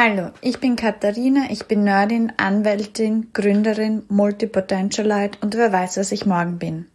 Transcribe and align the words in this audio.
Hallo, 0.00 0.30
ich 0.42 0.60
bin 0.60 0.76
Katharina, 0.76 1.50
ich 1.50 1.66
bin 1.66 1.82
Nerdin, 1.82 2.32
Anwältin, 2.36 3.32
Gründerin, 3.32 4.04
Multipotentialite 4.08 5.38
und 5.40 5.56
wer 5.56 5.72
weiß, 5.72 5.96
was 5.96 6.12
ich 6.12 6.24
morgen 6.24 6.60
bin. 6.60 6.86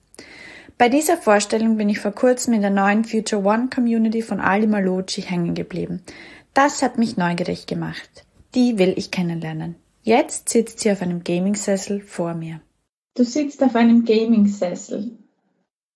Bei 0.78 0.88
dieser 0.88 1.18
Vorstellung 1.18 1.76
bin 1.76 1.90
ich 1.90 2.00
vor 2.00 2.14
kurzem 2.14 2.54
in 2.54 2.62
der 2.62 2.70
neuen 2.70 3.04
Future 3.04 3.44
One 3.44 3.68
Community 3.68 4.22
von 4.22 4.40
Ali 4.40 4.68
Malocci 4.68 5.22
hängen 5.22 5.54
geblieben. 5.54 6.02
Das 6.54 6.82
hat 6.82 6.98
mich 6.98 7.18
neugierig 7.18 7.66
gemacht. 7.66 8.24
Die 8.56 8.78
will 8.78 8.94
ich 8.96 9.12
kennenlernen. 9.12 9.76
Jetzt 10.04 10.48
sitzt 10.48 10.80
sie 10.80 10.90
auf 10.90 11.02
einem 11.02 11.26
Gaming-Sessel 11.26 12.00
vor 12.00 12.34
mir. 12.36 12.62
Du 13.16 13.26
sitzt 13.26 13.62
auf 13.64 13.76
einem 13.76 14.06
Gaming-Sessel. 14.06 15.18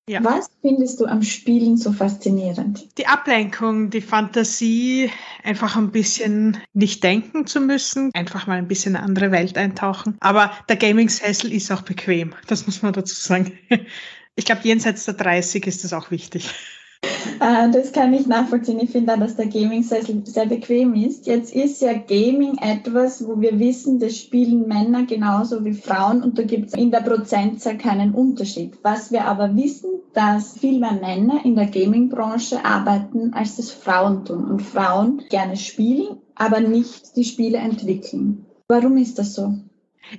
Ja. 0.09 0.23
Was 0.23 0.49
findest 0.61 1.01
du 1.01 1.05
am 1.05 1.21
Spielen 1.21 1.75
so 1.75 1.91
faszinierend? 1.91 2.87
Die 2.97 3.07
Ablenkung, 3.07 3.89
die 3.89 3.99
Fantasie, 3.99 5.11
einfach 5.43 5.75
ein 5.75 5.91
bisschen 5.91 6.57
nicht 6.73 7.03
denken 7.03 7.45
zu 7.45 7.59
müssen, 7.59 8.11
einfach 8.13 8.47
mal 8.47 8.57
ein 8.57 8.69
bisschen 8.69 8.95
eine 8.95 9.03
andere 9.03 9.31
Welt 9.31 9.57
eintauchen. 9.57 10.15
Aber 10.21 10.51
der 10.69 10.77
Gaming-Sessel 10.77 11.51
ist 11.51 11.71
auch 11.71 11.81
bequem, 11.81 12.33
das 12.47 12.65
muss 12.65 12.81
man 12.81 12.93
dazu 12.93 13.15
sagen. 13.15 13.57
Ich 14.39 14.45
glaube, 14.45 14.61
jenseits 14.65 15.05
der 15.05 15.15
30 15.15 15.65
ist 15.65 15.83
das 15.83 15.93
auch 15.93 16.11
wichtig. 16.11 16.51
Äh, 17.39 17.69
das 17.71 17.91
kann 17.91 18.13
ich 18.13 18.27
nachvollziehen. 18.27 18.79
Ich 18.79 18.91
finde 18.91 19.13
auch, 19.13 19.19
dass 19.19 19.35
der 19.35 19.47
Gaming-Sessel 19.47 20.23
sehr 20.25 20.45
bequem 20.45 20.93
ist. 20.95 21.27
Jetzt 21.27 21.53
ist 21.53 21.81
ja 21.81 21.93
Gaming 21.93 22.57
etwas, 22.57 23.25
wo 23.27 23.39
wir 23.39 23.59
wissen, 23.59 23.99
das 23.99 24.17
spielen 24.17 24.67
Männer 24.67 25.05
genauso 25.05 25.63
wie 25.63 25.73
Frauen 25.73 26.23
und 26.23 26.37
da 26.37 26.43
gibt 26.43 26.67
es 26.67 26.73
in 26.73 26.91
der 26.91 27.01
Prozentzahl 27.01 27.77
keinen 27.77 28.13
Unterschied. 28.13 28.77
Was 28.83 29.11
wir 29.11 29.25
aber 29.25 29.55
wissen, 29.55 29.89
dass 30.13 30.57
viel 30.57 30.79
mehr 30.79 30.93
Männer 30.93 31.45
in 31.45 31.55
der 31.55 31.67
Gaming-Branche 31.67 32.63
arbeiten, 32.65 33.33
als 33.33 33.57
das 33.57 33.71
Frauen 33.71 34.25
tun 34.25 34.45
und 34.45 34.61
Frauen 34.61 35.23
gerne 35.29 35.57
spielen, 35.57 36.17
aber 36.35 36.59
nicht 36.59 37.15
die 37.15 37.23
Spiele 37.23 37.57
entwickeln. 37.57 38.45
Warum 38.67 38.97
ist 38.97 39.17
das 39.19 39.33
so? 39.33 39.53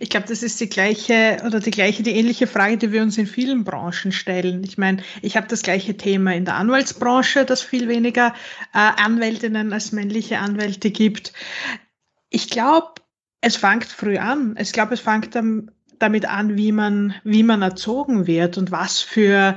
Ich 0.00 0.10
glaube, 0.10 0.26
das 0.28 0.42
ist 0.42 0.60
die 0.60 0.68
gleiche 0.68 1.38
oder 1.46 1.60
die 1.60 1.70
gleiche, 1.70 2.02
die 2.02 2.12
ähnliche 2.12 2.46
Frage, 2.46 2.76
die 2.76 2.92
wir 2.92 3.02
uns 3.02 3.18
in 3.18 3.26
vielen 3.26 3.64
Branchen 3.64 4.12
stellen. 4.12 4.62
Ich 4.64 4.78
meine, 4.78 5.02
ich 5.22 5.36
habe 5.36 5.46
das 5.46 5.62
gleiche 5.62 5.96
Thema 5.96 6.34
in 6.34 6.44
der 6.44 6.56
Anwaltsbranche, 6.56 7.44
dass 7.44 7.62
viel 7.62 7.88
weniger 7.88 8.34
äh, 8.74 8.78
Anwältinnen 8.78 9.72
als 9.72 9.92
männliche 9.92 10.38
Anwälte 10.38 10.90
gibt. 10.90 11.32
Ich 12.30 12.50
glaube, 12.50 12.94
es 13.40 13.56
fängt 13.56 13.86
früh 13.86 14.18
an. 14.18 14.56
Ich 14.60 14.72
glaube, 14.72 14.94
es 14.94 15.00
fängt 15.00 15.34
damit 15.34 16.26
an, 16.26 16.56
wie 16.56 16.72
man, 16.72 17.14
wie 17.24 17.42
man 17.42 17.62
erzogen 17.62 18.26
wird 18.26 18.58
und 18.58 18.70
was 18.70 19.00
für 19.00 19.56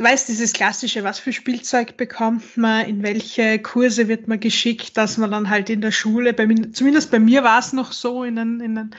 Du 0.00 0.06
weißt, 0.06 0.30
dieses 0.30 0.54
klassische, 0.54 1.04
was 1.04 1.18
für 1.18 1.30
Spielzeug 1.30 1.98
bekommt 1.98 2.56
man, 2.56 2.86
in 2.86 3.02
welche 3.02 3.58
Kurse 3.58 4.08
wird 4.08 4.28
man 4.28 4.40
geschickt, 4.40 4.96
dass 4.96 5.18
man 5.18 5.30
dann 5.30 5.50
halt 5.50 5.68
in 5.68 5.82
der 5.82 5.90
Schule, 5.90 6.32
bei 6.32 6.46
zumindest 6.72 7.10
bei 7.10 7.18
mir 7.18 7.44
war 7.44 7.58
es 7.58 7.74
noch 7.74 7.92
so 7.92 8.24
in 8.24 8.36
den, 8.36 8.60
in 8.60 8.76
den 8.76 8.90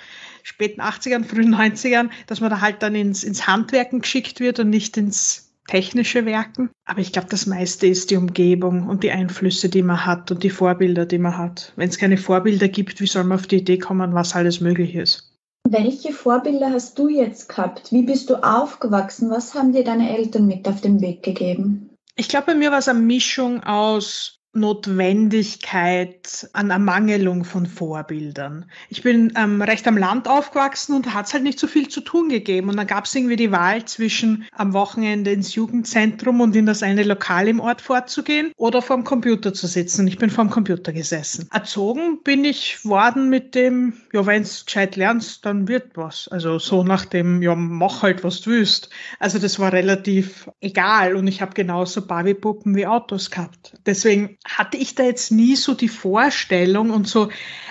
späten 0.43 0.81
80ern, 0.81 1.23
frühen 1.23 1.53
90ern, 1.53 2.09
dass 2.27 2.41
man 2.41 2.49
da 2.49 2.61
halt 2.61 2.81
dann 2.83 2.95
ins, 2.95 3.23
ins 3.23 3.47
Handwerken 3.47 4.01
geschickt 4.01 4.39
wird 4.39 4.59
und 4.59 4.69
nicht 4.69 4.97
ins 4.97 5.51
technische 5.67 6.25
Werken. 6.25 6.69
Aber 6.85 6.99
ich 6.99 7.13
glaube, 7.13 7.29
das 7.29 7.45
meiste 7.45 7.87
ist 7.87 8.11
die 8.11 8.17
Umgebung 8.17 8.87
und 8.87 9.03
die 9.03 9.11
Einflüsse, 9.11 9.69
die 9.69 9.83
man 9.83 10.05
hat 10.05 10.31
und 10.31 10.43
die 10.43 10.49
Vorbilder, 10.49 11.05
die 11.05 11.17
man 11.17 11.37
hat. 11.37 11.71
Wenn 11.75 11.89
es 11.89 11.97
keine 11.97 12.17
Vorbilder 12.17 12.67
gibt, 12.67 12.99
wie 12.99 13.07
soll 13.07 13.23
man 13.23 13.39
auf 13.39 13.47
die 13.47 13.57
Idee 13.57 13.77
kommen, 13.77 14.13
was 14.13 14.35
alles 14.35 14.59
möglich 14.59 14.95
ist? 14.95 15.31
Welche 15.69 16.11
Vorbilder 16.11 16.71
hast 16.71 16.99
du 16.99 17.07
jetzt 17.07 17.47
gehabt? 17.47 17.91
Wie 17.91 18.01
bist 18.01 18.29
du 18.29 18.35
aufgewachsen? 18.35 19.29
Was 19.29 19.53
haben 19.53 19.71
dir 19.71 19.83
deine 19.83 20.17
Eltern 20.17 20.47
mit 20.47 20.67
auf 20.67 20.81
den 20.81 20.99
Weg 20.99 21.23
gegeben? 21.23 21.91
Ich 22.15 22.27
glaube, 22.27 22.47
bei 22.47 22.55
mir 22.55 22.71
war 22.71 22.79
es 22.79 22.89
eine 22.89 22.99
Mischung 22.99 23.63
aus 23.63 24.40
Notwendigkeit 24.53 26.49
an 26.51 26.71
Ermangelung 26.71 27.45
von 27.45 27.65
Vorbildern. 27.65 28.65
Ich 28.89 29.01
bin 29.01 29.31
ähm, 29.37 29.61
recht 29.61 29.87
am 29.87 29.97
Land 29.97 30.27
aufgewachsen 30.27 30.93
und 30.93 31.13
hat 31.13 31.27
es 31.27 31.33
halt 31.33 31.43
nicht 31.43 31.57
so 31.57 31.67
viel 31.67 31.87
zu 31.87 32.01
tun 32.01 32.27
gegeben. 32.27 32.69
Und 32.69 32.75
dann 32.75 32.87
gab 32.87 33.05
es 33.05 33.15
irgendwie 33.15 33.37
die 33.37 33.51
Wahl 33.51 33.85
zwischen 33.85 34.45
am 34.51 34.73
Wochenende 34.73 35.31
ins 35.31 35.55
Jugendzentrum 35.55 36.41
und 36.41 36.53
in 36.55 36.65
das 36.65 36.83
eine 36.83 37.03
Lokal 37.03 37.47
im 37.47 37.61
Ort 37.61 37.81
vorzugehen 37.81 38.51
oder 38.57 38.81
vorm 38.81 39.05
Computer 39.05 39.53
zu 39.53 39.67
sitzen. 39.67 40.05
Ich 40.07 40.17
bin 40.17 40.29
vorm 40.29 40.49
Computer 40.49 40.91
gesessen. 40.91 41.47
Erzogen 41.53 42.21
bin 42.23 42.43
ich 42.43 42.83
worden 42.83 43.29
mit 43.29 43.55
dem, 43.55 43.93
ja, 44.11 44.25
wenn's 44.25 44.65
gescheit 44.65 44.97
lernst, 44.97 45.45
dann 45.45 45.69
wird 45.69 45.95
was. 45.95 46.27
Also 46.27 46.59
so 46.59 46.83
nach 46.83 47.05
dem, 47.05 47.41
ja, 47.41 47.55
mach 47.55 48.03
halt, 48.03 48.25
was 48.25 48.41
du 48.41 48.51
willst. 48.51 48.89
Also 49.17 49.39
das 49.39 49.59
war 49.59 49.71
relativ 49.71 50.49
egal 50.59 51.15
und 51.15 51.27
ich 51.27 51.41
habe 51.41 51.53
genauso 51.53 52.05
Barbie-Puppen 52.05 52.75
wie 52.75 52.85
Autos 52.85 53.31
gehabt. 53.31 53.73
Deswegen 53.85 54.37
hatte 54.45 54.77
ich 54.77 54.95
da 54.95 55.03
jetzt 55.03 55.31
nie 55.31 55.55
so 55.55 55.73
die 55.73 55.89
Vorstellung 55.89 56.89
und 56.89 57.07
so 57.07 57.29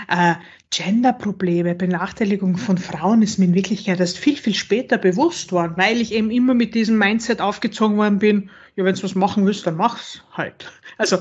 äh, 0.08 0.34
Gender-Probleme, 0.72 1.74
Benachteiligung 1.74 2.56
von 2.56 2.78
Frauen 2.78 3.22
ist 3.22 3.38
mir 3.38 3.46
in 3.46 3.54
Wirklichkeit 3.54 3.98
erst 3.98 4.18
viel, 4.18 4.36
viel 4.36 4.54
später 4.54 4.98
bewusst 4.98 5.50
worden, 5.50 5.74
weil 5.76 6.00
ich 6.00 6.12
eben 6.12 6.30
immer 6.30 6.54
mit 6.54 6.76
diesem 6.76 6.96
Mindset 6.96 7.40
aufgezogen 7.40 7.96
worden 7.96 8.20
bin, 8.20 8.50
ja, 8.76 8.84
wenn 8.84 8.94
du 8.94 9.02
was 9.02 9.16
machen 9.16 9.44
willst, 9.46 9.66
dann 9.66 9.76
mach's 9.76 10.22
halt. 10.32 10.70
Also, 10.96 11.18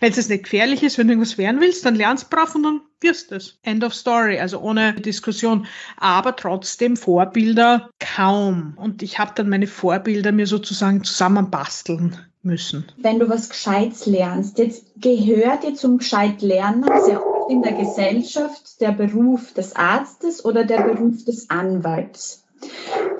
wenn 0.00 0.12
es 0.12 0.28
nicht 0.30 0.44
gefährlich 0.44 0.82
ist, 0.82 0.96
wenn 0.96 1.08
du 1.08 1.12
irgendwas 1.12 1.36
werden 1.36 1.60
willst, 1.60 1.84
dann 1.84 1.94
lernst 1.94 2.30
brav 2.30 2.54
und 2.54 2.62
dann 2.62 2.80
wirst 3.00 3.32
es. 3.32 3.58
End 3.62 3.84
of 3.84 3.94
story, 3.94 4.38
also 4.38 4.60
ohne 4.60 4.94
Diskussion. 4.94 5.66
Aber 5.98 6.34
trotzdem 6.34 6.96
Vorbilder 6.96 7.90
kaum. 8.00 8.72
Und 8.76 9.02
ich 9.02 9.18
habe 9.18 9.32
dann 9.34 9.50
meine 9.50 9.66
Vorbilder 9.66 10.32
mir 10.32 10.46
sozusagen 10.46 11.04
zusammenbasteln 11.04 12.16
müssen. 12.46 12.86
Wenn 12.96 13.18
du 13.18 13.28
was 13.28 13.50
Gescheites 13.50 14.06
lernst, 14.06 14.58
jetzt 14.58 14.86
gehört 14.96 15.64
dir 15.64 15.74
zum 15.74 15.98
Gescheit 15.98 16.40
Lernen 16.40 16.84
sehr 17.04 17.24
oft 17.24 17.50
in 17.50 17.62
der 17.62 17.72
Gesellschaft 17.72 18.80
der 18.80 18.92
Beruf 18.92 19.52
des 19.52 19.76
Arztes 19.76 20.44
oder 20.44 20.64
der 20.64 20.82
Beruf 20.82 21.24
des 21.24 21.50
Anwalts. 21.50 22.44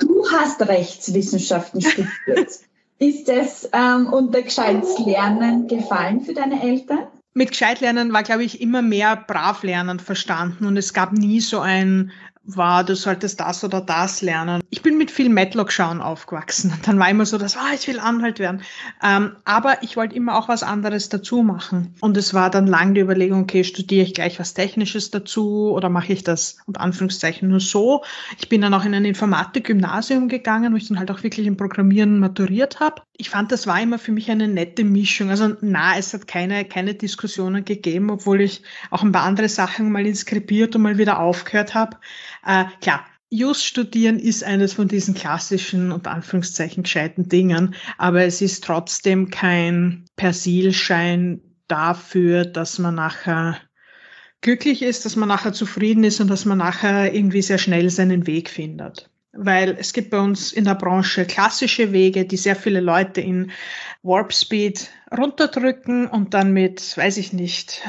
Du 0.01 0.25
hast 0.31 0.67
Rechtswissenschaften 0.67 1.81
studiert. 1.81 2.61
Ist 2.99 3.29
das 3.29 3.69
ähm, 3.75 4.07
unter 4.11 4.41
gescheites 4.41 4.99
Lernen 4.99 5.69
gefallen 5.69 6.23
für 6.23 6.33
deine 6.33 6.63
Eltern? 6.63 7.09
Mit 7.35 7.51
gescheit 7.51 7.81
lernen 7.81 8.15
war, 8.15 8.23
glaube 8.23 8.45
ich, 8.45 8.63
immer 8.63 8.81
mehr 8.81 9.17
brav 9.17 9.63
lernen 9.63 10.01
verstanden 10.01 10.65
und 10.65 10.79
es 10.79 10.95
gab 10.95 11.13
nie 11.13 11.41
so 11.41 11.61
ein 11.61 12.11
war, 12.47 12.85
du 12.85 12.95
solltest 12.95 13.41
das 13.41 13.65
oder 13.65 13.81
das 13.81 14.23
lernen. 14.23 14.63
Ich 14.71 14.83
bin 14.83 14.97
mit 14.99 15.11
viel 15.11 15.29
Matlock-Schauen 15.29 16.01
aufgewachsen. 16.01 16.73
Und 16.73 16.87
dann 16.87 16.99
war 16.99 17.11
immer 17.11 17.27
so, 17.27 17.39
dass, 17.39 17.57
ah, 17.57 17.75
ich 17.75 17.87
will 17.89 17.99
Anwalt 17.99 18.39
werden. 18.39 18.63
Ähm, 19.03 19.37
aber 19.45 19.83
ich 19.83 19.97
wollte 19.97 20.15
immer 20.15 20.37
auch 20.39 20.49
was 20.49 20.63
anderes 20.63 21.09
dazu 21.09 21.43
machen. 21.43 21.95
Und 22.01 22.17
es 22.17 22.35
war 22.35 22.51
dann 22.51 22.67
lang 22.67 22.95
die 22.95 23.01
Überlegung, 23.01 23.43
okay, 23.43 23.65
studiere 23.65 24.05
ich 24.05 24.15
gleich 24.15 24.39
was 24.39 24.55
Technisches 24.55 25.11
dazu 25.11 25.73
oder 25.73 25.89
mache 25.89 26.13
ich 26.13 26.23
das 26.23 26.59
unter 26.67 26.81
Anführungszeichen 26.81 27.49
nur 27.49 27.61
so? 27.61 28.05
Ich 28.39 28.49
bin 28.49 28.61
dann 28.61 28.75
auch 28.75 28.85
in 28.85 28.95
ein 28.95 29.05
Informatik-Gymnasium 29.05 30.29
gegangen, 30.29 30.73
wo 30.73 30.77
ich 30.77 30.89
dann 30.89 30.99
halt 30.99 31.11
auch 31.11 31.23
wirklich 31.23 31.47
im 31.47 31.57
Programmieren 31.57 32.21
maturiert 32.21 32.81
habe. 32.81 33.03
Ich 33.19 33.31
fand, 33.31 33.51
das 33.51 33.67
war 33.67 33.81
immer 33.81 33.99
für 33.99 34.13
mich 34.13 34.31
eine 34.31 34.47
nette 34.47 34.85
Mischung. 34.85 35.31
Also 35.31 35.57
na, 35.63 35.97
es 35.97 36.13
hat 36.13 36.27
keine, 36.27 36.65
keine 36.65 36.95
Diskussionen 36.95 37.65
gegeben, 37.65 38.11
obwohl 38.11 38.41
ich 38.43 38.63
auch 38.91 39.03
ein 39.03 39.13
paar 39.13 39.25
andere 39.25 39.49
Sachen 39.49 39.91
mal 39.91 40.07
inskribiert 40.07 40.77
und 40.77 40.83
mal 40.83 40.99
wieder 40.99 41.19
aufgehört 41.19 41.75
habe. 41.75 41.97
Äh, 42.47 42.65
klar, 42.81 43.05
Just 43.29 43.65
studieren 43.65 44.21
ist 44.21 44.45
eines 44.45 44.75
von 44.75 44.87
diesen 44.87 45.15
klassischen 45.15 45.91
und 45.91 46.07
Anführungszeichen 46.07 46.85
gescheiten 46.85 47.29
Dingen, 47.29 47.75
aber 47.99 48.23
es 48.23 48.41
ist 48.41 48.63
trotzdem 48.63 49.31
kein 49.31 50.05
Persilschein 50.15 51.41
dafür, 51.67 52.45
dass 52.45 52.79
man 52.79 52.95
nachher 52.95 53.61
glücklich 54.43 54.83
ist, 54.83 55.05
dass 55.05 55.17
man 55.17 55.29
nachher 55.29 55.53
zufrieden 55.53 56.05
ist 56.05 56.21
und 56.21 56.29
dass 56.29 56.45
man 56.45 56.59
nachher 56.59 57.13
irgendwie 57.13 57.43
sehr 57.43 57.59
schnell 57.59 57.91
seinen 57.91 58.29
Weg 58.29 58.49
findet. 58.49 59.11
Weil 59.37 59.77
es 59.79 59.93
gibt 59.93 60.11
bei 60.11 60.19
uns 60.19 60.53
in 60.53 60.65
der 60.65 60.75
Branche 60.75 61.25
klassische 61.25 61.93
Wege, 61.93 62.25
die 62.25 62.37
sehr 62.37 62.57
viele 62.57 62.81
Leute 62.81 63.21
in 63.21 63.51
Warp 64.03 64.33
Speed 64.33 64.89
runterdrücken 65.17 66.07
und 66.07 66.35
dann 66.35 66.53
mit, 66.53 66.97
weiß 66.97 67.17
ich 67.17 67.33
nicht, 67.33 67.83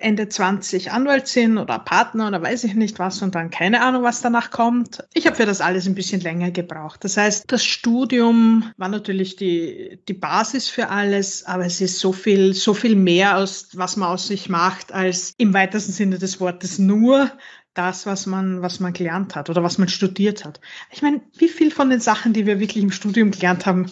Ende 0.00 0.28
20 0.28 0.92
Anwalt 0.92 1.26
sind 1.26 1.58
oder 1.58 1.78
Partner 1.78 2.28
oder 2.28 2.42
weiß 2.42 2.64
ich 2.64 2.74
nicht 2.74 2.98
was 2.98 3.22
und 3.22 3.34
dann 3.34 3.50
keine 3.50 3.82
Ahnung, 3.82 4.02
was 4.02 4.20
danach 4.20 4.50
kommt. 4.50 5.04
Ich 5.14 5.26
habe 5.26 5.36
für 5.36 5.46
das 5.46 5.60
alles 5.60 5.86
ein 5.86 5.94
bisschen 5.94 6.20
länger 6.20 6.50
gebraucht. 6.50 7.04
Das 7.04 7.16
heißt, 7.16 7.44
das 7.48 7.64
Studium 7.64 8.72
war 8.76 8.88
natürlich 8.88 9.36
die, 9.36 9.98
die 10.08 10.14
Basis 10.14 10.68
für 10.68 10.88
alles, 10.88 11.44
aber 11.44 11.66
es 11.66 11.80
ist 11.80 11.98
so 11.98 12.12
viel, 12.12 12.54
so 12.54 12.74
viel 12.74 12.96
mehr 12.96 13.36
aus, 13.36 13.68
was 13.74 13.96
man 13.96 14.10
aus 14.10 14.28
sich 14.28 14.48
macht, 14.48 14.92
als 14.92 15.34
im 15.38 15.54
weitesten 15.54 15.92
Sinne 15.92 16.18
des 16.18 16.40
Wortes 16.40 16.78
nur 16.78 17.30
das, 17.78 18.06
was 18.06 18.26
man, 18.26 18.60
was 18.60 18.80
man 18.80 18.92
gelernt 18.92 19.36
hat 19.36 19.50
oder 19.50 19.62
was 19.62 19.78
man 19.78 19.88
studiert 19.88 20.44
hat. 20.44 20.60
Ich 20.90 21.02
meine, 21.02 21.20
wie 21.36 21.48
viel 21.48 21.70
von 21.70 21.90
den 21.90 22.00
Sachen, 22.00 22.32
die 22.32 22.44
wir 22.44 22.58
wirklich 22.58 22.82
im 22.82 22.90
Studium 22.90 23.30
gelernt 23.30 23.66
haben, 23.66 23.90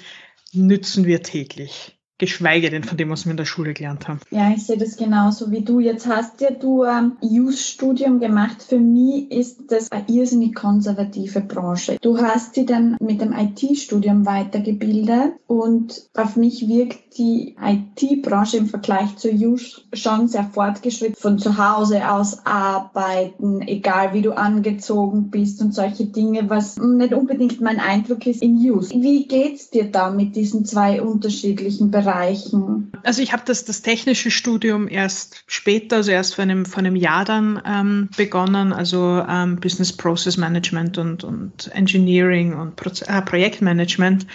nützen 0.53 1.07
wir 1.07 1.23
täglich? 1.23 1.96
Geschweige 2.19 2.71
denn 2.71 2.85
von 2.85 2.97
dem, 2.97 3.11
was 3.11 3.27
wir 3.27 3.33
in 3.33 3.37
der 3.37 3.45
Schule 3.45 3.75
gelernt 3.75 4.09
haben. 4.09 4.21
Ja, 4.31 4.51
ich 4.51 4.65
sehe 4.65 4.79
das 4.79 4.97
genauso 4.97 5.51
wie 5.51 5.63
du. 5.63 5.81
Jetzt 5.81 6.07
hast 6.07 6.41
ja 6.41 6.51
du 6.51 6.83
ein 6.83 7.13
Use-Studium 7.21 8.21
gemacht. 8.21 8.63
Für 8.63 8.79
mich 8.79 9.31
ist 9.31 9.65
das 9.69 9.93
eine 9.93 10.05
irrsinnig 10.09 10.55
konservative 10.55 11.41
Branche. 11.41 11.99
Du 12.01 12.19
hast 12.19 12.57
dich 12.57 12.67
dann 12.67 12.97
mit 13.01 13.21
dem 13.21 13.33
IT-Studium 13.33 14.25
weitergebildet 14.25 15.35
und 15.47 16.09
auf 16.15 16.37
mich 16.37 16.67
wirkt 16.69 17.19
die 17.19 17.57
IT-Branche 17.61 18.59
im 18.59 18.67
Vergleich 18.67 19.17
zur 19.17 19.33
Use 19.33 19.83
schon 19.93 20.29
sehr 20.29 20.45
fortgeschritten. 20.45 21.17
Von 21.17 21.39
zu 21.39 21.59
Hause 21.59 22.11
aus 22.11 22.45
arbeiten, 22.45 23.61
egal 23.63 24.15
wie 24.15 24.23
du 24.23 24.33
angezogen 24.33 25.31
bist 25.31 25.61
und 25.61 25.75
solche 25.75 26.07
Dinge, 26.07 26.49
was 26.49 26.77
nicht 26.79 27.13
unbedingt 27.13 27.61
mein 27.61 27.79
Eindruck 27.79 28.27
ist 28.27 28.43
in 28.43 28.57
Use. 28.57 28.91
Wie 28.91 29.27
geht's 29.27 29.71
dir 29.71 29.91
da 29.91 30.11
mit 30.11 30.37
diesen 30.37 30.65
zwei 30.65 31.03
unterschiedlichen 31.03 31.91
Bereichen? 31.91 32.06
Bereichen? 32.07 32.93
Also 33.03 33.23
ich 33.23 33.33
habe 33.33 33.43
das, 33.45 33.65
das 33.65 33.83
technische 33.83 34.31
Studium 34.31 34.89
erst 34.89 35.45
später, 35.47 35.97
also 35.97 36.11
erst 36.11 36.35
vor 36.35 36.43
einem, 36.43 36.65
vor 36.65 36.79
einem 36.79 36.97
Jahr 36.97 37.25
dann 37.25 37.61
ähm, 37.67 38.09
begonnen, 38.17 38.73
also 38.73 39.25
ähm, 39.29 39.57
Business 39.57 39.93
Process 39.93 40.37
Management 40.37 40.99
und, 40.99 41.25
und 41.25 41.71
Engineering 41.75 42.55
und 42.55 42.77
Pro 42.77 42.91
äh, 43.07 43.23
Projektmanagement. 43.23 44.27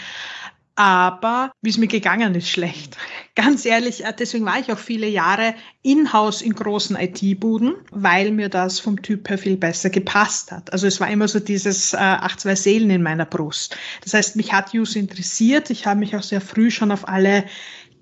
Aber 0.82 1.52
wie 1.62 1.70
es 1.70 1.78
mir 1.78 1.86
gegangen 1.86 2.34
ist, 2.34 2.50
schlecht. 2.50 2.98
Ganz 3.36 3.66
ehrlich, 3.66 4.04
äh, 4.04 4.14
deswegen 4.18 4.46
war 4.46 4.60
ich 4.60 4.72
auch 4.72 4.80
viele 4.80 5.08
Jahre 5.08 5.54
in-house 5.84 6.42
in 6.42 6.56
großen 6.56 6.96
IT-Buden, 6.96 7.76
weil 7.92 8.32
mir 8.32 8.50
das 8.50 8.80
vom 8.80 9.00
Typ 9.00 9.30
her 9.30 9.38
viel 9.38 9.58
besser 9.58 9.92
gepasst 9.92 10.52
hat. 10.52 10.74
Also 10.74 10.88
es 10.88 11.00
war 11.00 11.12
immer 11.12 11.28
so 11.28 11.40
dieses 11.40 11.94
äh, 11.94 11.98
ach 12.00 12.36
zwei 12.38 12.56
Seelen 12.56 12.90
in 12.90 13.04
meiner 13.04 13.28
Brust. 13.28 13.78
Das 14.04 14.16
heißt, 14.16 14.36
mich 14.38 14.54
hat 14.54 14.74
Use 14.74 14.98
interessiert. 14.98 15.70
Ich 15.70 15.86
habe 15.86 16.00
mich 16.00 16.16
auch 16.16 16.24
sehr 16.24 16.42
früh 16.42 16.72
schon 16.72 16.92
auf 16.92 17.08
alle 17.08 17.46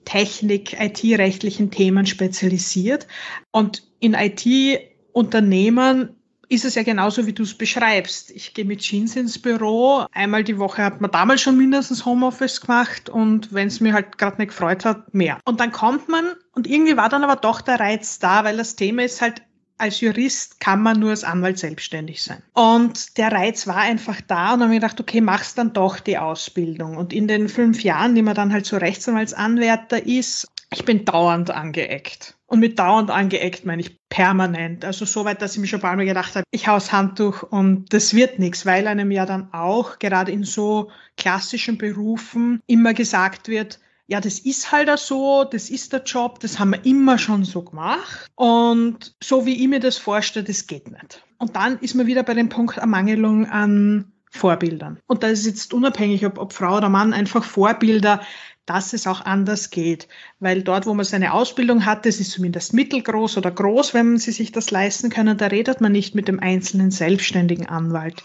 Technik, 0.06 0.80
IT-rechtlichen 0.80 1.72
Themen 1.72 2.06
spezialisiert. 2.06 3.08
Und 3.52 3.84
in 4.00 4.14
IT-Unternehmen 4.14 6.16
ist 6.50 6.66
es 6.66 6.76
ja 6.76 6.84
genauso, 6.84 7.28
wie 7.28 7.34
du 7.34 7.44
es 7.44 7.54
beschreibst. 7.54 8.32
Ich 8.32 8.56
gehe 8.56 8.66
mit 8.66 8.80
Jeans 8.80 9.16
ins 9.16 9.40
Büro. 9.40 10.06
Einmal 10.12 10.44
die 10.44 10.58
Woche 10.58 10.84
hat 10.84 11.00
man 11.00 11.12
damals 11.12 11.42
schon 11.42 11.58
mindestens 11.58 12.06
Homeoffice 12.06 12.60
gemacht 12.62 13.08
und 13.08 13.54
wenn 13.54 13.68
es 13.68 13.80
mir 13.80 13.94
halt 13.94 14.18
gerade 14.18 14.38
nicht 14.38 14.50
gefreut 14.50 14.84
hat, 14.84 15.14
mehr. 15.14 15.40
Und 15.46 15.60
dann 15.60 15.72
kommt 15.72 16.10
man 16.10 16.34
und 16.54 16.68
irgendwie 16.68 16.98
war 16.98 17.08
dann 17.08 17.24
aber 17.24 17.36
doch 17.36 17.62
der 17.62 17.80
Reiz 17.80 18.18
da, 18.18 18.44
weil 18.44 18.58
das 18.58 18.76
Thema 18.76 19.04
ist 19.04 19.22
halt, 19.22 19.44
als 19.78 20.02
Jurist 20.02 20.60
kann 20.60 20.82
man 20.82 21.00
nur 21.00 21.12
als 21.12 21.24
Anwalt 21.24 21.60
selbstständig 21.60 22.22
sein. 22.22 22.42
Und 22.54 23.18
der 23.18 23.32
Reiz 23.32 23.66
war 23.68 23.78
einfach 23.78 24.20
da 24.20 24.54
und 24.54 24.60
dann 24.60 24.70
habe 24.70 24.76
ich 24.76 24.82
gedacht, 24.82 25.00
okay, 25.00 25.22
machst 25.22 25.58
dann 25.58 25.72
doch 25.72 26.00
die 26.00 26.18
Ausbildung. 26.18 26.98
Und 26.98 27.14
in 27.14 27.28
den 27.28 27.48
fünf 27.48 27.82
Jahren, 27.84 28.16
die 28.16 28.22
man 28.22 28.36
dann 28.36 28.52
halt 28.52 28.66
so 28.66 28.76
Rechtsanwaltsanwärter 28.76 30.06
ist, 30.06 30.48
ich 30.72 30.86
bin 30.86 31.06
dauernd 31.06 31.52
angeeckt. 31.52 32.38
Und 32.46 32.60
mit 32.60 32.80
dauernd 32.80 33.12
angeeckt 33.12 33.66
meine 33.66 33.82
ich 33.82 33.98
permanent. 34.10 34.86
Also 34.86 35.06
so 35.06 35.26
weit, 35.26 35.42
dass 35.42 35.54
ich 35.54 35.60
mir 35.60 35.68
schon 35.68 35.80
ein 35.80 35.84
paar 35.84 35.96
Mal 35.96 36.06
gedacht 36.06 36.36
habe, 36.36 36.44
ich 36.52 36.68
hau's 36.68 36.92
Handtuch 36.92 37.44
und 37.44 37.94
das 37.94 38.14
wird 38.14 38.40
nichts, 38.40 38.66
weil 38.66 38.88
einem 38.88 39.12
ja 39.12 39.26
dann 39.26 39.54
auch, 39.54 40.00
gerade 40.00 40.32
in 40.32 40.44
so 40.44 40.92
klassischen 41.18 41.78
Berufen, 41.78 42.62
immer 42.68 42.94
gesagt 42.94 43.48
wird, 43.48 43.80
ja, 44.08 44.20
das 44.20 44.40
ist 44.40 44.72
halt 44.72 44.90
auch 44.90 44.98
so, 44.98 45.44
das 45.44 45.70
ist 45.70 45.94
der 45.94 46.02
Job, 46.02 46.40
das 46.40 46.58
haben 46.58 46.72
wir 46.72 46.84
immer 46.84 47.20
schon 47.20 47.46
so 47.46 47.62
gemacht. 47.62 48.28
Und 48.36 49.14
so 49.24 49.46
wie 49.46 49.62
ich 49.62 49.68
mir 49.68 49.80
das 49.80 49.98
vorstelle, 49.98 50.46
das 50.46 50.66
geht 50.66 50.90
nicht. 50.90 51.24
Und 51.38 51.56
dann 51.56 51.78
ist 51.80 51.94
man 51.94 52.08
wieder 52.08 52.24
bei 52.24 52.34
dem 52.34 52.50
Punkt 52.50 52.78
Ermangelung 52.78 53.46
an 53.46 54.12
Vorbildern. 54.30 55.00
Und 55.08 55.24
da 55.24 55.28
ist 55.28 55.46
jetzt 55.46 55.74
unabhängig, 55.74 56.26
ob, 56.26 56.38
ob 56.38 56.54
Frau 56.54 56.78
oder 56.78 56.90
Mann, 56.90 57.14
einfach 57.14 57.44
Vorbilder, 57.44 58.22
dass 58.70 58.94
es 58.94 59.08
auch 59.08 59.22
anders 59.26 59.72
geht. 59.72 60.08
Weil 60.40 60.62
dort, 60.62 60.86
wo 60.86 60.94
man 60.94 61.04
seine 61.04 61.34
Ausbildung 61.34 61.86
hat, 61.88 62.06
das 62.06 62.20
ist 62.20 62.32
zumindest 62.32 62.72
mittelgroß 62.76 63.38
oder 63.38 63.50
groß, 63.50 63.96
wenn 63.96 64.18
sie 64.18 64.32
sich 64.32 64.52
das 64.52 64.70
leisten 64.70 65.10
können, 65.10 65.40
da 65.40 65.48
redet 65.48 65.82
man 65.82 65.92
nicht 65.92 66.14
mit 66.14 66.28
dem 66.28 66.40
einzelnen 66.40 66.92
selbstständigen 66.92 67.66
Anwalt, 67.66 68.24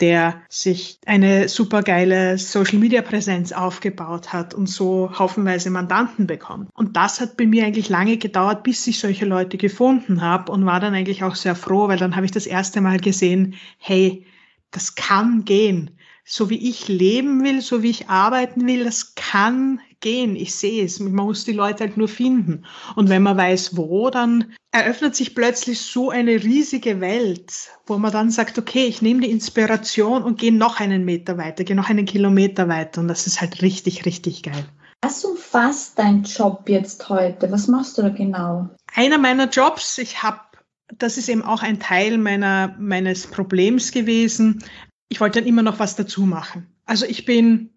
der 0.00 0.40
sich 0.48 0.98
eine 1.04 1.50
supergeile 1.50 2.38
Social-Media-Präsenz 2.38 3.52
aufgebaut 3.52 4.32
hat 4.32 4.54
und 4.54 4.66
so 4.66 5.10
haufenweise 5.18 5.68
Mandanten 5.68 6.26
bekommt. 6.26 6.70
Und 6.72 6.96
das 6.96 7.20
hat 7.20 7.36
bei 7.36 7.46
mir 7.46 7.66
eigentlich 7.66 7.90
lange 7.90 8.16
gedauert, 8.16 8.62
bis 8.62 8.86
ich 8.86 8.98
solche 8.98 9.26
Leute 9.26 9.58
gefunden 9.58 10.22
habe 10.22 10.50
und 10.50 10.64
war 10.64 10.80
dann 10.80 10.94
eigentlich 10.94 11.22
auch 11.22 11.34
sehr 11.34 11.54
froh, 11.54 11.88
weil 11.88 11.98
dann 11.98 12.16
habe 12.16 12.24
ich 12.24 12.32
das 12.32 12.46
erste 12.46 12.80
Mal 12.80 12.98
gesehen, 12.98 13.56
hey, 13.76 14.24
das 14.72 14.94
kann 14.96 15.44
gehen 15.44 15.98
so 16.24 16.50
wie 16.50 16.68
ich 16.68 16.88
leben 16.88 17.42
will, 17.42 17.60
so 17.60 17.82
wie 17.82 17.90
ich 17.90 18.08
arbeiten 18.08 18.66
will, 18.66 18.84
das 18.84 19.14
kann 19.14 19.80
gehen. 20.00 20.36
Ich 20.36 20.54
sehe 20.54 20.84
es. 20.84 21.00
Man 21.00 21.12
muss 21.12 21.44
die 21.44 21.52
Leute 21.52 21.84
halt 21.84 21.96
nur 21.96 22.08
finden. 22.08 22.64
Und 22.96 23.08
wenn 23.08 23.22
man 23.22 23.36
weiß, 23.36 23.76
wo, 23.76 24.10
dann 24.10 24.52
eröffnet 24.70 25.16
sich 25.16 25.34
plötzlich 25.34 25.80
so 25.80 26.10
eine 26.10 26.42
riesige 26.42 27.00
Welt, 27.00 27.70
wo 27.86 27.98
man 27.98 28.12
dann 28.12 28.30
sagt, 28.30 28.58
okay, 28.58 28.84
ich 28.84 29.02
nehme 29.02 29.20
die 29.20 29.30
Inspiration 29.30 30.22
und 30.22 30.38
gehe 30.38 30.52
noch 30.52 30.80
einen 30.80 31.04
Meter 31.04 31.38
weiter, 31.38 31.64
gehe 31.64 31.76
noch 31.76 31.90
einen 31.90 32.06
Kilometer 32.06 32.68
weiter. 32.68 33.00
Und 33.00 33.08
das 33.08 33.26
ist 33.26 33.40
halt 33.40 33.62
richtig, 33.62 34.06
richtig 34.06 34.42
geil. 34.42 34.64
Was 35.02 35.24
umfasst 35.24 35.98
dein 35.98 36.22
Job 36.22 36.68
jetzt 36.68 37.08
heute? 37.08 37.50
Was 37.50 37.66
machst 37.66 37.98
du 37.98 38.02
da 38.02 38.08
genau? 38.08 38.68
Einer 38.94 39.18
meiner 39.18 39.48
Jobs, 39.48 39.98
ich 39.98 40.22
habe 40.22 40.40
das 40.98 41.18
ist 41.18 41.28
eben 41.28 41.42
auch 41.42 41.62
ein 41.62 41.80
Teil 41.80 42.18
meiner, 42.18 42.76
meines 42.78 43.26
Problems 43.26 43.92
gewesen 43.92 44.62
ich 45.12 45.20
wollte 45.20 45.40
dann 45.40 45.48
immer 45.48 45.62
noch 45.62 45.78
was 45.78 45.94
dazu 45.94 46.22
machen. 46.22 46.66
Also 46.86 47.04
ich 47.04 47.26
bin 47.26 47.68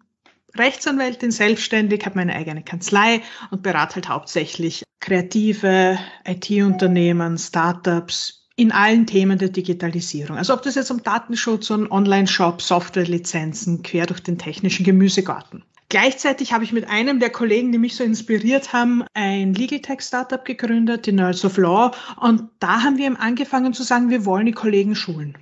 Rechtsanwältin, 0.56 1.30
selbstständig, 1.30 2.06
habe 2.06 2.16
meine 2.16 2.34
eigene 2.34 2.62
Kanzlei 2.62 3.20
und 3.50 3.62
berate 3.62 3.96
halt 3.96 4.08
hauptsächlich 4.08 4.84
kreative 5.00 5.98
IT-Unternehmen, 6.24 7.36
Startups 7.36 8.48
in 8.56 8.72
allen 8.72 9.06
Themen 9.06 9.38
der 9.38 9.50
Digitalisierung. 9.50 10.38
Also 10.38 10.54
ob 10.54 10.62
das 10.62 10.76
jetzt 10.76 10.90
um 10.90 11.02
Datenschutz 11.02 11.68
und 11.68 11.90
Online-Shop, 11.90 12.62
Softwarelizenzen, 12.62 13.82
quer 13.82 14.06
durch 14.06 14.20
den 14.20 14.38
technischen 14.38 14.86
Gemüsegarten. 14.86 15.62
Gleichzeitig 15.88 16.52
habe 16.52 16.64
ich 16.64 16.72
mit 16.72 16.88
einem 16.88 17.20
der 17.20 17.30
Kollegen, 17.30 17.70
die 17.70 17.78
mich 17.78 17.94
so 17.94 18.02
inspiriert 18.02 18.72
haben, 18.72 19.04
ein 19.14 19.54
Legal 19.54 19.80
Tech 19.80 20.00
Startup 20.00 20.44
gegründet, 20.44 21.06
die 21.06 21.12
Nerds 21.12 21.44
of 21.44 21.56
Law. 21.58 21.92
Und 22.20 22.48
da 22.58 22.82
haben 22.82 22.98
wir 22.98 23.06
ihm 23.06 23.16
angefangen 23.16 23.72
zu 23.72 23.84
sagen, 23.84 24.10
wir 24.10 24.24
wollen 24.24 24.46
die 24.46 24.52
Kollegen 24.52 24.96
schulen. 24.96 25.38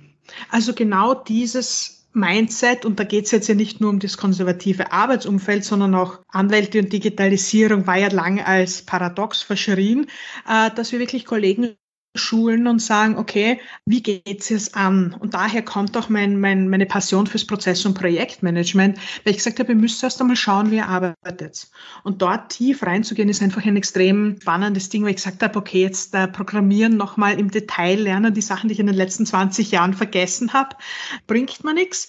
Also 0.51 0.73
genau 0.73 1.15
dieses 1.15 2.07
Mindset, 2.13 2.85
und 2.85 2.99
da 2.99 3.03
geht 3.03 3.25
es 3.25 3.31
jetzt 3.31 3.47
ja 3.47 3.55
nicht 3.55 3.81
nur 3.81 3.89
um 3.89 3.99
das 3.99 4.17
konservative 4.17 4.91
Arbeitsumfeld, 4.91 5.65
sondern 5.65 5.95
auch 5.95 6.19
Anwälte 6.29 6.79
und 6.79 6.93
Digitalisierung 6.93 7.87
war 7.87 7.97
ja 7.97 8.07
lange 8.07 8.45
als 8.45 8.83
paradox 8.83 9.41
verschrien, 9.41 10.05
äh, 10.47 10.71
dass 10.71 10.91
wir 10.91 10.99
wirklich 10.99 11.25
Kollegen 11.25 11.75
schulen 12.15 12.67
und 12.67 12.79
sagen, 12.79 13.17
okay, 13.17 13.59
wie 13.85 14.01
geht's 14.01 14.51
es 14.51 14.73
an? 14.73 15.15
Und 15.19 15.33
daher 15.33 15.61
kommt 15.61 15.95
auch 15.97 16.09
mein, 16.09 16.39
mein, 16.39 16.69
meine 16.69 16.85
Passion 16.85 17.27
fürs 17.27 17.45
Prozess- 17.45 17.85
und 17.85 17.93
Projektmanagement, 17.93 18.97
weil 18.97 19.31
ich 19.31 19.37
gesagt 19.37 19.59
habe, 19.59 19.73
ihr 19.73 19.77
müsst 19.77 20.03
erst 20.03 20.19
einmal 20.21 20.35
schauen, 20.35 20.71
wie 20.71 20.77
ihr 20.77 20.87
arbeitet. 20.87 21.67
Und 22.03 22.21
dort 22.21 22.49
tief 22.51 22.83
reinzugehen, 22.83 23.29
ist 23.29 23.41
einfach 23.41 23.65
ein 23.65 23.77
extrem 23.77 24.37
spannendes 24.41 24.89
Ding, 24.89 25.03
weil 25.03 25.11
ich 25.11 25.17
gesagt 25.17 25.43
habe, 25.43 25.59
okay, 25.59 25.81
jetzt 25.81 26.15
äh, 26.15 26.27
programmieren 26.27 26.97
nochmal 26.97 27.39
im 27.39 27.51
Detail 27.51 27.99
lernen, 27.99 28.33
die 28.33 28.41
Sachen, 28.41 28.69
die 28.69 28.73
ich 28.73 28.79
in 28.79 28.87
den 28.87 28.95
letzten 28.95 29.25
20 29.25 29.71
Jahren 29.71 29.93
vergessen 29.93 30.53
habe, 30.53 30.75
bringt 31.27 31.63
mir 31.63 31.73
nichts. 31.73 32.07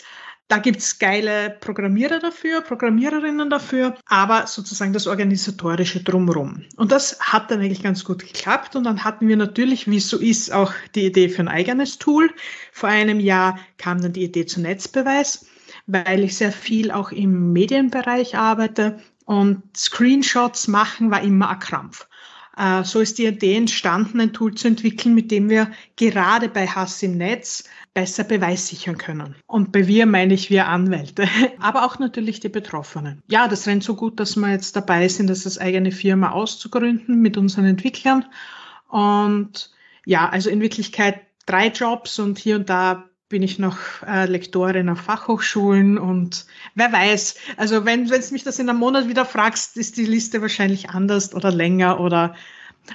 Da 0.49 0.59
gibt's 0.59 1.01
geile 1.01 1.57
Programmierer 1.61 2.21
dafür, 2.21 2.61
Programmiererinnen 2.61 3.51
dafür, 3.51 3.97
aber 4.07 4.47
sozusagen 4.47 4.93
das 4.93 5.09
organisatorische 5.09 6.05
drumherum. 6.05 6.63
Und 6.77 6.93
das 6.93 7.19
hat 7.19 7.51
dann 7.51 7.61
eigentlich 7.61 7.83
ganz 7.83 8.05
gut 8.05 8.21
geklappt. 8.21 8.77
Und 8.77 8.85
dann 8.85 9.03
hatten 9.03 9.27
wir 9.27 9.37
natürlich, 9.37 9.91
wie 9.91 9.97
es 9.97 10.09
so 10.09 10.19
ist, 10.19 10.53
auch 10.53 10.73
die 10.95 11.07
Idee 11.07 11.29
für 11.29 11.43
ein 11.43 11.49
eigenes 11.49 11.99
Tool. 11.99 12.31
Vor 12.71 12.89
einem 12.89 13.19
Jahr 13.19 13.59
kam 13.77 14.01
dann 14.01 14.13
die 14.13 14.23
Idee 14.23 14.47
zu 14.47 14.61
Netzbeweis, 14.61 15.47
weil 15.89 16.23
ich 16.23 16.37
sehr 16.37 16.53
viel 16.53 16.93
auch 16.93 17.11
im 17.11 17.53
Medienbereich 17.53 18.37
arbeite 18.37 19.01
und 19.25 19.63
Screenshots 19.77 20.69
machen 20.69 21.11
war 21.11 21.23
immer 21.23 21.51
ein 21.51 21.59
Krampf. 21.59 22.07
Äh, 22.57 22.85
so 22.85 23.01
ist 23.01 23.19
die 23.19 23.27
Idee 23.27 23.57
entstanden, 23.57 24.21
ein 24.21 24.33
Tool 24.33 24.55
zu 24.55 24.69
entwickeln, 24.69 25.15
mit 25.15 25.31
dem 25.31 25.51
wir 25.51 25.71
gerade 25.97 26.49
bei 26.49 26.67
Hass 26.67 27.03
im 27.03 27.19
Netz 27.19 27.65
besser 27.97 28.25
beweissichern 28.25 28.99
können. 28.99 29.37
Und 29.47 29.73
bei 29.73 29.87
wir 29.87 30.05
meine 30.05 30.35
ich 30.35 30.51
wir 30.51 30.69
Anwälte, 30.69 31.27
aber 31.61 31.87
auch 31.87 31.99
natürlich 31.99 32.41
die 32.41 32.51
Betroffenen. 32.51 33.23
Ja, 33.27 33.49
das 33.49 33.67
rennt 33.67 33.85
so 33.85 33.97
gut, 33.97 34.21
dass 34.21 34.37
wir 34.37 34.51
jetzt 34.51 34.77
dabei 34.77 35.09
sind, 35.09 35.31
das 35.31 35.47
als 35.47 35.57
eigene 35.57 35.91
Firma 35.91 36.33
auszugründen 36.33 37.23
mit 37.23 37.39
unseren 37.39 37.65
Entwicklern. 37.65 38.27
Und 38.89 39.71
ja, 40.05 40.29
also 40.29 40.51
in 40.51 40.61
Wirklichkeit 40.61 41.23
drei 41.47 41.69
Jobs 41.69 42.19
und 42.19 42.39
hier 42.39 42.57
und 42.57 42.69
da 42.69 43.09
bin 43.31 43.43
ich 43.43 43.59
noch 43.59 43.79
äh, 44.07 44.27
Lektorin 44.27 44.91
auf 44.91 45.01
Fachhochschulen 45.01 45.97
und 45.97 46.45
wer 46.75 46.93
weiß, 46.93 47.37
also 47.57 47.87
wenn 47.87 48.11
wenn 48.11 48.21
du 48.21 48.33
mich 48.33 48.45
das 48.45 48.59
in 48.59 48.69
einem 48.69 48.79
Monat 48.79 49.09
wieder 49.09 49.25
fragst, 49.25 49.79
ist 49.79 49.97
die 49.97 50.05
Liste 50.05 50.43
wahrscheinlich 50.43 50.91
anders 50.91 51.35
oder 51.35 51.51
länger 51.51 51.99
oder 51.99 52.37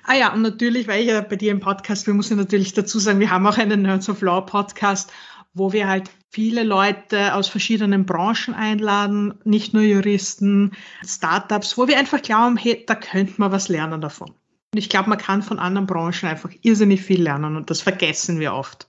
Ah 0.03 0.15
ja, 0.15 0.33
und 0.33 0.41
natürlich, 0.41 0.87
weil 0.87 1.01
ich 1.01 1.07
ja 1.07 1.21
bei 1.21 1.35
dir 1.35 1.51
im 1.51 1.59
Podcast 1.59 2.05
bin, 2.05 2.15
muss 2.15 2.31
ich 2.31 2.37
natürlich 2.37 2.73
dazu 2.73 2.99
sagen, 2.99 3.19
wir 3.19 3.31
haben 3.31 3.45
auch 3.47 3.57
einen 3.57 3.81
Nerds 3.81 4.09
of 4.09 4.21
Law 4.21 4.41
Podcast 4.41 5.11
wo 5.53 5.73
wir 5.73 5.87
halt 5.87 6.09
viele 6.29 6.63
Leute 6.63 7.35
aus 7.35 7.49
verschiedenen 7.49 8.05
Branchen 8.05 8.53
einladen, 8.53 9.33
nicht 9.43 9.73
nur 9.73 9.83
Juristen, 9.83 10.71
Startups, 11.05 11.77
wo 11.77 11.87
wir 11.87 11.97
einfach 11.97 12.21
glauben, 12.21 12.57
hey, 12.57 12.83
da 12.85 12.95
könnte 12.95 13.33
man 13.37 13.51
was 13.51 13.67
lernen 13.67 14.01
davon. 14.01 14.29
Und 14.29 14.77
ich 14.77 14.89
glaube, 14.89 15.09
man 15.09 15.17
kann 15.17 15.41
von 15.41 15.59
anderen 15.59 15.87
Branchen 15.87 16.29
einfach 16.29 16.51
irrsinnig 16.61 17.01
viel 17.01 17.21
lernen 17.21 17.57
und 17.57 17.69
das 17.69 17.81
vergessen 17.81 18.39
wir 18.39 18.53
oft, 18.53 18.87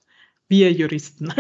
wir 0.49 0.73
Juristen. 0.73 1.32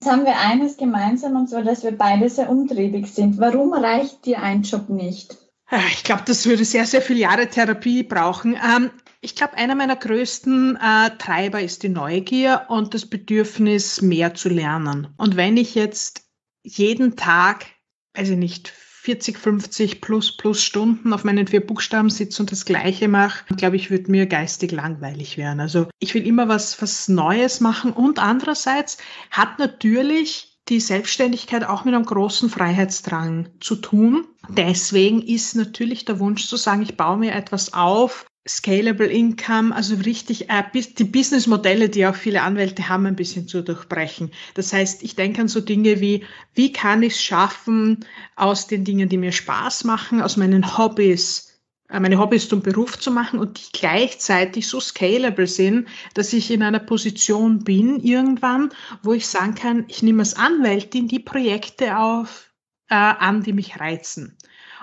Jetzt 0.00 0.12
haben 0.12 0.24
wir 0.24 0.38
eines 0.38 0.76
gemeinsam 0.76 1.34
und 1.36 1.48
zwar, 1.48 1.62
dass 1.62 1.82
wir 1.82 1.96
beide 1.96 2.28
sehr 2.28 2.50
umtriebig 2.50 3.06
sind. 3.06 3.38
Warum 3.38 3.72
reicht 3.72 4.26
dir 4.26 4.42
ein 4.42 4.62
Job 4.62 4.88
nicht? 4.90 5.36
Ich 5.70 6.04
glaube, 6.04 6.22
das 6.26 6.46
würde 6.46 6.64
sehr, 6.64 6.86
sehr 6.86 7.02
viele 7.02 7.20
Jahre 7.20 7.48
Therapie 7.48 8.04
brauchen. 8.04 8.54
Ähm, 8.54 8.90
ich 9.20 9.34
glaube, 9.34 9.54
einer 9.54 9.74
meiner 9.74 9.96
größten 9.96 10.76
äh, 10.76 11.10
Treiber 11.18 11.60
ist 11.60 11.82
die 11.82 11.88
Neugier 11.88 12.66
und 12.68 12.94
das 12.94 13.06
Bedürfnis, 13.06 14.00
mehr 14.00 14.34
zu 14.34 14.48
lernen. 14.48 15.08
Und 15.16 15.36
wenn 15.36 15.56
ich 15.56 15.74
jetzt 15.74 16.22
jeden 16.62 17.16
Tag, 17.16 17.66
weiß 18.14 18.30
ich 18.30 18.36
nicht, 18.36 18.68
40, 18.68 19.38
50 19.38 20.00
plus 20.00 20.36
plus 20.36 20.62
Stunden 20.64 21.12
auf 21.12 21.22
meinen 21.22 21.46
vier 21.46 21.64
Buchstaben 21.64 22.10
sitze 22.10 22.42
und 22.42 22.50
das 22.50 22.64
Gleiche 22.64 23.06
mache, 23.06 23.54
glaube 23.54 23.76
ich, 23.76 23.90
würde 23.90 24.10
mir 24.10 24.26
geistig 24.26 24.72
langweilig 24.72 25.36
werden. 25.36 25.60
Also 25.60 25.88
ich 26.00 26.12
will 26.14 26.26
immer 26.26 26.48
was, 26.48 26.82
was 26.82 27.06
Neues 27.06 27.60
machen 27.60 27.92
und 27.92 28.18
andererseits 28.18 28.98
hat 29.30 29.60
natürlich 29.60 30.55
die 30.68 30.80
Selbstständigkeit 30.80 31.64
auch 31.64 31.84
mit 31.84 31.94
einem 31.94 32.04
großen 32.04 32.50
Freiheitsdrang 32.50 33.48
zu 33.60 33.76
tun. 33.76 34.26
Deswegen 34.48 35.22
ist 35.22 35.54
natürlich 35.54 36.04
der 36.04 36.18
Wunsch 36.18 36.46
zu 36.46 36.56
sagen, 36.56 36.82
ich 36.82 36.96
baue 36.96 37.18
mir 37.18 37.32
etwas 37.32 37.72
auf, 37.72 38.26
Scalable 38.48 39.08
Income, 39.08 39.74
also 39.74 39.96
richtig 39.96 40.50
äh, 40.50 40.62
die 40.72 41.04
Businessmodelle, 41.04 41.88
die 41.88 42.06
auch 42.06 42.14
viele 42.14 42.42
Anwälte 42.42 42.88
haben, 42.88 43.06
ein 43.06 43.16
bisschen 43.16 43.48
zu 43.48 43.62
durchbrechen. 43.62 44.30
Das 44.54 44.72
heißt, 44.72 45.02
ich 45.02 45.16
denke 45.16 45.40
an 45.40 45.48
so 45.48 45.60
Dinge 45.60 46.00
wie, 46.00 46.24
wie 46.54 46.72
kann 46.72 47.02
ich 47.02 47.14
es 47.14 47.22
schaffen, 47.22 48.04
aus 48.36 48.68
den 48.68 48.84
Dingen, 48.84 49.08
die 49.08 49.18
mir 49.18 49.32
Spaß 49.32 49.82
machen, 49.84 50.22
aus 50.22 50.36
meinen 50.36 50.78
Hobbys, 50.78 51.45
meine 51.88 52.18
Hobbys 52.18 52.48
zum 52.48 52.62
Beruf 52.62 52.98
zu 52.98 53.10
machen 53.10 53.38
und 53.38 53.58
die 53.58 53.78
gleichzeitig 53.78 54.68
so 54.68 54.80
scalable 54.80 55.46
sind, 55.46 55.88
dass 56.14 56.32
ich 56.32 56.50
in 56.50 56.62
einer 56.62 56.80
Position 56.80 57.64
bin 57.64 58.00
irgendwann, 58.00 58.70
wo 59.02 59.12
ich 59.12 59.26
sagen 59.28 59.54
kann, 59.54 59.84
ich 59.88 60.02
nehme 60.02 60.22
als 60.22 60.34
Anwältin 60.34 61.08
die 61.08 61.20
Projekte 61.20 61.98
auf, 61.98 62.50
äh, 62.88 62.94
an, 62.94 63.42
die 63.42 63.52
mich 63.52 63.78
reizen. 63.78 64.36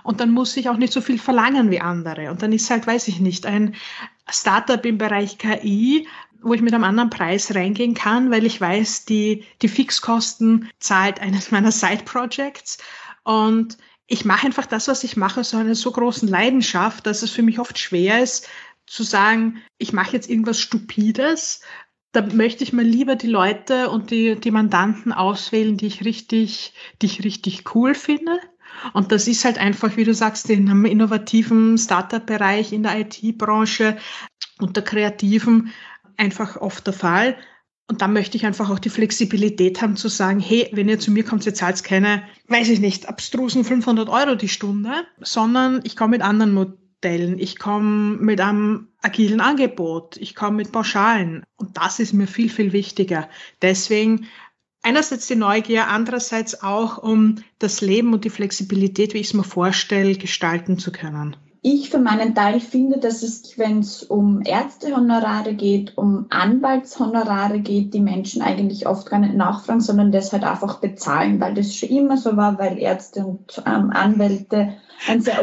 Und 0.03 0.19
dann 0.19 0.31
muss 0.31 0.57
ich 0.57 0.69
auch 0.69 0.77
nicht 0.77 0.93
so 0.93 1.01
viel 1.01 1.17
verlangen 1.17 1.71
wie 1.71 1.79
andere. 1.79 2.29
Und 2.29 2.41
dann 2.41 2.51
ist 2.51 2.69
halt, 2.69 2.85
weiß 2.85 3.07
ich 3.07 3.19
nicht, 3.19 3.45
ein 3.45 3.75
Startup 4.29 4.85
im 4.85 4.97
Bereich 4.97 5.37
KI, 5.37 6.07
wo 6.41 6.53
ich 6.53 6.61
mit 6.61 6.73
einem 6.73 6.83
anderen 6.83 7.09
Preis 7.09 7.55
reingehen 7.55 7.93
kann, 7.93 8.29
weil 8.29 8.45
ich 8.45 8.59
weiß, 8.59 9.05
die, 9.05 9.45
die 9.61 9.69
Fixkosten 9.69 10.69
zahlt 10.79 11.21
eines 11.21 11.51
meiner 11.51 11.71
Side-Projects. 11.71 12.79
Und 13.23 13.77
ich 14.07 14.25
mache 14.25 14.45
einfach 14.45 14.65
das, 14.65 14.87
was 14.87 15.03
ich 15.03 15.17
mache, 15.17 15.43
so 15.43 15.57
einer 15.57 15.75
so 15.75 15.91
großen 15.91 16.27
Leidenschaft, 16.27 17.05
dass 17.05 17.21
es 17.21 17.31
für 17.31 17.43
mich 17.43 17.59
oft 17.59 17.79
schwer 17.79 18.21
ist, 18.21 18.47
zu 18.85 19.03
sagen, 19.03 19.61
ich 19.77 19.93
mache 19.93 20.13
jetzt 20.13 20.29
irgendwas 20.29 20.59
Stupides. 20.59 21.61
Da 22.11 22.21
möchte 22.21 22.63
ich 22.63 22.73
mal 22.73 22.85
lieber 22.85 23.15
die 23.15 23.27
Leute 23.27 23.89
und 23.89 24.11
die, 24.11 24.35
die 24.35 24.51
Mandanten 24.51 25.13
auswählen, 25.13 25.77
die 25.77 25.87
ich 25.87 26.05
richtig, 26.05 26.73
die 27.01 27.07
ich 27.07 27.23
richtig 27.23 27.75
cool 27.75 27.95
finde 27.95 28.39
und 28.93 29.11
das 29.11 29.27
ist 29.27 29.45
halt 29.45 29.57
einfach, 29.57 29.95
wie 29.97 30.03
du 30.03 30.13
sagst, 30.13 30.49
in 30.49 30.69
einem 30.69 30.85
innovativen 30.85 31.77
Startup-Bereich, 31.77 32.73
in 32.73 32.83
der 32.83 32.99
IT-Branche 32.99 33.97
und 34.59 34.75
der 34.75 34.83
Kreativen 34.83 35.71
einfach 36.17 36.57
oft 36.57 36.85
der 36.87 36.93
Fall. 36.93 37.37
Und 37.93 38.01
da 38.01 38.07
möchte 38.07 38.37
ich 38.37 38.45
einfach 38.47 38.71
auch 38.71 38.79
die 38.79 38.89
Flexibilität 38.89 39.79
haben 39.79 39.95
zu 39.95 40.07
sagen, 40.07 40.39
hey, 40.39 40.67
wenn 40.71 40.89
ihr 40.89 40.97
zu 40.97 41.11
mir 41.11 41.23
kommt, 41.23 41.45
ihr 41.45 41.53
zahlt 41.53 41.83
keine, 41.83 42.23
weiß 42.47 42.69
ich 42.69 42.79
nicht, 42.79 43.07
abstrusen 43.07 43.63
500 43.63 44.09
Euro 44.09 44.33
die 44.33 44.49
Stunde, 44.49 45.05
sondern 45.21 45.79
ich 45.83 45.95
komme 45.95 46.17
mit 46.17 46.23
anderen 46.23 46.55
Modellen. 46.55 47.37
Ich 47.37 47.59
komme 47.59 48.17
mit 48.17 48.41
einem 48.41 48.87
agilen 49.03 49.41
Angebot. 49.41 50.17
Ich 50.17 50.33
komme 50.33 50.57
mit 50.57 50.71
Pauschalen. 50.71 51.43
Und 51.55 51.77
das 51.77 51.99
ist 51.99 52.13
mir 52.13 52.25
viel, 52.25 52.49
viel 52.49 52.73
wichtiger. 52.73 53.29
Deswegen 53.61 54.25
einerseits 54.81 55.27
die 55.27 55.35
Neugier, 55.35 55.87
andererseits 55.87 56.63
auch, 56.63 56.97
um 56.97 57.43
das 57.59 57.81
Leben 57.81 58.11
und 58.11 58.25
die 58.25 58.31
Flexibilität, 58.31 59.13
wie 59.13 59.19
ich 59.19 59.27
es 59.27 59.33
mir 59.35 59.43
vorstelle, 59.43 60.15
gestalten 60.15 60.79
zu 60.79 60.91
können. 60.91 61.37
Ich 61.65 61.89
für 61.89 61.99
meinen 61.99 62.35
Teil 62.35 62.59
finde, 62.59 62.99
dass 62.99 63.23
es, 63.23 63.57
wenn 63.57 63.79
es 63.79 64.03
um 64.03 64.41
Ärztehonorare 64.43 65.53
geht, 65.53 65.97
um 65.97 66.25
Anwaltshonorare 66.29 67.61
geht, 67.61 67.93
die 67.93 68.01
Menschen 68.01 68.41
eigentlich 68.41 68.85
oft 68.85 69.09
gar 69.09 69.19
nicht 69.19 69.35
nachfragen, 69.35 69.79
sondern 69.79 70.11
das 70.11 70.33
halt 70.33 70.43
einfach 70.43 70.81
bezahlen, 70.81 71.39
weil 71.39 71.53
das 71.53 71.73
schon 71.73 71.87
immer 71.87 72.17
so 72.17 72.35
war, 72.35 72.59
weil 72.59 72.77
Ärzte 72.77 73.25
und 73.25 73.63
ähm, 73.65 73.91
Anwälte 73.91 74.73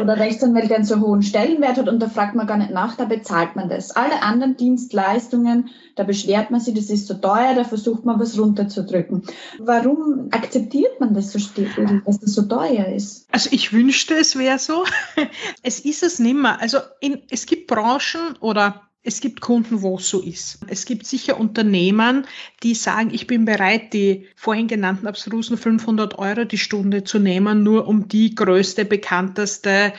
oder 0.01 0.17
Rechtsanwälte 0.17 0.75
einen 0.75 0.85
so 0.85 0.99
hohen 0.99 1.21
Stellenwert 1.21 1.77
hat 1.77 1.87
und 1.87 1.99
da 1.99 2.09
fragt 2.09 2.35
man 2.35 2.47
gar 2.47 2.57
nicht 2.57 2.71
nach, 2.71 2.95
da 2.95 3.05
bezahlt 3.05 3.55
man 3.55 3.69
das. 3.69 3.91
Alle 3.91 4.21
anderen 4.23 4.57
Dienstleistungen, 4.57 5.69
da 5.95 6.03
beschwert 6.03 6.51
man 6.51 6.59
sich, 6.59 6.73
das 6.73 6.89
ist 6.89 7.07
so 7.07 7.15
teuer, 7.15 7.53
da 7.55 7.63
versucht 7.63 8.05
man 8.05 8.19
was 8.19 8.37
runterzudrücken. 8.39 9.23
Warum 9.59 10.29
akzeptiert 10.31 10.99
man 10.99 11.13
das 11.13 11.31
so 11.31 11.39
stiefel, 11.39 12.01
dass 12.05 12.19
das 12.19 12.33
so 12.33 12.43
teuer 12.43 12.87
ist? 12.87 13.27
Also 13.31 13.49
ich 13.51 13.71
wünschte, 13.71 14.15
es 14.15 14.37
wäre 14.37 14.59
so. 14.59 14.83
Es 15.63 15.79
ist 15.79 16.03
es 16.03 16.19
nimmer. 16.19 16.59
Also 16.59 16.79
in, 16.99 17.21
es 17.29 17.45
gibt 17.45 17.67
Branchen 17.67 18.35
oder 18.39 18.81
es 19.03 19.19
gibt 19.19 19.41
Kunden, 19.41 19.81
wo 19.81 19.97
es 19.97 20.09
so 20.09 20.21
ist. 20.21 20.59
Es 20.67 20.85
gibt 20.85 21.07
sicher 21.07 21.39
Unternehmen, 21.39 22.27
die 22.61 22.75
sagen, 22.75 23.11
ich 23.11 23.25
bin 23.25 23.45
bereit, 23.45 23.93
die 23.93 24.27
vorhin 24.35 24.67
genannten 24.67 25.07
abstrusen 25.07 25.57
500 25.57 26.19
Euro 26.19 26.45
die 26.45 26.59
Stunde 26.59 27.03
zu 27.03 27.17
nehmen, 27.17 27.63
nur 27.63 27.87
um 27.87 28.07
die 28.07 28.35
größte, 28.35 28.85
bekannteste 28.85 29.93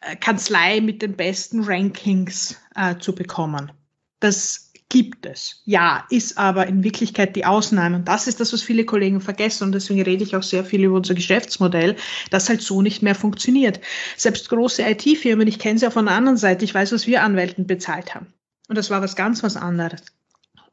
äh, 0.00 0.16
Kanzlei 0.16 0.80
mit 0.80 1.02
den 1.02 1.14
besten 1.14 1.62
Rankings 1.62 2.56
äh, 2.74 2.96
zu 2.98 3.14
bekommen. 3.14 3.70
Das 4.18 4.72
gibt 4.88 5.26
es. 5.26 5.62
Ja, 5.64 6.06
ist 6.10 6.38
aber 6.38 6.66
in 6.66 6.82
Wirklichkeit 6.82 7.36
die 7.36 7.44
Ausnahme. 7.44 7.96
Und 7.96 8.08
das 8.08 8.26
ist 8.26 8.40
das, 8.40 8.52
was 8.52 8.62
viele 8.62 8.84
Kollegen 8.84 9.20
vergessen. 9.20 9.64
Und 9.64 9.72
deswegen 9.72 10.02
rede 10.02 10.24
ich 10.24 10.34
auch 10.34 10.42
sehr 10.42 10.64
viel 10.64 10.82
über 10.82 10.96
unser 10.96 11.14
Geschäftsmodell, 11.14 11.94
das 12.30 12.48
halt 12.48 12.62
so 12.62 12.82
nicht 12.82 13.02
mehr 13.02 13.14
funktioniert. 13.14 13.80
Selbst 14.16 14.48
große 14.48 14.82
IT-Firmen, 14.82 15.46
ich 15.46 15.58
kenne 15.58 15.78
sie 15.78 15.90
von 15.90 16.06
der 16.06 16.14
anderen 16.14 16.38
Seite, 16.38 16.64
ich 16.64 16.74
weiß, 16.74 16.90
was 16.92 17.06
wir 17.06 17.22
Anwälten 17.22 17.66
bezahlt 17.66 18.14
haben. 18.14 18.32
Und 18.68 18.76
das 18.76 18.90
war 18.90 19.02
was 19.02 19.16
ganz 19.16 19.42
was 19.42 19.56
anderes. 19.56 20.02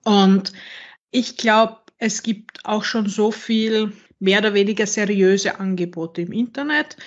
Und 0.04 0.54
ich 1.12 1.38
glaube, 1.38 1.78
es 1.98 2.24
gibt 2.24 2.66
auch 2.66 2.84
schon 2.84 3.08
so 3.08 3.32
viel 3.32 3.94
mehr 4.20 4.40
oder 4.40 4.54
weniger 4.54 4.86
seriöse 4.86 5.60
Angebote 5.60 6.22
im 6.22 6.32
Internet, 6.32 6.98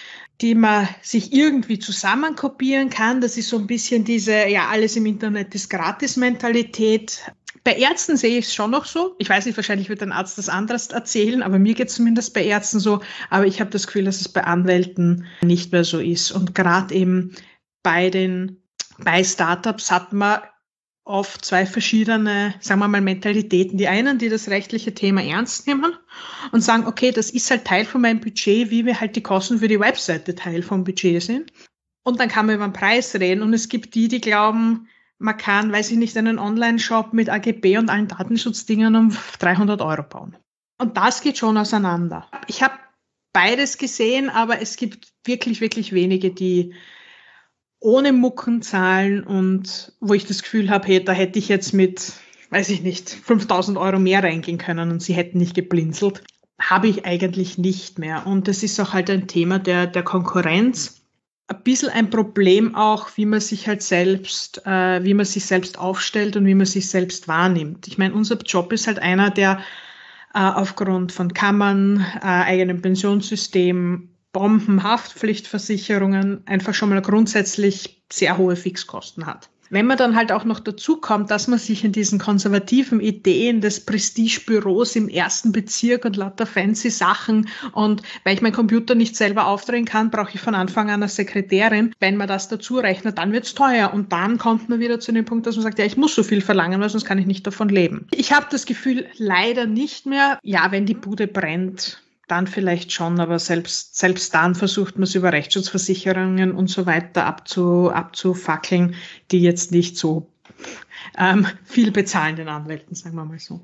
die 0.40 0.54
man 0.54 0.88
sich 1.02 1.32
irgendwie 1.32 1.78
zusammenkopieren 1.78 2.90
kann. 2.90 3.20
Das 3.20 3.36
ist 3.36 3.48
so 3.48 3.58
ein 3.58 3.66
bisschen 3.66 4.04
diese, 4.04 4.48
ja, 4.48 4.68
alles 4.68 4.96
im 4.96 5.06
Internet 5.06 5.54
ist 5.54 5.68
Gratis-Mentalität. 5.70 7.20
Bei 7.64 7.74
Ärzten 7.74 8.16
sehe 8.16 8.38
ich 8.38 8.46
es 8.46 8.54
schon 8.54 8.70
noch 8.70 8.84
so. 8.84 9.14
Ich 9.18 9.28
weiß 9.28 9.46
nicht, 9.46 9.56
wahrscheinlich 9.56 9.88
wird 9.88 10.02
ein 10.02 10.12
Arzt 10.12 10.38
das 10.38 10.48
anderes 10.48 10.88
erzählen, 10.88 11.42
aber 11.42 11.58
mir 11.58 11.74
geht 11.74 11.88
es 11.88 11.96
zumindest 11.96 12.34
bei 12.34 12.44
Ärzten 12.44 12.78
so. 12.78 13.00
Aber 13.30 13.46
ich 13.46 13.60
habe 13.60 13.70
das 13.70 13.86
Gefühl, 13.86 14.04
dass 14.04 14.20
es 14.20 14.28
bei 14.28 14.44
Anwälten 14.44 15.26
nicht 15.42 15.72
mehr 15.72 15.84
so 15.84 15.98
ist. 15.98 16.30
Und 16.30 16.54
gerade 16.54 16.94
eben 16.94 17.34
bei 17.82 18.10
den 18.10 18.62
bei 18.98 19.22
Startups 19.22 19.90
hat 19.90 20.12
man 20.12 20.40
auf 21.08 21.38
zwei 21.38 21.64
verschiedene, 21.64 22.54
sagen 22.60 22.80
wir 22.80 22.88
mal, 22.88 23.00
Mentalitäten. 23.00 23.78
Die 23.78 23.88
einen, 23.88 24.18
die 24.18 24.28
das 24.28 24.48
rechtliche 24.48 24.92
Thema 24.92 25.22
ernst 25.22 25.66
nehmen 25.66 25.94
und 26.52 26.60
sagen, 26.60 26.86
okay, 26.86 27.12
das 27.12 27.30
ist 27.30 27.50
halt 27.50 27.64
Teil 27.64 27.86
von 27.86 28.02
meinem 28.02 28.20
Budget, 28.20 28.70
wie 28.70 28.84
wir 28.84 29.00
halt 29.00 29.16
die 29.16 29.22
Kosten 29.22 29.58
für 29.58 29.68
die 29.68 29.80
Webseite 29.80 30.34
Teil 30.34 30.62
vom 30.62 30.84
Budget 30.84 31.22
sind. 31.22 31.50
Und 32.04 32.20
dann 32.20 32.28
kann 32.28 32.44
man 32.44 32.56
über 32.56 32.68
den 32.68 32.74
Preis 32.74 33.14
reden. 33.14 33.42
Und 33.42 33.54
es 33.54 33.70
gibt 33.70 33.94
die, 33.94 34.08
die 34.08 34.20
glauben, 34.20 34.86
man 35.18 35.38
kann, 35.38 35.72
weiß 35.72 35.90
ich 35.92 35.96
nicht, 35.96 36.14
einen 36.18 36.38
Online-Shop 36.38 37.14
mit 37.14 37.30
AGB 37.30 37.78
und 37.78 37.88
allen 37.88 38.08
Datenschutzdingen 38.08 38.94
um 38.94 39.16
300 39.38 39.80
Euro 39.80 40.02
bauen. 40.02 40.36
Und 40.78 40.98
das 40.98 41.22
geht 41.22 41.38
schon 41.38 41.56
auseinander. 41.56 42.28
Ich 42.48 42.62
habe 42.62 42.74
beides 43.32 43.78
gesehen, 43.78 44.28
aber 44.28 44.60
es 44.60 44.76
gibt 44.76 45.08
wirklich, 45.24 45.62
wirklich 45.62 45.92
wenige, 45.92 46.30
die 46.30 46.74
ohne 47.80 48.12
Mucken 48.12 48.62
zahlen 48.62 49.22
und 49.22 49.92
wo 50.00 50.14
ich 50.14 50.26
das 50.26 50.42
Gefühl 50.42 50.70
habe, 50.70 50.88
hey, 50.88 51.04
da 51.04 51.12
hätte 51.12 51.38
ich 51.38 51.48
jetzt 51.48 51.72
mit, 51.72 52.12
weiß 52.50 52.70
ich 52.70 52.82
nicht, 52.82 53.10
5000 53.10 53.78
Euro 53.78 53.98
mehr 53.98 54.22
reingehen 54.22 54.58
können 54.58 54.90
und 54.90 55.02
sie 55.02 55.14
hätten 55.14 55.38
nicht 55.38 55.54
geblinzelt, 55.54 56.22
habe 56.60 56.88
ich 56.88 57.06
eigentlich 57.06 57.56
nicht 57.56 57.98
mehr. 57.98 58.26
Und 58.26 58.48
das 58.48 58.62
ist 58.62 58.80
auch 58.80 58.92
halt 58.92 59.10
ein 59.10 59.28
Thema 59.28 59.58
der, 59.58 59.86
der 59.86 60.02
Konkurrenz. 60.02 61.02
Ein 61.46 61.62
bisschen 61.62 61.88
ein 61.88 62.10
Problem 62.10 62.74
auch, 62.74 63.10
wie 63.16 63.26
man 63.26 63.40
sich 63.40 63.68
halt 63.68 63.82
selbst, 63.82 64.66
äh, 64.66 65.02
wie 65.04 65.14
man 65.14 65.24
sich 65.24 65.46
selbst 65.46 65.78
aufstellt 65.78 66.36
und 66.36 66.46
wie 66.46 66.54
man 66.54 66.66
sich 66.66 66.90
selbst 66.90 67.28
wahrnimmt. 67.28 67.86
Ich 67.86 67.96
meine, 67.96 68.12
unser 68.12 68.36
Job 68.38 68.72
ist 68.72 68.86
halt 68.86 68.98
einer, 68.98 69.30
der 69.30 69.60
äh, 70.34 70.40
aufgrund 70.40 71.12
von 71.12 71.32
Kammern, 71.32 72.04
äh, 72.20 72.26
eigenem 72.26 72.82
Pensionssystem 72.82 74.10
Bombenhaftpflichtversicherungen 74.32 76.42
einfach 76.46 76.74
schon 76.74 76.90
mal 76.90 77.02
grundsätzlich 77.02 78.02
sehr 78.12 78.38
hohe 78.38 78.54
Fixkosten 78.56 79.26
hat. 79.26 79.48
Wenn 79.70 79.86
man 79.86 79.98
dann 79.98 80.16
halt 80.16 80.32
auch 80.32 80.44
noch 80.44 80.60
dazu 80.60 80.96
kommt, 80.96 81.30
dass 81.30 81.46
man 81.46 81.58
sich 81.58 81.84
in 81.84 81.92
diesen 81.92 82.18
konservativen 82.18 83.00
Ideen 83.00 83.60
des 83.60 83.84
Prestigebüros 83.84 84.96
im 84.96 85.08
ersten 85.08 85.52
Bezirk 85.52 86.06
und 86.06 86.16
lauter 86.16 86.46
fancy 86.46 86.90
Sachen 86.90 87.48
und 87.72 88.02
weil 88.24 88.34
ich 88.34 88.40
meinen 88.40 88.54
Computer 88.54 88.94
nicht 88.94 89.14
selber 89.14 89.46
aufdrehen 89.46 89.84
kann, 89.84 90.10
brauche 90.10 90.34
ich 90.34 90.40
von 90.40 90.54
Anfang 90.54 90.88
an 90.88 91.02
eine 91.02 91.08
Sekretärin. 91.08 91.94
Wenn 92.00 92.16
man 92.16 92.28
das 92.28 92.48
dazu 92.48 92.78
rechnet, 92.78 93.18
dann 93.18 93.32
wird's 93.32 93.54
teuer 93.54 93.92
und 93.92 94.12
dann 94.12 94.38
kommt 94.38 94.70
man 94.70 94.80
wieder 94.80 95.00
zu 95.00 95.12
dem 95.12 95.26
Punkt, 95.26 95.46
dass 95.46 95.56
man 95.56 95.64
sagt, 95.64 95.78
ja, 95.78 95.84
ich 95.84 95.98
muss 95.98 96.14
so 96.14 96.22
viel 96.22 96.40
verlangen, 96.40 96.80
weil 96.80 96.88
sonst 96.88 97.04
kann 97.04 97.18
ich 97.18 97.26
nicht 97.26 97.46
davon 97.46 97.68
leben. 97.68 98.06
Ich 98.12 98.32
habe 98.32 98.46
das 98.50 98.64
Gefühl, 98.64 99.06
leider 99.18 99.66
nicht 99.66 100.06
mehr. 100.06 100.38
Ja, 100.42 100.68
wenn 100.70 100.86
die 100.86 100.94
Bude 100.94 101.26
brennt, 101.26 102.00
dann 102.30 102.46
vielleicht 102.46 102.92
schon, 102.92 103.20
aber 103.20 103.38
selbst, 103.38 103.96
selbst 103.96 104.34
dann 104.34 104.54
versucht 104.54 104.96
man 104.96 105.04
es 105.04 105.14
über 105.14 105.32
Rechtsschutzversicherungen 105.32 106.52
und 106.52 106.68
so 106.68 106.86
weiter 106.86 107.26
abzu, 107.26 107.90
abzufackeln, 107.90 108.94
die 109.30 109.40
jetzt 109.40 109.72
nicht 109.72 109.96
so 109.96 110.26
ähm, 111.16 111.46
viel 111.64 111.90
bezahlen 111.90 112.36
den 112.36 112.48
Anwälten, 112.48 112.94
sagen 112.94 113.16
wir 113.16 113.24
mal 113.24 113.38
so. 113.38 113.60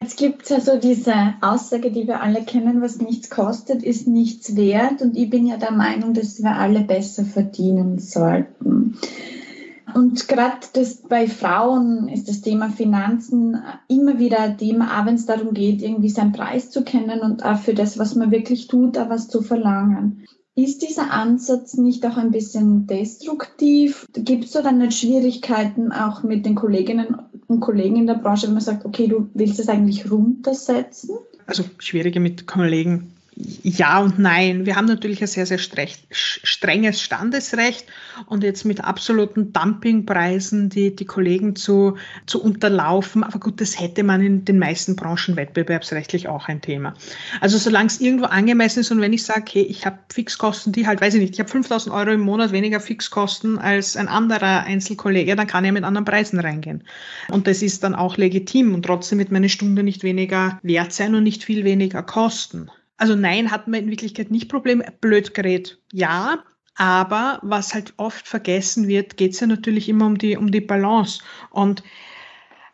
Es 0.00 0.14
gibt 0.14 0.48
ja 0.48 0.60
so 0.60 0.78
diese 0.78 1.34
Aussage, 1.40 1.90
die 1.90 2.06
wir 2.06 2.22
alle 2.22 2.44
kennen, 2.44 2.80
was 2.80 3.00
nichts 3.00 3.30
kostet, 3.30 3.82
ist 3.82 4.06
nichts 4.06 4.54
wert. 4.54 5.02
Und 5.02 5.16
ich 5.16 5.28
bin 5.28 5.46
ja 5.46 5.56
der 5.56 5.72
Meinung, 5.72 6.14
dass 6.14 6.40
wir 6.40 6.54
alle 6.54 6.82
besser 6.82 7.24
verdienen 7.24 7.98
sollten. 7.98 8.96
Und 9.94 10.28
gerade 10.28 10.66
das 10.74 10.96
bei 10.96 11.26
Frauen 11.26 12.08
ist 12.08 12.28
das 12.28 12.42
Thema 12.42 12.68
Finanzen 12.68 13.56
immer 13.88 14.18
wieder 14.18 14.40
ein 14.40 14.58
Thema, 14.58 15.00
auch 15.00 15.06
wenn 15.06 15.14
es 15.14 15.26
darum 15.26 15.54
geht, 15.54 15.82
irgendwie 15.82 16.10
seinen 16.10 16.32
Preis 16.32 16.70
zu 16.70 16.84
kennen 16.84 17.20
und 17.20 17.44
auch 17.44 17.58
für 17.58 17.74
das, 17.74 17.98
was 17.98 18.14
man 18.14 18.30
wirklich 18.30 18.68
tut, 18.68 18.98
auch 18.98 19.08
was 19.08 19.28
zu 19.28 19.42
verlangen. 19.42 20.26
Ist 20.54 20.82
dieser 20.82 21.12
Ansatz 21.12 21.74
nicht 21.74 22.04
auch 22.04 22.16
ein 22.16 22.32
bisschen 22.32 22.86
destruktiv? 22.86 24.06
Gibt 24.12 24.44
es 24.44 24.50
da 24.50 24.62
dann 24.62 24.78
nicht 24.78 24.98
Schwierigkeiten 24.98 25.92
auch 25.92 26.24
mit 26.24 26.44
den 26.44 26.56
Kolleginnen 26.56 27.16
und 27.46 27.60
Kollegen 27.60 27.96
in 27.96 28.06
der 28.06 28.14
Branche, 28.14 28.48
wenn 28.48 28.54
man 28.54 28.62
sagt, 28.62 28.84
okay, 28.84 29.06
du 29.06 29.28
willst 29.34 29.60
es 29.60 29.68
eigentlich 29.68 30.10
runtersetzen? 30.10 31.16
Also 31.46 31.64
schwierige 31.78 32.20
mit 32.20 32.46
Kollegen 32.46 33.14
ja 33.62 34.00
und 34.00 34.18
nein. 34.18 34.66
Wir 34.66 34.76
haben 34.76 34.86
natürlich 34.86 35.20
ein 35.20 35.28
sehr, 35.28 35.46
sehr 35.46 35.58
strenges 35.58 37.00
Standesrecht 37.00 37.86
und 38.26 38.42
jetzt 38.42 38.64
mit 38.64 38.82
absoluten 38.82 39.52
Dumpingpreisen 39.52 40.68
die, 40.68 40.94
die 40.94 41.04
Kollegen 41.04 41.54
zu, 41.54 41.96
zu 42.26 42.42
unterlaufen. 42.42 43.22
Aber 43.22 43.38
gut, 43.38 43.60
das 43.60 43.78
hätte 43.78 44.02
man 44.02 44.22
in 44.22 44.44
den 44.44 44.58
meisten 44.58 44.96
Branchen 44.96 45.36
wettbewerbsrechtlich 45.36 46.28
auch 46.28 46.48
ein 46.48 46.60
Thema. 46.60 46.94
Also 47.40 47.58
solange 47.58 47.86
es 47.86 48.00
irgendwo 48.00 48.26
angemessen 48.26 48.80
ist 48.80 48.90
und 48.90 49.00
wenn 49.00 49.12
ich 49.12 49.24
sage, 49.24 49.42
okay, 49.42 49.62
ich 49.62 49.86
habe 49.86 49.98
Fixkosten, 50.12 50.72
die 50.72 50.86
halt, 50.86 51.00
weiß 51.00 51.14
ich 51.14 51.20
nicht, 51.20 51.34
ich 51.34 51.40
habe 51.40 51.50
5000 51.50 51.94
Euro 51.94 52.10
im 52.10 52.20
Monat 52.20 52.52
weniger 52.52 52.80
Fixkosten 52.80 53.58
als 53.58 53.96
ein 53.96 54.08
anderer 54.08 54.64
Einzelkollege, 54.64 55.36
dann 55.36 55.46
kann 55.46 55.64
ich 55.64 55.72
mit 55.72 55.84
anderen 55.84 56.04
Preisen 56.04 56.40
reingehen. 56.40 56.82
Und 57.30 57.46
das 57.46 57.62
ist 57.62 57.84
dann 57.84 57.94
auch 57.94 58.16
legitim 58.16 58.74
und 58.74 58.84
trotzdem 58.84 59.18
wird 59.18 59.30
meine 59.30 59.48
Stunde 59.48 59.82
nicht 59.82 60.02
weniger 60.02 60.58
wert 60.62 60.92
sein 60.92 61.14
und 61.14 61.22
nicht 61.22 61.44
viel 61.44 61.64
weniger 61.64 62.02
kosten. 62.02 62.70
Also 62.98 63.14
nein, 63.14 63.50
hat 63.50 63.68
man 63.68 63.80
in 63.80 63.90
Wirklichkeit 63.90 64.30
nicht 64.30 64.48
Problem. 64.48 64.82
Blödgerät, 65.00 65.78
ja. 65.92 66.44
Aber 66.74 67.40
was 67.42 67.74
halt 67.74 67.94
oft 67.96 68.28
vergessen 68.28 68.86
wird, 68.86 69.16
geht 69.16 69.32
es 69.32 69.40
ja 69.40 69.46
natürlich 69.46 69.88
immer 69.88 70.06
um 70.06 70.18
die, 70.18 70.36
um 70.36 70.50
die 70.52 70.60
Balance. 70.60 71.22
Und 71.50 71.82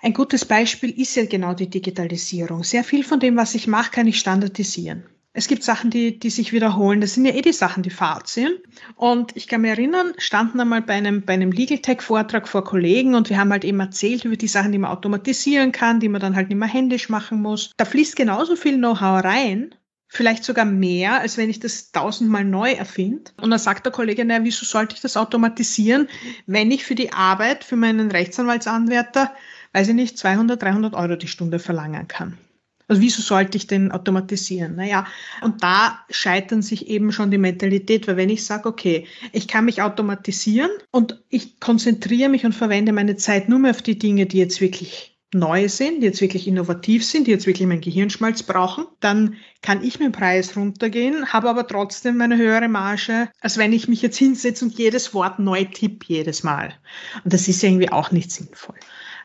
ein 0.01 0.13
gutes 0.13 0.45
Beispiel 0.45 0.91
ist 0.91 1.15
ja 1.15 1.25
genau 1.25 1.55
die 1.55 1.71
Digitalisierung. 1.71 2.65
Sehr 2.65 2.85
viel 2.85 3.05
von 3.05 3.21
dem, 3.21 3.37
was 3.37 3.55
ich 3.55 3.67
mache, 3.67 3.91
kann 3.91 4.07
ich 4.07 4.19
standardisieren. 4.19 5.05
Es 5.37 5.49
gibt 5.49 5.65
Sachen, 5.65 5.91
die, 5.91 6.19
die 6.19 6.31
sich 6.31 6.53
wiederholen. 6.53 7.01
Das 7.01 7.15
sind 7.15 7.25
ja 7.25 7.35
eh 7.35 7.43
die 7.43 7.53
Sachen, 7.53 7.83
die 7.83 7.91
Fahrt 7.91 8.29
sind. 8.29 8.61
Und 8.95 9.37
ich 9.37 9.49
kann 9.49 9.63
mich 9.63 9.71
erinnern, 9.71 10.13
standen 10.17 10.61
einmal 10.61 10.83
bei 10.83 10.95
einem, 10.95 11.25
bei 11.25 11.33
einem 11.33 11.51
Legal 11.51 11.79
Tech 11.79 12.03
Vortrag 12.03 12.47
vor 12.47 12.65
Kollegen 12.65 13.15
und 13.15 13.31
wir 13.31 13.39
haben 13.39 13.51
halt 13.51 13.65
eben 13.65 13.81
erzählt 13.81 14.25
über 14.25 14.37
die 14.37 14.47
Sachen, 14.47 14.71
die 14.71 14.79
man 14.79 14.93
automatisieren 14.93 15.73
kann, 15.73 15.99
die 15.99 16.09
man 16.09 16.21
dann 16.21 16.37
halt 16.37 16.51
nicht 16.51 16.59
mehr 16.59 16.69
händisch 16.69 17.09
machen 17.09 17.43
muss. 17.43 17.73
Da 17.77 17.85
fließt 17.85 18.15
genauso 18.15 18.55
viel 18.55 18.77
Know-how 18.77 19.25
rein, 19.25 19.75
vielleicht 20.15 20.45
sogar 20.45 20.65
mehr, 20.65 21.21
als 21.21 21.37
wenn 21.37 21.51
ich 21.51 21.59
das 21.59 21.91
tausendmal 21.91 22.45
neu 22.45 22.73
erfinde. 22.73 23.33
Und 23.43 23.51
dann 23.51 23.59
sagt 23.59 23.85
der 23.85 23.93
Kollege, 23.93 24.25
naja, 24.25 24.45
wieso 24.45 24.65
sollte 24.65 24.95
ich 24.95 25.01
das 25.01 25.17
automatisieren, 25.17 26.09
wenn 26.47 26.71
ich 26.71 26.85
für 26.85 26.95
die 26.95 27.13
Arbeit, 27.13 27.65
für 27.65 27.77
meinen 27.77 28.11
Rechtsanwaltsanwärter, 28.13 29.33
weiß 29.73 29.89
ich 29.89 29.95
nicht, 29.95 30.17
200, 30.17 30.63
300 30.63 30.95
Euro 30.95 31.17
die 31.17 31.27
Stunde 31.27 31.59
verlangen 31.59 32.07
kann. 32.07 32.39
Also 32.87 33.03
wieso 33.03 33.23
sollte 33.23 33.57
ich 33.57 33.67
den 33.67 33.91
automatisieren? 33.91 34.77
Naja, 34.77 35.07
und 35.41 35.63
da 35.65 36.05
scheitern 36.11 36.63
sich 36.63 36.87
eben 36.89 37.13
schon 37.13 37.31
die 37.31 37.39
Mentalität, 37.39 38.07
weil 38.07 38.17
wenn 38.17 38.29
ich 38.29 38.45
sage, 38.45 38.69
okay, 38.69 39.07
ich 39.33 39.49
kann 39.49 39.65
mich 39.65 39.83
automatisieren 39.83 40.71
und 40.91 41.23
ich 41.29 41.59
konzentriere 41.61 42.29
mich 42.29 42.45
und 42.45 42.53
verwende 42.53 42.93
meine 42.93 43.17
Zeit 43.17 43.49
nur 43.49 43.59
mehr 43.59 43.71
auf 43.71 43.83
die 43.83 43.99
Dinge, 43.99 44.27
die 44.27 44.39
jetzt 44.39 44.61
wirklich 44.61 45.14
neu 45.35 45.69
sind, 45.69 46.01
die 46.01 46.07
jetzt 46.07 46.21
wirklich 46.21 46.47
innovativ 46.49 47.05
sind, 47.05 47.27
die 47.27 47.33
jetzt 47.33 47.47
wirklich 47.47 47.67
mein 47.67 47.81
Gehirnschmalz 47.81 48.43
brauchen, 48.43 48.87
dann 49.01 49.37
kann 49.63 49.83
ich 49.83 49.99
mit 49.99 50.07
dem 50.07 50.13
Preis 50.13 50.57
runtergehen, 50.57 51.33
habe 51.33 51.51
aber 51.51 51.67
trotzdem 51.67 52.21
eine 52.21 52.37
höhere 52.37 52.69
Marge, 52.69 53.29
als 53.41 53.59
wenn 53.59 53.73
ich 53.73 53.89
mich 53.89 54.03
jetzt 54.03 54.17
hinsetze 54.17 54.65
und 54.65 54.75
jedes 54.75 55.13
Wort 55.15 55.39
neu 55.39 55.65
tippe 55.65 56.07
jedes 56.09 56.43
Mal. 56.43 56.75
Und 57.25 57.33
das 57.33 57.49
ist 57.49 57.63
irgendwie 57.63 57.91
auch 57.91 58.11
nicht 58.13 58.31
sinnvoll. 58.31 58.77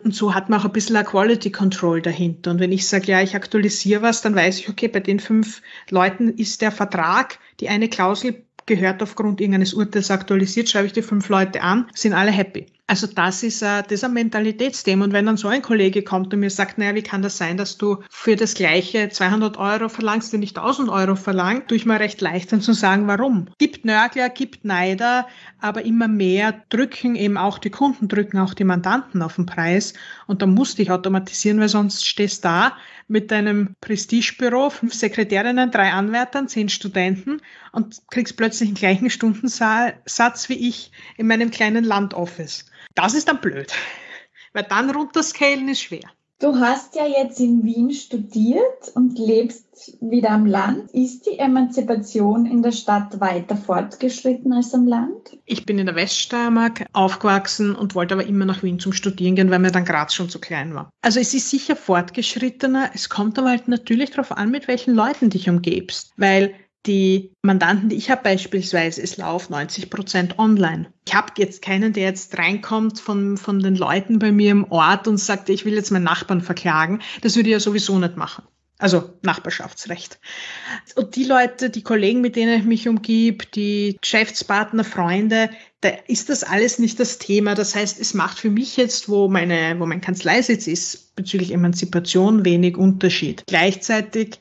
Und 0.04 0.16
so 0.16 0.34
hat 0.34 0.50
man 0.50 0.60
auch 0.60 0.66
ein 0.66 0.72
bisschen 0.72 0.96
ein 0.96 1.06
Quality 1.06 1.52
Control 1.52 2.02
dahinter. 2.02 2.52
Und 2.52 2.60
wenn 2.60 2.72
ich 2.72 2.88
sage, 2.88 3.12
ja, 3.12 3.22
ich 3.22 3.36
aktualisiere 3.36 4.02
was, 4.02 4.22
dann 4.22 4.36
weiß 4.36 4.60
ich, 4.60 4.70
okay, 4.70 4.88
bei 4.88 5.02
den 5.02 5.20
fünf 5.20 5.62
Leuten 5.90 6.30
ist 6.30 6.62
der 6.62 6.72
Vertrag, 6.72 7.40
die 7.60 7.70
eine 7.70 7.90
Klausel 7.90 8.46
gehört 8.66 9.04
aufgrund 9.04 9.42
irgendeines 9.42 9.74
Urteils 9.74 10.12
aktualisiert, 10.12 10.70
schreibe 10.70 10.88
ich 10.88 10.94
die 10.94 11.02
fünf 11.02 11.28
Leute 11.28 11.62
an, 11.62 11.90
sind 11.94 12.14
alle 12.14 12.32
happy. 12.32 12.68
Also 12.90 13.06
das 13.06 13.44
ist, 13.44 13.62
ein, 13.62 13.84
das 13.84 13.92
ist 13.92 14.04
ein 14.04 14.14
Mentalitätsthema. 14.14 15.06
Und 15.06 15.14
wenn 15.14 15.28
dann 15.28 15.38
so 15.38 15.48
ein 15.48 15.62
Kollege 15.62 16.02
kommt 16.02 16.34
und 16.34 16.40
mir 16.40 16.50
sagt, 16.50 16.80
naja, 16.80 16.96
wie 16.96 17.04
kann 17.04 17.22
das 17.22 17.38
sein, 17.38 17.56
dass 17.56 17.78
du 17.78 17.98
für 18.10 18.36
das 18.36 18.56
Gleiche 18.56 19.10
200 19.10 19.58
Euro 19.58 19.90
verlangst 19.90 20.34
und 20.34 20.40
nicht 20.40 20.58
1000 20.58 20.90
Euro 20.90 21.16
verlangst, 21.16 21.68
tue 21.68 21.78
ich 21.78 21.86
mir 21.86 22.00
recht 22.00 22.20
leicht 22.20 22.52
dann 22.52 22.62
zu 22.62 22.74
sagen, 22.74 23.06
warum. 23.06 23.46
Gibt 23.60 23.86
Nörgler, 23.86 24.30
gibt 24.30 24.66
Neider, 24.66 25.28
aber 25.62 25.86
immer 25.86 26.08
mehr 26.08 26.64
drücken 26.70 27.16
eben 27.16 27.38
auch 27.38 27.60
die 27.60 27.70
Kunden, 27.70 28.08
drücken 28.08 28.40
auch 28.40 28.56
die 28.56 28.64
Mandanten 28.64 29.22
auf 29.22 29.36
den 29.36 29.46
Preis. 29.46 29.94
Und 30.26 30.42
da 30.42 30.48
musst 30.48 30.74
du 30.74 30.78
dich 30.78 30.90
automatisieren, 30.90 31.60
weil 31.60 31.70
sonst 31.70 32.08
stehst 32.08 32.44
du 32.44 32.48
da 32.48 32.76
mit 33.08 33.30
deinem 33.30 33.76
Prestigebüro, 33.82 34.72
fünf 34.72 34.96
Sekretärinnen, 34.96 35.70
drei 35.70 35.92
Anwärtern, 35.92 36.48
zehn 36.48 36.70
Studenten 36.70 37.40
und 37.72 38.02
kriegst 38.10 38.36
plötzlich 38.36 38.70
den 38.70 38.76
gleichen 38.76 39.12
Stundensatz 39.12 40.50
wie 40.50 40.70
ich 40.70 40.92
in 41.18 41.28
meinem 41.28 41.52
kleinen 41.52 41.84
Landoffice. 41.84 42.66
Das 43.02 43.14
ist 43.14 43.30
dann 43.30 43.40
blöd, 43.40 43.72
weil 44.52 44.64
dann 44.64 44.90
runterscalen 44.90 45.70
ist 45.70 45.84
schwer. 45.84 46.04
Du 46.40 46.60
hast 46.60 46.96
ja 46.96 47.06
jetzt 47.06 47.40
in 47.40 47.64
Wien 47.64 47.92
studiert 47.92 48.92
und 48.94 49.18
lebst 49.18 49.98
wieder 50.02 50.32
am 50.32 50.46
Land. 50.46 50.92
Ist 50.92 51.26
die 51.26 51.40
Emanzipation 51.40 52.46
in 52.46 52.62
der 52.62 52.74
Stadt 52.74 53.22
weiter 53.22 53.56
fortgeschritten 53.56 54.52
als 54.52 54.74
am 54.74 54.86
Land? 54.86 55.38
Ich 55.46 55.66
bin 55.66 55.80
in 55.80 55.86
der 55.86 55.96
Weststeiermark 55.96 56.88
aufgewachsen 56.92 57.74
und 57.74 57.96
wollte 57.96 58.16
aber 58.16 58.26
immer 58.26 58.44
nach 58.44 58.64
Wien 58.64 58.80
zum 58.80 58.92
Studieren 58.92 59.36
gehen, 59.36 59.50
weil 59.50 59.60
mir 59.60 59.72
dann 59.72 59.86
Graz 59.86 60.14
schon 60.14 60.30
zu 60.30 60.40
klein 60.40 60.76
war. 60.76 60.90
Also 61.02 61.22
es 61.22 61.34
ist 61.34 61.50
sicher 61.50 61.78
fortgeschrittener. 61.78 62.92
Es 62.94 63.08
kommt 63.08 63.40
aber 63.40 63.50
halt 63.50 63.70
natürlich 63.70 64.12
darauf 64.12 64.34
an, 64.34 64.52
mit 64.52 64.68
welchen 64.68 64.94
Leuten 64.94 65.30
dich 65.30 65.50
umgebst. 65.50 66.12
Weil 66.18 66.54
die 66.86 67.34
Mandanten, 67.42 67.90
die 67.90 67.98
ich 67.98 68.10
habe 68.10 68.24
beispielsweise, 68.24 69.02
es 69.02 69.18
laufen 69.18 69.54
90 69.54 69.90
Prozent 69.90 70.40
online. 70.40 70.92
Ich 71.06 71.14
habe 71.14 71.34
jetzt 71.38 71.62
keinen, 71.62 71.94
der 71.94 72.04
jetzt 72.04 72.38
reinkommt 72.38 73.00
von, 73.00 73.38
von 73.38 73.60
den 73.60 73.76
Leuten 73.76 74.20
bei 74.20 74.32
mir 74.32 74.52
im 74.52 74.72
Ort 74.72 75.08
und 75.08 75.18
sagt, 75.18 75.50
ich 75.50 75.66
will 75.66 75.74
jetzt 75.74 75.92
meinen 75.92 76.04
Nachbarn 76.04 76.42
verklagen. 76.42 77.02
Das 77.22 77.36
würde 77.36 77.50
ich 77.50 77.54
ja 77.54 77.60
sowieso 77.60 78.00
nicht 78.00 78.16
machen. 78.16 78.44
Also 78.78 79.10
Nachbarschaftsrecht. 79.24 80.22
Und 80.96 81.18
die 81.18 81.26
Leute, 81.26 81.70
die 81.70 81.84
Kollegen, 81.84 82.22
mit 82.22 82.38
denen 82.38 82.62
ich 82.62 82.66
mich 82.66 82.88
umgib, 82.88 83.52
die 83.52 83.98
Geschäftspartner, 84.00 84.86
Freunde, 84.86 85.50
da 85.82 85.90
ist 86.08 86.30
das 86.30 86.46
alles 86.46 86.80
nicht 86.80 86.98
das 86.98 87.18
Thema. 87.18 87.56
Das 87.56 87.76
heißt, 87.76 88.00
es 88.00 88.14
macht 88.14 88.40
für 88.40 88.50
mich 88.50 88.78
jetzt, 88.78 89.10
wo 89.10 89.28
meine, 89.28 89.78
wo 89.80 89.86
mein 89.86 90.00
Kanzleisitz 90.00 90.66
ist, 90.68 91.14
bezüglich 91.18 91.52
Emanzipation 91.52 92.46
wenig 92.46 92.78
Unterschied. 92.78 93.44
Gleichzeitig 93.48 94.40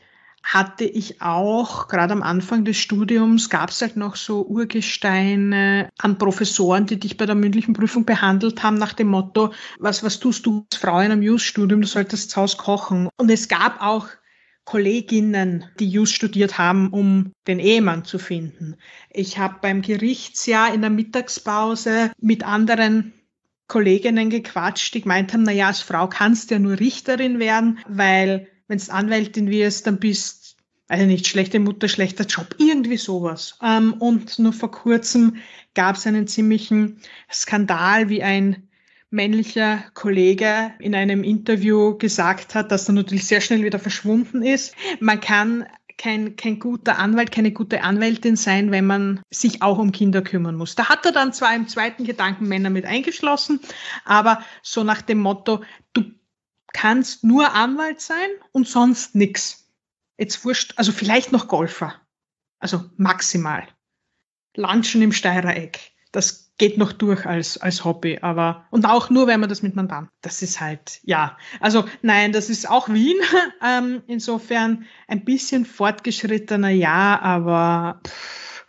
hatte 0.49 0.85
ich 0.85 1.21
auch, 1.21 1.89
gerade 1.89 2.15
am 2.15 2.23
Anfang 2.23 2.65
des 2.65 2.79
Studiums, 2.79 3.51
gab 3.51 3.69
es 3.69 3.83
halt 3.83 3.99
noch 3.99 4.17
so 4.17 4.47
Urgesteine 4.47 5.91
an 5.99 6.17
Professoren, 6.17 6.87
die 6.87 6.99
dich 6.99 7.19
bei 7.19 7.27
der 7.27 7.35
mündlichen 7.35 7.75
Prüfung 7.75 8.07
behandelt 8.07 8.63
haben, 8.63 8.79
nach 8.79 8.95
dem 8.95 9.09
Motto, 9.09 9.53
was, 9.79 10.03
was 10.03 10.21
tust 10.21 10.47
du 10.47 10.65
als 10.73 10.81
Frau 10.81 11.01
in 11.01 11.13
einem 11.13 11.21
Jus-Studium, 11.23 11.83
du 11.83 11.87
solltest 11.87 12.31
zu 12.31 12.41
Hause 12.41 12.57
kochen. 12.57 13.11
Und 13.19 13.31
es 13.31 13.49
gab 13.49 13.83
auch 13.83 14.09
Kolleginnen, 14.65 15.67
die 15.81 15.89
Jus 15.89 16.13
studiert 16.13 16.57
haben, 16.57 16.89
um 16.95 17.33
den 17.47 17.59
Ehemann 17.59 18.07
zu 18.07 18.19
finden. 18.19 18.77
Ich 19.11 19.39
habe 19.39 19.57
beim 19.61 19.83
Gerichtsjahr 19.83 20.73
in 20.73 20.81
der 20.81 20.91
Mittagspause 20.91 22.11
mit 22.19 22.43
anderen 22.43 23.13
Kolleginnen 23.67 24.31
gequatscht, 24.31 24.95
die 24.95 25.03
gemeint 25.03 25.35
haben, 25.35 25.43
na 25.43 25.53
ja, 25.53 25.67
als 25.67 25.81
Frau 25.81 26.07
kannst 26.07 26.49
du 26.51 26.55
ja 26.55 26.59
nur 26.59 26.81
Richterin 26.81 27.39
werden, 27.39 27.81
weil 27.87 28.49
wenn 28.69 28.79
du 28.79 28.93
Anwältin 28.93 29.51
wirst, 29.51 29.87
dann 29.87 29.99
bist, 29.99 30.38
also 30.89 31.05
nicht 31.05 31.27
schlechte 31.27 31.61
Mutter, 31.61 31.89
schlechter 31.89 32.25
Job, 32.25 32.55
irgendwie 32.59 32.97
sowas. 32.97 33.59
Ähm, 33.63 33.95
und 33.95 34.39
nur 34.39 34.53
vor 34.53 34.71
kurzem 34.71 35.37
gab 35.75 35.97
es 35.97 36.07
einen 36.07 36.27
ziemlichen 36.27 37.01
Skandal, 37.31 38.09
wie 38.09 38.23
ein 38.23 38.69
männlicher 39.11 39.85
Kollege 39.95 40.73
in 40.81 40.95
einem 40.95 41.25
Interview 41.25 41.97
gesagt 41.97 42.55
hat, 42.55 42.73
dass 42.73 42.89
er 42.89 42.95
natürlich 42.95 43.27
sehr 43.27 43.41
schnell 43.41 43.63
wieder 43.63 43.79
verschwunden 43.79 44.43
ist. 44.43 44.75
Man 45.01 45.21
kann 45.21 45.67
kein, 45.97 46.37
kein 46.37 46.59
guter 46.59 46.99
Anwalt, 46.99 47.33
keine 47.33 47.53
gute 47.53 47.83
Anwältin 47.83 48.37
sein, 48.37 48.71
wenn 48.71 48.87
man 48.87 49.21
sich 49.31 49.63
auch 49.63 49.79
um 49.79 49.93
Kinder 49.93 50.23
kümmern 50.23 50.55
muss. 50.55 50.75
Da 50.75 50.89
hat 50.89 51.05
er 51.05 51.13
dann 51.13 51.33
zwar 51.33 51.55
im 51.55 51.69
zweiten 51.69 52.05
Gedanken 52.05 52.49
Männer 52.49 52.71
mit 52.71 52.87
eingeschlossen, 52.87 53.61
aber 54.05 54.43
so 54.63 54.85
nach 54.85 55.03
dem 55.03 55.19
Motto, 55.19 55.63
du 55.93 56.05
kannst 56.73 57.25
nur 57.25 57.55
Anwalt 57.55 58.01
sein 58.01 58.29
und 58.53 58.69
sonst 58.69 59.15
nix. 59.15 59.68
Jetzt 60.19 60.45
wurscht, 60.45 60.75
also 60.77 60.93
vielleicht 60.93 61.33
noch 61.33 61.49
Golfer. 61.49 61.95
Also 62.59 62.85
maximal. 62.97 63.67
Lunchen 64.57 65.01
im 65.01 65.13
Steirereck. 65.13 65.93
Das 66.11 66.53
geht 66.59 66.77
noch 66.77 66.93
durch 66.93 67.25
als, 67.25 67.59
als 67.59 67.85
Hobby, 67.85 68.19
aber, 68.21 68.67
und 68.71 68.85
auch 68.85 69.11
nur, 69.11 69.29
wenn 69.29 69.39
man 69.39 69.49
das 69.49 69.63
mit 69.63 69.77
Mandanten. 69.77 70.11
Das 70.23 70.43
ist 70.43 70.61
halt, 70.61 71.01
ja. 71.05 71.39
Also, 71.61 71.85
nein, 72.03 72.33
das 72.33 72.51
ist 72.51 72.69
auch 72.69 72.89
Wien. 72.89 73.17
Ähm, 73.61 74.03
insofern 74.07 74.85
ein 75.09 75.25
bisschen 75.25 75.65
fortgeschrittener, 75.65 76.69
ja, 76.69 77.19
aber 77.21 78.01
pff, 78.07 78.67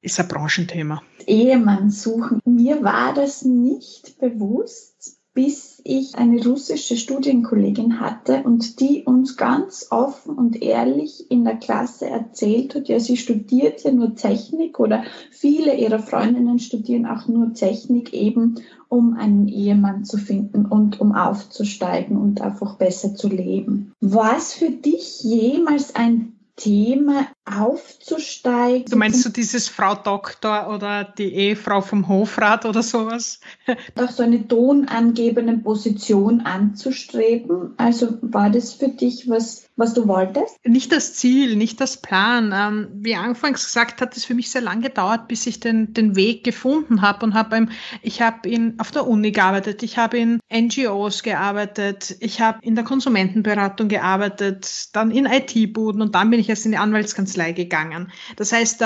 ist 0.00 0.18
ein 0.18 0.28
Branchenthema. 0.28 1.02
Ehemann 1.26 1.90
suchen. 1.90 2.40
Mir 2.46 2.82
war 2.82 3.12
das 3.12 3.42
nicht 3.42 4.18
bewusst, 4.18 5.20
bis 5.34 5.80
ich 5.84 6.16
eine 6.16 6.44
russische 6.44 6.96
Studienkollegin 6.96 8.00
hatte 8.00 8.42
und 8.44 8.80
die 8.80 9.04
uns 9.04 9.36
ganz 9.36 9.86
offen 9.90 10.36
und 10.36 10.60
ehrlich 10.60 11.30
in 11.30 11.44
der 11.44 11.56
Klasse 11.56 12.06
erzählt 12.06 12.74
hat, 12.74 12.88
ja, 12.88 13.00
sie 13.00 13.16
studiert 13.16 13.82
ja 13.82 13.92
nur 13.92 14.14
Technik 14.14 14.78
oder 14.78 15.04
viele 15.30 15.74
ihrer 15.76 15.98
Freundinnen 15.98 16.58
studieren 16.58 17.06
auch 17.06 17.28
nur 17.28 17.54
Technik 17.54 18.12
eben, 18.12 18.56
um 18.88 19.14
einen 19.14 19.48
Ehemann 19.48 20.04
zu 20.04 20.18
finden 20.18 20.66
und 20.66 21.00
um 21.00 21.14
aufzusteigen 21.14 22.18
und 22.18 22.42
einfach 22.42 22.76
besser 22.76 23.14
zu 23.14 23.28
leben. 23.28 23.92
War 24.00 24.36
es 24.36 24.52
für 24.52 24.70
dich 24.70 25.22
jemals 25.22 25.94
ein 25.94 26.34
Thema 26.56 27.26
aufzusteigen. 27.44 28.84
Du 28.88 28.96
meinst 28.96 29.22
so 29.22 29.28
dieses 29.28 29.68
Frau 29.68 29.94
Doktor 29.96 30.72
oder 30.72 31.04
die 31.04 31.34
Ehefrau 31.34 31.80
vom 31.80 32.06
Hofrat 32.06 32.64
oder 32.64 32.82
sowas? 32.84 33.40
Auch 33.96 34.10
so 34.10 34.22
eine 34.22 34.46
tonangebende 34.46 35.58
Position 35.58 36.42
anzustreben. 36.42 37.74
Also 37.78 38.18
war 38.22 38.48
das 38.50 38.74
für 38.74 38.88
dich 38.88 39.28
was, 39.28 39.68
was 39.74 39.92
du 39.92 40.06
wolltest? 40.06 40.56
Nicht 40.64 40.92
das 40.92 41.14
Ziel, 41.14 41.56
nicht 41.56 41.80
das 41.80 41.96
Plan. 41.96 42.52
Ähm, 42.54 42.88
wie 42.94 43.16
anfangs 43.16 43.66
gesagt, 43.66 44.00
hat 44.00 44.16
es 44.16 44.24
für 44.24 44.34
mich 44.34 44.50
sehr 44.50 44.62
lange 44.62 44.82
gedauert, 44.82 45.26
bis 45.26 45.46
ich 45.46 45.58
den, 45.58 45.92
den 45.94 46.14
Weg 46.14 46.44
gefunden 46.44 47.02
habe 47.02 47.26
und 47.26 47.34
habe 47.34 47.66
ich 48.02 48.22
habe 48.22 48.48
in 48.48 48.78
auf 48.78 48.92
der 48.92 49.06
Uni 49.06 49.32
gearbeitet, 49.32 49.82
ich 49.82 49.98
habe 49.98 50.16
in 50.16 50.40
NGOs 50.52 51.22
gearbeitet, 51.22 52.16
ich 52.20 52.40
habe 52.40 52.58
in 52.62 52.76
der 52.76 52.84
Konsumentenberatung 52.84 53.88
gearbeitet, 53.88 54.88
dann 54.94 55.10
in 55.10 55.26
IT-Buden 55.26 56.00
und 56.00 56.14
dann 56.14 56.30
bin 56.30 56.38
ich 56.40 56.48
erst 56.48 56.64
in 56.64 56.72
die 56.72 56.78
Anwaltskanzlei 56.78 57.31
Kanzlei 57.32 57.52
gegangen. 57.52 58.12
Das 58.36 58.52
heißt, 58.52 58.84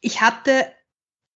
ich 0.00 0.20
hatte 0.20 0.66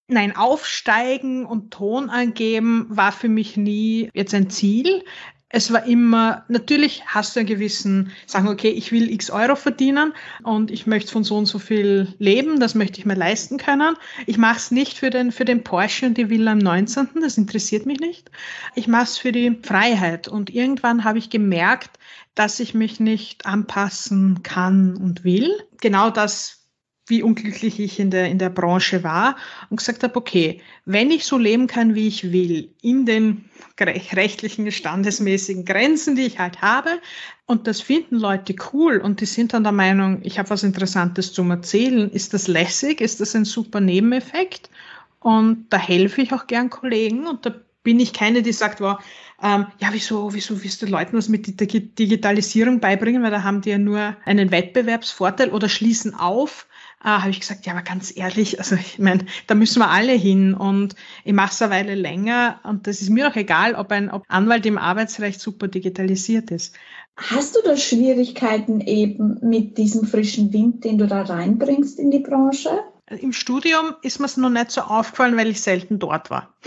Nein, 0.09 0.37
aufsteigen 0.37 1.47
und 1.47 1.71
Ton 1.71 2.11
angeben 2.11 2.87
war 2.91 3.13
für 3.13 3.29
mich 3.29 3.57
nie 3.57 4.11
jetzt 4.13 4.35
ein 4.35 4.51
Ziel. 4.51 5.05
Es 5.49 5.73
war 5.73 5.87
immer, 5.87 6.45
natürlich 6.49 7.05
hast 7.07 7.35
du 7.35 7.41
einen 7.41 7.47
gewissen, 7.47 8.11
sagen, 8.27 8.49
okay, 8.49 8.69
ich 8.69 8.91
will 8.93 9.11
x 9.11 9.31
Euro 9.31 9.55
verdienen 9.55 10.13
und 10.43 10.71
ich 10.71 10.87
möchte 10.87 11.13
von 11.13 11.25
so 11.25 11.39
und 11.39 11.47
so 11.47 11.59
viel 11.59 12.15
leben, 12.19 12.59
das 12.59 12.75
möchte 12.75 12.99
ich 12.99 13.07
mir 13.07 13.15
leisten 13.15 13.57
können. 13.59 13.95
Ich 14.27 14.37
mache 14.37 14.59
es 14.59 14.71
nicht 14.71 14.99
für 14.99 15.09
den, 15.09 15.31
für 15.31 15.47
den 15.47 15.63
Porsche 15.63 16.07
und 16.07 16.19
die 16.19 16.29
Villa 16.29 16.53
am 16.53 16.59
19., 16.59 17.09
das 17.23 17.39
interessiert 17.39 17.87
mich 17.87 18.01
nicht. 18.01 18.31
Ich 18.75 18.89
mache 18.89 19.05
es 19.05 19.19
für 19.19 19.33
die 19.33 19.61
Freiheit 19.63 20.27
und 20.29 20.51
irgendwann 20.51 21.05
habe 21.05 21.19
ich 21.19 21.31
gemerkt, 21.31 21.99
dass 22.35 22.61
ich 22.61 22.75
mich 22.75 23.01
nicht 23.01 23.47
anpassen 23.47 24.43
kann 24.43 24.97
und 24.97 25.25
will. 25.25 25.51
Genau 25.81 26.11
das 26.11 26.63
wie 27.07 27.23
unglücklich 27.23 27.81
ich 27.81 27.99
in 27.99 28.11
der, 28.11 28.31
in 28.31 28.39
der 28.39 28.49
Branche 28.49 29.03
war 29.03 29.37
und 29.71 29.79
gesagt 29.79 30.03
habe, 30.03 30.17
okay, 30.17 30.61
wenn 30.85 31.11
ich 31.11 31.25
so 31.25 31.37
leben 31.37 31.67
kann, 31.67 31.95
wie 31.95 32.07
ich 32.07 32.33
will, 32.33 32.73
in 32.81 33.07
den 33.07 33.45
rechtlichen, 33.79 34.71
standesmäßigen 34.71 35.65
Grenzen, 35.65 36.15
die 36.15 36.23
ich 36.23 36.39
halt 36.39 36.63
habe, 36.63 37.01
und 37.47 37.67
das 37.67 37.81
finden 37.81 38.17
Leute 38.17 38.55
cool 38.73 38.99
und 38.99 39.21
die 39.21 39.27
sind 39.27 39.53
dann 39.53 39.65
der 39.65 39.73
Meinung, 39.73 40.21
ich 40.23 40.39
habe 40.39 40.51
was 40.51 40.63
Interessantes 40.63 41.33
zum 41.33 41.51
Erzählen, 41.51 42.09
ist 42.11 42.35
das 42.35 42.47
lässig, 42.47 43.01
ist 43.01 43.21
das 43.21 43.35
ein 43.35 43.45
super 43.45 43.81
Nebeneffekt? 43.81 44.71
Und 45.19 45.67
da 45.71 45.79
helfe 45.79 46.23
ich 46.23 46.33
auch 46.33 46.47
gern 46.47 46.71
Kollegen 46.71 47.27
und 47.27 47.45
da 47.45 47.55
bin 47.83 48.01
ich 48.01 48.13
keine, 48.13 48.43
die 48.43 48.53
sagt, 48.53 48.81
wow, 48.81 48.99
ähm, 49.43 49.67
ja, 49.81 49.89
wieso, 49.91 50.33
wieso 50.35 50.63
willst 50.63 50.83
du 50.83 50.87
Leuten 50.87 51.17
was 51.17 51.29
mit 51.29 51.61
Digitalisierung 51.61 52.79
beibringen, 52.79 53.23
weil 53.23 53.33
da 53.33 53.43
haben 53.43 53.61
die 53.61 53.71
ja 53.71 53.79
nur 53.79 54.17
einen 54.25 54.53
Wettbewerbsvorteil 54.53 55.51
oder 55.51 55.69
schließen 55.69 56.15
auf. 56.15 56.69
Äh, 57.05 57.09
habe 57.09 57.31
ich 57.31 57.41
gesagt, 57.41 57.67
ja, 57.67 57.73
aber 57.73 57.83
ganz 57.83 58.17
ehrlich, 58.17 58.61
also 58.61 58.77
ich 58.77 59.01
meine, 59.01 59.25
da 59.49 59.57
müssen 59.57 59.81
wir 59.81 59.91
alle 59.91 60.13
hin 60.13 60.55
und 60.55 60.95
ich 61.25 61.33
mache 61.33 61.51
es 61.51 61.61
eine 61.61 61.73
Weile 61.73 61.95
länger 61.97 62.61
und 62.63 62.87
das 62.87 63.03
ist 63.03 63.11
mir 63.11 63.29
auch 63.29 63.35
egal, 63.35 63.75
ob 63.75 63.91
ein 63.91 64.11
ob 64.11 64.23
Anwalt 64.29 64.65
im 64.67 64.79
Arbeitsrecht 64.79 65.41
super 65.41 65.67
digitalisiert 65.67 66.53
ist. 66.53 66.77
Hast 67.17 67.57
du 67.57 67.61
da 67.65 67.77
Schwierigkeiten 67.77 68.81
eben 68.81 69.39
mit 69.43 69.77
diesem 69.77 70.07
frischen 70.07 70.53
Wind, 70.53 70.85
den 70.85 70.99
du 70.99 71.09
da 71.09 71.23
reinbringst 71.23 71.99
in 71.99 72.13
die 72.13 72.21
Branche? 72.21 72.71
Im 73.11 73.33
Studium 73.33 73.95
ist 74.03 74.21
mir 74.21 74.27
es 74.27 74.37
noch 74.37 74.49
nicht 74.49 74.71
so 74.71 74.81
aufgefallen, 74.83 75.37
weil 75.37 75.49
ich 75.49 75.61
selten 75.61 75.99
dort 75.99 76.31
war. 76.31 76.55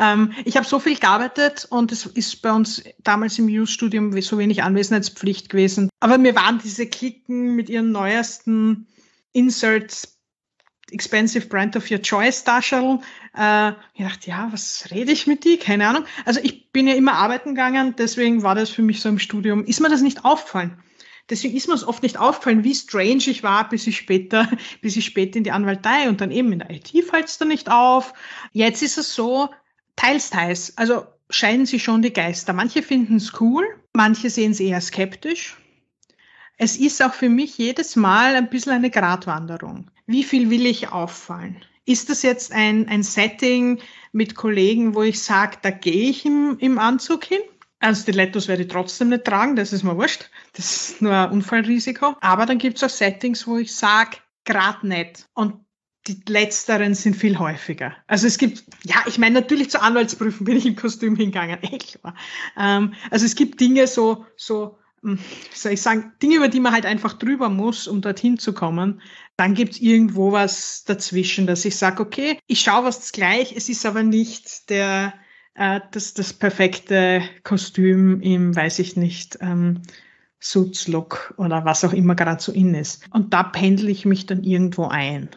Ähm, 0.00 0.32
ich 0.44 0.56
habe 0.56 0.66
so 0.66 0.80
viel 0.80 0.98
gearbeitet 0.98 1.66
und 1.70 1.92
es 1.92 2.04
ist 2.04 2.42
bei 2.42 2.52
uns 2.52 2.82
damals 2.98 3.38
im 3.38 3.48
Youth-Studium 3.48 4.20
so 4.20 4.36
wenig 4.38 4.62
Anwesenheitspflicht 4.62 5.48
gewesen. 5.48 5.88
Aber 6.00 6.18
mir 6.18 6.34
waren 6.34 6.58
diese 6.58 6.86
Klicken 6.86 7.54
mit 7.54 7.70
ihren 7.70 7.92
neuesten 7.92 8.88
Inserts 9.32 10.18
Expensive 10.90 11.46
Brand 11.46 11.76
of 11.76 11.90
Your 11.90 12.02
Choice 12.02 12.44
Darstellung. 12.44 13.02
Äh, 13.36 13.72
ich 13.94 14.04
dachte, 14.04 14.30
ja, 14.30 14.48
was 14.50 14.88
rede 14.90 15.12
ich 15.12 15.26
mit 15.26 15.44
die? 15.44 15.58
Keine 15.58 15.86
Ahnung. 15.86 16.04
Also 16.24 16.40
ich 16.42 16.72
bin 16.72 16.88
ja 16.88 16.94
immer 16.94 17.14
arbeiten 17.14 17.50
gegangen, 17.50 17.94
deswegen 17.96 18.42
war 18.42 18.54
das 18.54 18.70
für 18.70 18.82
mich 18.82 19.00
so 19.00 19.08
im 19.08 19.18
Studium. 19.18 19.64
Ist 19.64 19.80
mir 19.80 19.90
das 19.90 20.00
nicht 20.00 20.24
aufgefallen? 20.24 20.82
Deswegen 21.30 21.56
ist 21.56 21.68
mir 21.68 21.74
es 21.74 21.86
oft 21.86 22.02
nicht 22.02 22.18
aufgefallen, 22.18 22.64
wie 22.64 22.74
strange 22.74 23.24
ich 23.26 23.42
war, 23.42 23.68
bis 23.68 23.86
ich 23.86 23.96
später, 23.96 24.48
bis 24.80 24.96
ich 24.96 25.04
später 25.04 25.36
in 25.36 25.44
die 25.44 25.50
Anwaltei 25.50 26.08
und 26.08 26.20
dann 26.20 26.30
eben 26.30 26.52
in 26.52 26.60
der 26.60 26.70
IT 26.70 26.92
fällt 27.08 27.26
es 27.26 27.38
da 27.38 27.44
nicht 27.44 27.70
auf. 27.70 28.14
Jetzt 28.52 28.82
ist 28.82 28.98
es 28.98 29.14
so, 29.14 29.50
teils, 29.96 30.30
teils. 30.30 30.76
Also 30.76 31.06
scheiden 31.30 31.66
sich 31.66 31.82
schon 31.82 32.02
die 32.02 32.12
Geister. 32.12 32.52
Manche 32.52 32.82
finden 32.82 33.16
es 33.16 33.40
cool, 33.40 33.64
manche 33.92 34.30
sehen 34.30 34.52
es 34.52 34.60
eher 34.60 34.80
skeptisch. 34.80 35.56
Es 36.56 36.76
ist 36.76 37.02
auch 37.02 37.14
für 37.14 37.28
mich 37.28 37.56
jedes 37.58 37.94
Mal 37.94 38.34
ein 38.34 38.50
bisschen 38.50 38.72
eine 38.72 38.90
Gratwanderung. 38.90 39.90
Wie 40.06 40.24
viel 40.24 40.50
will 40.50 40.66
ich 40.66 40.88
auffallen? 40.88 41.62
Ist 41.84 42.10
das 42.10 42.22
jetzt 42.22 42.52
ein, 42.52 42.88
ein 42.88 43.02
Setting 43.02 43.78
mit 44.12 44.34
Kollegen, 44.34 44.94
wo 44.94 45.02
ich 45.02 45.22
sage, 45.22 45.58
da 45.62 45.70
gehe 45.70 46.10
ich 46.10 46.26
im, 46.26 46.56
im 46.58 46.78
Anzug 46.78 47.24
hin? 47.24 47.40
Also 47.80 48.02
Stilettos 48.02 48.48
werde 48.48 48.62
ich 48.62 48.68
trotzdem 48.68 49.10
nicht 49.10 49.24
tragen, 49.24 49.54
das 49.54 49.72
ist 49.72 49.84
mir 49.84 49.96
wurscht. 49.96 50.30
Das 50.54 50.90
ist 50.90 51.02
nur 51.02 51.14
ein 51.14 51.30
Unfallrisiko. 51.30 52.16
Aber 52.20 52.44
dann 52.44 52.58
gibt 52.58 52.76
es 52.76 52.84
auch 52.84 52.88
Settings, 52.88 53.46
wo 53.46 53.58
ich 53.58 53.74
sage, 53.74 54.16
grad 54.44 54.82
nicht. 54.82 55.26
Und 55.34 55.64
die 56.08 56.20
letzteren 56.26 56.94
sind 56.94 57.14
viel 57.14 57.38
häufiger. 57.38 57.94
Also 58.06 58.26
es 58.26 58.38
gibt, 58.38 58.64
ja, 58.84 58.96
ich 59.06 59.18
meine, 59.18 59.40
natürlich 59.40 59.70
zur 59.70 59.82
Anwaltsprüfung 59.82 60.46
bin 60.46 60.56
ich 60.56 60.66
im 60.66 60.74
Kostüm 60.74 61.16
hingegangen, 61.16 61.58
echt 61.62 62.00
klar. 62.00 62.14
Ähm, 62.56 62.94
also 63.10 63.26
es 63.26 63.34
gibt 63.34 63.60
Dinge 63.60 63.86
so, 63.86 64.24
so, 64.36 64.78
hm, 65.02 65.18
wie 65.18 65.56
soll 65.56 65.72
ich 65.72 65.82
sagen, 65.82 66.12
Dinge, 66.22 66.36
über 66.36 66.48
die 66.48 66.60
man 66.60 66.72
halt 66.72 66.86
einfach 66.86 67.12
drüber 67.12 67.50
muss, 67.50 67.86
um 67.86 68.00
dorthin 68.00 68.38
zu 68.38 68.54
kommen. 68.54 69.02
Dann 69.36 69.54
gibt's 69.54 69.78
irgendwo 69.78 70.32
was 70.32 70.84
dazwischen, 70.84 71.46
dass 71.46 71.64
ich 71.64 71.76
sage, 71.76 72.02
okay, 72.02 72.38
ich 72.46 72.60
schaue 72.60 72.84
was 72.84 73.12
gleich, 73.12 73.54
es 73.54 73.68
ist 73.68 73.86
aber 73.86 74.02
nicht 74.02 74.70
der, 74.70 75.12
äh, 75.58 75.80
das, 75.90 76.14
das 76.14 76.32
perfekte 76.32 77.22
Kostüm 77.42 78.20
im, 78.20 78.54
weiß 78.54 78.78
ich 78.78 78.96
nicht, 78.96 79.38
ähm, 79.40 79.82
Suits-Look 80.40 81.34
oder 81.36 81.64
was 81.64 81.84
auch 81.84 81.92
immer 81.92 82.14
gerade 82.14 82.40
so 82.40 82.52
in 82.52 82.74
ist. 82.74 83.04
Und 83.10 83.34
da 83.34 83.42
pendle 83.42 83.90
ich 83.90 84.04
mich 84.04 84.26
dann 84.26 84.44
irgendwo 84.44 84.86
ein. 84.86 85.28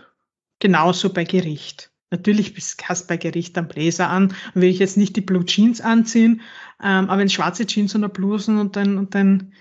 Genauso 0.60 1.12
bei 1.12 1.24
Gericht. 1.24 1.92
Natürlich 2.12 2.54
hast 2.84 3.08
bei 3.08 3.18
Gericht 3.18 3.58
am 3.58 3.68
Bläser 3.68 4.10
an 4.10 4.36
und 4.54 4.62
will 4.62 4.70
ich 4.70 4.80
jetzt 4.80 4.98
nicht 4.98 5.16
die 5.16 5.22
Blue 5.22 5.46
Jeans 5.46 5.82
anziehen, 5.82 6.42
ähm, 6.84 7.10
aber 7.10 7.18
wenn 7.18 7.30
schwarze 7.30 7.66
Jeans 7.66 7.96
und 7.96 8.04
eine 8.04 8.14
Blusen 8.14 8.60
und 8.60 8.76
dann, 8.76 8.98
und 8.98 9.16
dann 9.16 9.54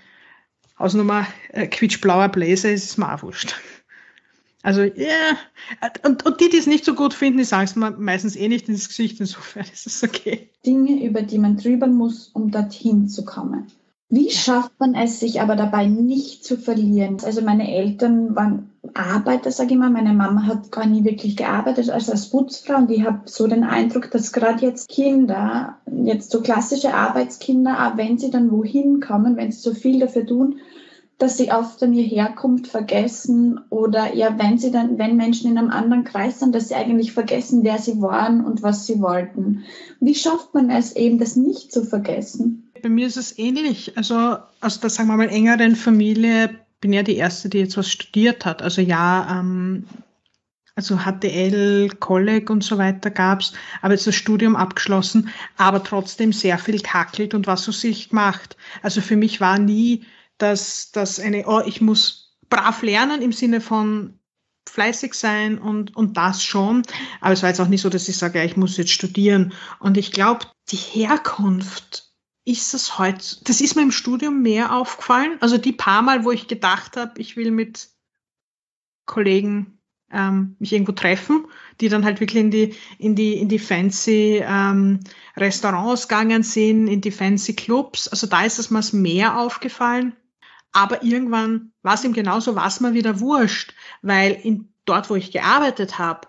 Hausnummer 0.77 1.25
äh, 1.49 1.65
quietschblauer 1.67 2.29
Bläser 2.29 2.71
ist 2.71 2.85
es 2.85 2.97
mir 2.97 3.11
auch 3.11 3.23
wurscht. 3.23 3.55
Also, 4.63 4.81
ja. 4.81 4.91
Yeah. 4.95 5.37
Und, 6.05 6.25
und 6.25 6.39
die, 6.39 6.49
die 6.49 6.57
es 6.57 6.67
nicht 6.67 6.85
so 6.85 6.93
gut 6.93 7.13
finden, 7.13 7.39
die 7.39 7.43
sagen 7.45 7.63
es 7.63 7.75
mir 7.75 7.91
meistens 7.91 8.35
eh 8.35 8.47
nicht 8.47 8.69
ins 8.69 8.87
Gesicht, 8.87 9.19
insofern 9.19 9.65
ist 9.73 9.87
es 9.87 10.03
okay. 10.03 10.49
Dinge, 10.65 11.03
über 11.03 11.21
die 11.21 11.39
man 11.39 11.57
drüber 11.57 11.87
muss, 11.87 12.29
um 12.29 12.51
dorthin 12.51 13.07
zu 13.07 13.25
kommen. 13.25 13.67
Wie 14.13 14.29
schafft 14.29 14.77
man 14.77 14.93
es, 14.93 15.21
sich 15.21 15.39
aber 15.39 15.55
dabei 15.55 15.87
nicht 15.87 16.43
zu 16.43 16.57
verlieren? 16.57 17.17
Also 17.23 17.41
meine 17.41 17.73
Eltern 17.73 18.35
waren 18.35 18.69
Arbeiter, 18.93 19.51
sage 19.51 19.71
ich 19.71 19.79
mal. 19.79 19.89
Meine 19.89 20.11
Mama 20.11 20.45
hat 20.45 20.69
gar 20.69 20.85
nie 20.85 21.05
wirklich 21.05 21.37
gearbeitet 21.37 21.89
also 21.89 22.11
als 22.11 22.29
Putzfrau 22.29 22.75
und 22.75 22.91
ich 22.91 23.05
habe 23.05 23.21
so 23.25 23.47
den 23.47 23.63
Eindruck, 23.63 24.11
dass 24.11 24.33
gerade 24.33 24.65
jetzt 24.65 24.89
Kinder, 24.89 25.77
jetzt 26.03 26.29
so 26.29 26.41
klassische 26.41 26.93
Arbeitskinder, 26.93 27.87
auch 27.87 27.97
wenn 27.97 28.17
sie 28.17 28.31
dann 28.31 28.51
wohin 28.51 28.99
kommen, 28.99 29.37
wenn 29.37 29.53
sie 29.53 29.61
so 29.61 29.73
viel 29.73 30.01
dafür 30.01 30.25
tun, 30.25 30.59
dass 31.21 31.37
sie 31.37 31.51
oft 31.51 31.81
dann 31.81 31.93
ihre 31.93 32.07
Herkunft 32.07 32.67
vergessen 32.67 33.59
oder 33.69 34.15
ja, 34.15 34.37
wenn 34.39 34.57
sie 34.57 34.71
dann, 34.71 34.97
wenn 34.97 35.17
Menschen 35.17 35.51
in 35.51 35.57
einem 35.59 35.69
anderen 35.69 36.03
Kreis 36.03 36.39
sind, 36.39 36.55
dass 36.55 36.69
sie 36.69 36.75
eigentlich 36.75 37.11
vergessen, 37.11 37.63
wer 37.63 37.77
sie 37.77 38.01
waren 38.01 38.43
und 38.43 38.63
was 38.63 38.87
sie 38.87 38.99
wollten. 39.01 39.63
Wie 39.99 40.15
schafft 40.15 40.53
man 40.55 40.71
es 40.71 40.95
eben, 40.95 41.19
das 41.19 41.35
nicht 41.35 41.71
zu 41.71 41.83
vergessen? 41.83 42.71
Bei 42.81 42.89
mir 42.89 43.05
ist 43.05 43.17
es 43.17 43.37
ähnlich. 43.37 43.95
Also 43.97 44.37
aus 44.61 44.79
der, 44.79 44.89
sagen 44.89 45.09
wir 45.09 45.17
mal, 45.17 45.29
engeren 45.29 45.75
Familie 45.75 46.49
bin 46.79 46.91
ja 46.91 47.03
die 47.03 47.17
Erste, 47.17 47.49
die 47.49 47.59
jetzt 47.59 47.77
was 47.77 47.91
studiert 47.91 48.43
hat. 48.43 48.63
Also 48.63 48.81
ja, 48.81 49.39
ähm, 49.39 49.85
also 50.75 50.97
HTL, 50.97 51.89
Kolleg 51.99 52.49
und 52.49 52.63
so 52.63 52.79
weiter 52.79 53.11
gab's, 53.11 53.53
aber 53.83 53.93
jetzt 53.93 54.07
das 54.07 54.15
Studium 54.15 54.55
abgeschlossen, 54.55 55.29
aber 55.57 55.83
trotzdem 55.83 56.33
sehr 56.33 56.57
viel 56.57 56.79
kackelt 56.79 57.35
und 57.35 57.45
was 57.45 57.63
so 57.63 57.71
sich 57.71 58.09
gemacht. 58.09 58.57
Also 58.81 59.01
für 59.01 59.17
mich 59.17 59.39
war 59.39 59.59
nie 59.59 60.03
dass, 60.41 60.91
dass 60.91 61.19
eine, 61.19 61.45
oh, 61.47 61.61
ich 61.65 61.81
muss 61.81 62.37
brav 62.49 62.81
lernen 62.81 63.21
im 63.21 63.31
Sinne 63.31 63.61
von 63.61 64.19
fleißig 64.69 65.13
sein 65.13 65.57
und, 65.57 65.95
und 65.95 66.17
das 66.17 66.43
schon. 66.43 66.83
Aber 67.19 67.33
es 67.33 67.41
war 67.41 67.49
jetzt 67.49 67.59
auch 67.59 67.67
nicht 67.67 67.81
so, 67.81 67.89
dass 67.89 68.09
ich 68.09 68.17
sage, 68.17 68.39
ja, 68.39 68.45
ich 68.45 68.57
muss 68.57 68.77
jetzt 68.77 68.91
studieren. 68.91 69.53
Und 69.79 69.97
ich 69.97 70.11
glaube, 70.11 70.45
die 70.69 70.77
Herkunft 70.77 72.11
ist 72.45 72.73
es 72.73 72.97
heute, 72.97 73.37
das 73.43 73.61
ist 73.61 73.75
mir 73.75 73.83
im 73.83 73.91
Studium 73.91 74.41
mehr 74.41 74.75
aufgefallen. 74.75 75.37
Also 75.41 75.57
die 75.57 75.73
paar 75.73 76.01
Mal, 76.01 76.23
wo 76.25 76.31
ich 76.31 76.47
gedacht 76.47 76.97
habe, 76.97 77.19
ich 77.19 77.35
will 77.37 77.51
mit 77.51 77.89
Kollegen 79.05 79.79
ähm, 80.11 80.55
mich 80.59 80.73
irgendwo 80.73 80.91
treffen, 80.91 81.47
die 81.79 81.89
dann 81.89 82.03
halt 82.03 82.19
wirklich 82.19 82.41
in 82.41 82.51
die, 82.51 82.75
in 82.97 83.15
die, 83.15 83.33
in 83.35 83.47
die 83.47 83.59
fancy 83.59 84.41
ähm, 84.43 84.99
Restaurants 85.37 86.07
gegangen 86.07 86.43
sind, 86.43 86.87
in 86.87 87.01
die 87.01 87.11
fancy 87.11 87.55
Clubs. 87.55 88.07
Also 88.07 88.27
da 88.27 88.43
ist 88.43 88.59
es 88.59 88.71
mir 88.71 88.83
mehr 88.93 89.37
aufgefallen. 89.37 90.15
Aber 90.71 91.03
irgendwann 91.03 91.71
war 91.81 91.95
es 91.95 92.03
ihm 92.03 92.13
genauso, 92.13 92.55
war 92.55 92.67
es 92.67 92.79
mir 92.79 92.93
wieder 92.93 93.19
wurscht, 93.19 93.73
weil 94.01 94.31
in, 94.31 94.73
dort, 94.85 95.09
wo 95.09 95.15
ich 95.15 95.31
gearbeitet 95.31 95.99
habe, 95.99 96.27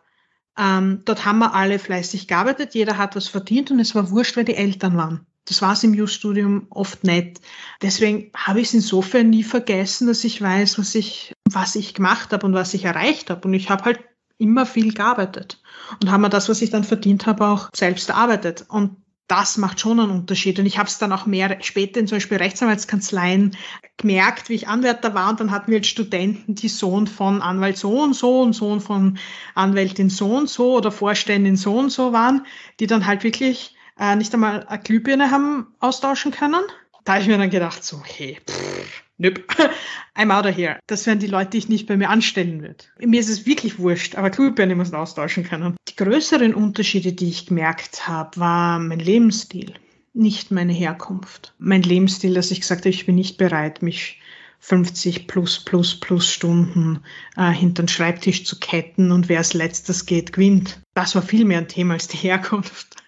ähm, 0.58 1.02
dort 1.04 1.24
haben 1.24 1.38
wir 1.38 1.54
alle 1.54 1.78
fleißig 1.78 2.28
gearbeitet, 2.28 2.74
jeder 2.74 2.98
hat 2.98 3.16
was 3.16 3.28
verdient 3.28 3.70
und 3.70 3.80
es 3.80 3.94
war 3.94 4.10
wurscht, 4.10 4.36
wer 4.36 4.44
die 4.44 4.56
Eltern 4.56 4.96
waren. 4.96 5.26
Das 5.46 5.60
war 5.62 5.72
es 5.72 5.82
im 5.82 5.94
Just-Studium 5.94 6.66
oft 6.70 7.02
nicht. 7.04 7.40
Deswegen 7.80 8.30
habe 8.36 8.60
ich 8.60 8.68
es 8.68 8.74
insofern 8.74 9.30
nie 9.30 9.42
vergessen, 9.42 10.06
dass 10.06 10.22
ich 10.24 10.40
weiß, 10.40 10.78
was 10.78 10.94
ich, 10.94 11.32
was 11.50 11.74
ich 11.74 11.94
gemacht 11.94 12.32
habe 12.32 12.46
und 12.46 12.54
was 12.54 12.74
ich 12.74 12.84
erreicht 12.84 13.28
habe. 13.28 13.48
Und 13.48 13.54
ich 13.54 13.68
habe 13.68 13.84
halt 13.84 14.00
immer 14.38 14.66
viel 14.66 14.92
gearbeitet 14.92 15.60
und 16.00 16.10
habe 16.10 16.22
mir 16.22 16.28
das, 16.28 16.48
was 16.48 16.62
ich 16.62 16.70
dann 16.70 16.84
verdient 16.84 17.26
habe, 17.26 17.46
auch 17.46 17.70
selbst 17.74 18.08
erarbeitet. 18.08 18.66
Und 18.68 19.01
das 19.32 19.56
macht 19.56 19.80
schon 19.80 19.98
einen 19.98 20.10
Unterschied. 20.10 20.58
Und 20.58 20.66
ich 20.66 20.76
habe 20.76 20.88
es 20.88 20.98
dann 20.98 21.10
auch 21.10 21.24
mehr 21.24 21.56
später 21.62 21.98
in 21.98 22.06
zum 22.06 22.16
Beispiel 22.16 22.36
Rechtsanwaltskanzleien 22.36 23.56
gemerkt, 23.96 24.50
wie 24.50 24.54
ich 24.54 24.68
Anwärter 24.68 25.14
war. 25.14 25.30
Und 25.30 25.40
dann 25.40 25.50
hatten 25.50 25.70
wir 25.70 25.78
jetzt 25.78 25.88
Studenten, 25.88 26.54
die 26.54 26.68
Sohn 26.68 27.06
von 27.06 27.40
Anwalt 27.40 27.78
so 27.78 28.02
und 28.02 28.14
so 28.14 28.42
und 28.42 28.52
Sohn 28.52 28.82
von 28.82 29.18
Anwältin 29.54 30.10
so 30.10 30.36
und 30.36 30.50
so 30.50 30.74
oder 30.74 30.92
Vorständin 30.92 31.56
so 31.56 31.78
und 31.78 31.88
so 31.88 32.12
waren, 32.12 32.44
die 32.78 32.86
dann 32.86 33.06
halt 33.06 33.24
wirklich 33.24 33.74
äh, 33.98 34.16
nicht 34.16 34.34
einmal 34.34 34.66
eine 34.66 34.82
Glühbirne 34.82 35.30
haben 35.30 35.68
austauschen 35.80 36.30
können. 36.30 36.60
Da 37.04 37.14
habe 37.14 37.22
ich 37.22 37.28
mir 37.28 37.38
dann 37.38 37.48
gedacht, 37.48 37.82
so, 37.82 38.02
hey, 38.04 38.38
pff, 38.46 39.02
nöp, 39.16 39.46
I'm 40.14 40.30
out 40.30 40.44
of 40.44 40.54
here. 40.54 40.78
Das 40.86 41.06
wären 41.06 41.20
die 41.20 41.26
Leute, 41.26 41.52
die 41.52 41.58
ich 41.58 41.68
nicht 41.70 41.86
bei 41.86 41.96
mir 41.96 42.10
anstellen 42.10 42.60
würde. 42.60 42.84
Mir 42.98 43.20
ist 43.20 43.30
es 43.30 43.46
wirklich 43.46 43.78
wurscht, 43.78 44.14
aber 44.16 44.28
Glühbirne 44.28 44.76
muss 44.76 44.92
austauschen 44.92 45.44
können. 45.44 45.74
Die 45.92 46.04
größeren 46.04 46.54
Unterschiede, 46.54 47.12
die 47.12 47.28
ich 47.28 47.44
gemerkt 47.44 48.08
habe, 48.08 48.40
war 48.40 48.78
mein 48.78 48.98
Lebensstil, 48.98 49.74
nicht 50.14 50.50
meine 50.50 50.72
Herkunft. 50.72 51.52
Mein 51.58 51.82
Lebensstil, 51.82 52.32
dass 52.32 52.50
ich 52.50 52.62
gesagt 52.62 52.82
habe, 52.82 52.88
ich 52.88 53.04
bin 53.04 53.14
nicht 53.14 53.36
bereit, 53.36 53.82
mich 53.82 54.18
50 54.60 55.26
plus 55.26 55.62
plus 55.62 56.00
plus 56.00 56.32
Stunden 56.32 57.00
äh, 57.36 57.50
hinter 57.50 57.82
den 57.82 57.88
Schreibtisch 57.88 58.44
zu 58.44 58.58
ketten 58.58 59.10
und 59.10 59.28
wer 59.28 59.38
als 59.38 59.52
letztes 59.52 60.06
geht, 60.06 60.32
gewinnt. 60.32 60.80
Das 60.94 61.14
war 61.14 61.20
viel 61.20 61.44
mehr 61.44 61.58
ein 61.58 61.68
Thema 61.68 61.94
als 61.94 62.08
die 62.08 62.16
Herkunft. 62.16 63.01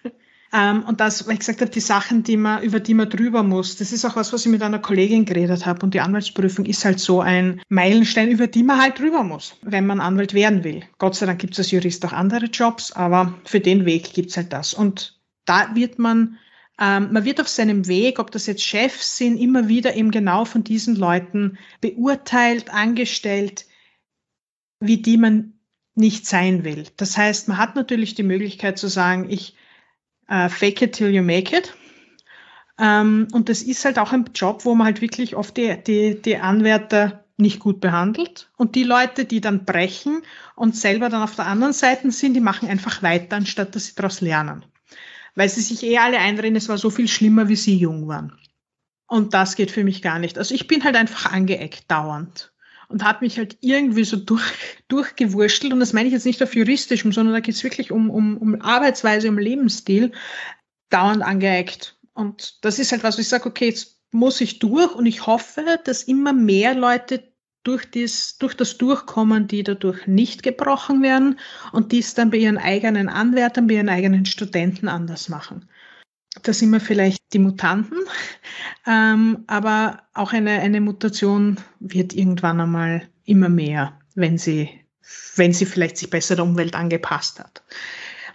Ähm, 0.55 0.83
und 0.83 1.01
das, 1.01 1.27
weil 1.27 1.33
ich 1.33 1.39
gesagt 1.39 1.59
habe, 1.59 1.71
die 1.71 1.81
Sachen, 1.81 2.23
die 2.23 2.37
man, 2.37 2.63
über 2.63 2.79
die 2.79 2.93
man 2.93 3.09
drüber 3.09 3.43
muss, 3.43 3.75
das 3.75 3.91
ist 3.91 4.05
auch 4.05 4.15
was, 4.15 4.31
was 4.31 4.45
ich 4.45 4.51
mit 4.51 4.61
einer 4.61 4.79
Kollegin 4.79 5.25
geredet 5.25 5.65
habe. 5.65 5.83
Und 5.83 5.93
die 5.93 5.99
Anwaltsprüfung 5.99 6.65
ist 6.65 6.85
halt 6.85 6.99
so 6.99 7.19
ein 7.19 7.61
Meilenstein, 7.67 8.29
über 8.29 8.47
die 8.47 8.63
man 8.63 8.79
halt 8.79 8.97
drüber 8.97 9.23
muss, 9.23 9.57
wenn 9.63 9.85
man 9.85 9.99
Anwalt 9.99 10.33
werden 10.33 10.63
will. 10.63 10.83
Gott 10.97 11.15
sei 11.15 11.25
Dank 11.25 11.39
gibt 11.39 11.53
es 11.53 11.59
als 11.59 11.71
Jurist 11.71 12.05
auch 12.05 12.13
andere 12.13 12.45
Jobs, 12.45 12.93
aber 12.93 13.33
für 13.43 13.59
den 13.59 13.85
Weg 13.85 14.13
gibt 14.13 14.29
es 14.29 14.37
halt 14.37 14.53
das. 14.53 14.73
Und 14.73 15.19
da 15.43 15.75
wird 15.75 15.99
man 15.99 16.37
ähm, 16.79 17.13
man 17.13 17.23
wird 17.23 17.39
auf 17.39 17.47
seinem 17.47 17.87
Weg, 17.87 18.19
ob 18.19 18.31
das 18.31 18.47
jetzt 18.47 18.63
Chefs 18.63 19.17
sind, 19.17 19.37
immer 19.37 19.67
wieder 19.69 19.95
eben 19.95 20.11
genau 20.11 20.43
von 20.43 20.63
diesen 20.63 20.95
Leuten 20.95 21.57
beurteilt, 21.79 22.69
angestellt, 22.69 23.65
wie 24.81 25.01
die 25.01 25.17
man 25.17 25.53
nicht 25.95 26.25
sein 26.25 26.65
will. 26.65 26.85
Das 26.97 27.17
heißt, 27.17 27.47
man 27.47 27.57
hat 27.57 27.77
natürlich 27.77 28.15
die 28.15 28.23
Möglichkeit 28.23 28.77
zu 28.77 28.89
sagen, 28.89 29.29
ich 29.29 29.55
äh, 30.27 30.49
Fake 30.49 30.81
it 30.81 30.93
till 30.93 31.09
you 31.09 31.23
make 31.23 31.55
it. 31.55 31.73
Ähm, 32.77 33.27
und 33.31 33.49
das 33.49 33.61
ist 33.61 33.85
halt 33.85 33.99
auch 33.99 34.11
ein 34.11 34.25
Job, 34.33 34.65
wo 34.65 34.75
man 34.75 34.85
halt 34.85 35.01
wirklich 35.01 35.35
oft 35.35 35.55
die, 35.57 35.75
die, 35.81 36.21
die 36.21 36.37
Anwärter 36.37 37.23
nicht 37.37 37.59
gut 37.59 37.79
behandelt. 37.79 38.49
Und 38.57 38.75
die 38.75 38.83
Leute, 38.83 39.25
die 39.25 39.41
dann 39.41 39.65
brechen 39.65 40.21
und 40.55 40.75
selber 40.75 41.09
dann 41.09 41.21
auf 41.21 41.35
der 41.35 41.47
anderen 41.47 41.73
Seite 41.73 42.11
sind, 42.11 42.33
die 42.33 42.41
machen 42.41 42.69
einfach 42.69 43.03
weiter, 43.03 43.37
anstatt 43.37 43.75
dass 43.75 43.87
sie 43.87 43.95
daraus 43.95 44.21
lernen. 44.21 44.65
Weil 45.35 45.49
sie 45.49 45.61
sich 45.61 45.83
eh 45.83 45.97
alle 45.97 46.19
einreden, 46.19 46.55
es 46.55 46.69
war 46.69 46.77
so 46.77 46.89
viel 46.89 47.07
schlimmer, 47.07 47.49
wie 47.49 47.57
sie 47.57 47.77
jung 47.77 48.07
waren. 48.07 48.37
Und 49.07 49.33
das 49.33 49.55
geht 49.55 49.71
für 49.71 49.83
mich 49.83 50.01
gar 50.01 50.19
nicht. 50.19 50.37
Also 50.37 50.55
ich 50.55 50.67
bin 50.67 50.83
halt 50.83 50.95
einfach 50.95 51.31
angeeckt 51.31 51.91
dauernd 51.91 52.51
und 52.87 53.03
habe 53.03 53.25
mich 53.25 53.37
halt 53.37 53.57
irgendwie 53.61 54.03
so 54.03 54.17
durch, 54.17 54.43
durchgewurschtelt. 54.87 55.73
Und 55.73 55.79
das 55.79 55.93
meine 55.93 56.07
ich 56.07 56.13
jetzt 56.13 56.25
nicht 56.25 56.41
auf 56.43 56.55
juristischem, 56.55 57.11
sondern 57.11 57.33
da 57.33 57.39
geht 57.39 57.55
es 57.55 57.63
wirklich 57.63 57.91
um, 57.91 58.09
um, 58.09 58.37
um 58.37 58.61
Arbeitsweise, 58.61 59.29
um 59.29 59.37
Lebensstil, 59.37 60.11
dauernd 60.89 61.23
angeeckt. 61.23 61.97
Und 62.13 62.63
das 62.63 62.79
ist 62.79 62.91
halt 62.91 63.03
was, 63.03 63.17
wo 63.17 63.21
ich 63.21 63.29
sage, 63.29 63.47
okay, 63.47 63.67
jetzt 63.67 63.99
muss 64.11 64.39
ich 64.41 64.59
durch 64.59 64.93
und 64.95 65.05
ich 65.05 65.25
hoffe, 65.25 65.79
dass 65.83 66.03
immer 66.03 66.31
mehr 66.33 66.73
Leute 66.73 67.23
durch, 67.63 67.89
dies, 67.89 68.37
durch 68.37 68.53
das 68.53 68.77
Durchkommen, 68.77 69.47
die 69.47 69.63
dadurch 69.63 70.07
nicht 70.07 70.43
gebrochen 70.43 71.01
werden 71.01 71.39
und 71.71 71.91
dies 71.91 72.13
dann 72.13 72.29
bei 72.29 72.37
ihren 72.37 72.57
eigenen 72.59 73.09
Anwärtern, 73.09 73.67
bei 73.67 73.73
ihren 73.73 73.89
eigenen 73.89 74.25
Studenten 74.25 74.87
anders 74.87 75.29
machen 75.29 75.67
da 76.43 76.53
sind 76.53 76.71
wir 76.71 76.79
vielleicht 76.79 77.19
die 77.33 77.39
Mutanten, 77.39 77.99
ähm, 78.87 79.43
aber 79.47 80.03
auch 80.13 80.33
eine, 80.33 80.51
eine 80.59 80.81
Mutation 80.81 81.57
wird 81.79 82.13
irgendwann 82.13 82.61
einmal 82.61 83.03
immer 83.25 83.49
mehr, 83.49 83.99
wenn 84.15 84.37
sie, 84.37 84.69
wenn 85.35 85.53
sie 85.53 85.65
vielleicht 85.65 85.97
sich 85.97 86.09
besser 86.09 86.35
der 86.35 86.45
Umwelt 86.45 86.75
angepasst 86.75 87.39
hat. 87.39 87.63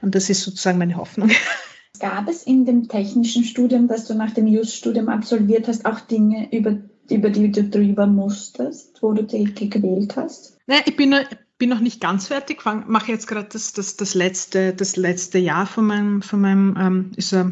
Und 0.03 0.15
das 0.15 0.31
ist 0.31 0.43
sozusagen 0.43 0.79
meine 0.79 0.97
Hoffnung. 0.97 1.31
Gab 2.01 2.29
es 2.29 2.45
in 2.45 2.65
dem 2.65 2.89
technischen 2.89 3.45
Studium, 3.45 3.87
das 3.87 4.07
du 4.07 4.15
nach 4.15 4.33
dem 4.33 4.47
Just-Studium 4.47 5.11
absolviert 5.11 5.69
hast, 5.69 5.85
auch 5.85 6.01
Dinge, 6.01 6.49
über, 6.51 6.79
über 7.11 7.29
die 7.29 7.53
du 7.53 7.65
drüber 7.65 8.07
musstest, 8.07 9.03
wo 9.03 9.13
du 9.13 9.23
dich 9.23 9.55
gewählt 9.55 10.17
hast? 10.17 10.57
Nein, 10.67 10.81
ich 10.87 10.97
bin, 10.97 11.15
bin 11.61 11.69
noch 11.69 11.81
nicht 11.81 12.01
ganz 12.01 12.27
fertig, 12.27 12.65
mache 12.65 13.13
jetzt 13.13 13.27
gerade 13.29 13.49
das, 13.53 13.75
das, 13.75 13.97
das, 13.97 14.15
letzte, 14.15 14.73
das 14.73 14.97
letzte 14.97 15.39
Jahr 15.39 15.67
von 15.67 15.87
meinem, 15.87 16.23
von 16.23 16.41
meinem 16.41 16.77
ähm, 16.81 17.13
ist 17.17 17.35
äh, 17.35 17.45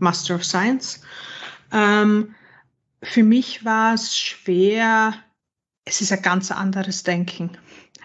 Master 0.00 0.34
of 0.34 0.44
Science. 0.44 1.00
Ähm, 1.72 2.34
für 3.02 3.22
mich 3.22 3.64
war 3.64 3.94
es 3.94 4.18
schwer, 4.18 5.14
es 5.84 6.00
ist 6.00 6.10
ein 6.12 6.22
ganz 6.22 6.50
anderes 6.50 7.04
Denken. 7.04 7.50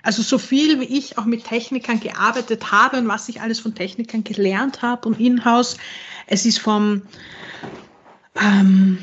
Also 0.03 0.21
so 0.21 0.37
viel 0.37 0.79
wie 0.79 0.95
ich 0.95 1.17
auch 1.17 1.25
mit 1.25 1.43
Technikern 1.43 1.99
gearbeitet 1.99 2.71
habe 2.71 2.97
und 2.97 3.07
was 3.07 3.27
ich 3.27 3.41
alles 3.41 3.59
von 3.59 3.73
Technikern 3.73 4.23
gelernt 4.23 4.83
habe 4.83 5.07
und 5.07 5.19
in-house, 5.19 5.77
es 6.27 6.45
ist 6.45 6.59
vom 6.59 7.01
ähm, 8.39 8.99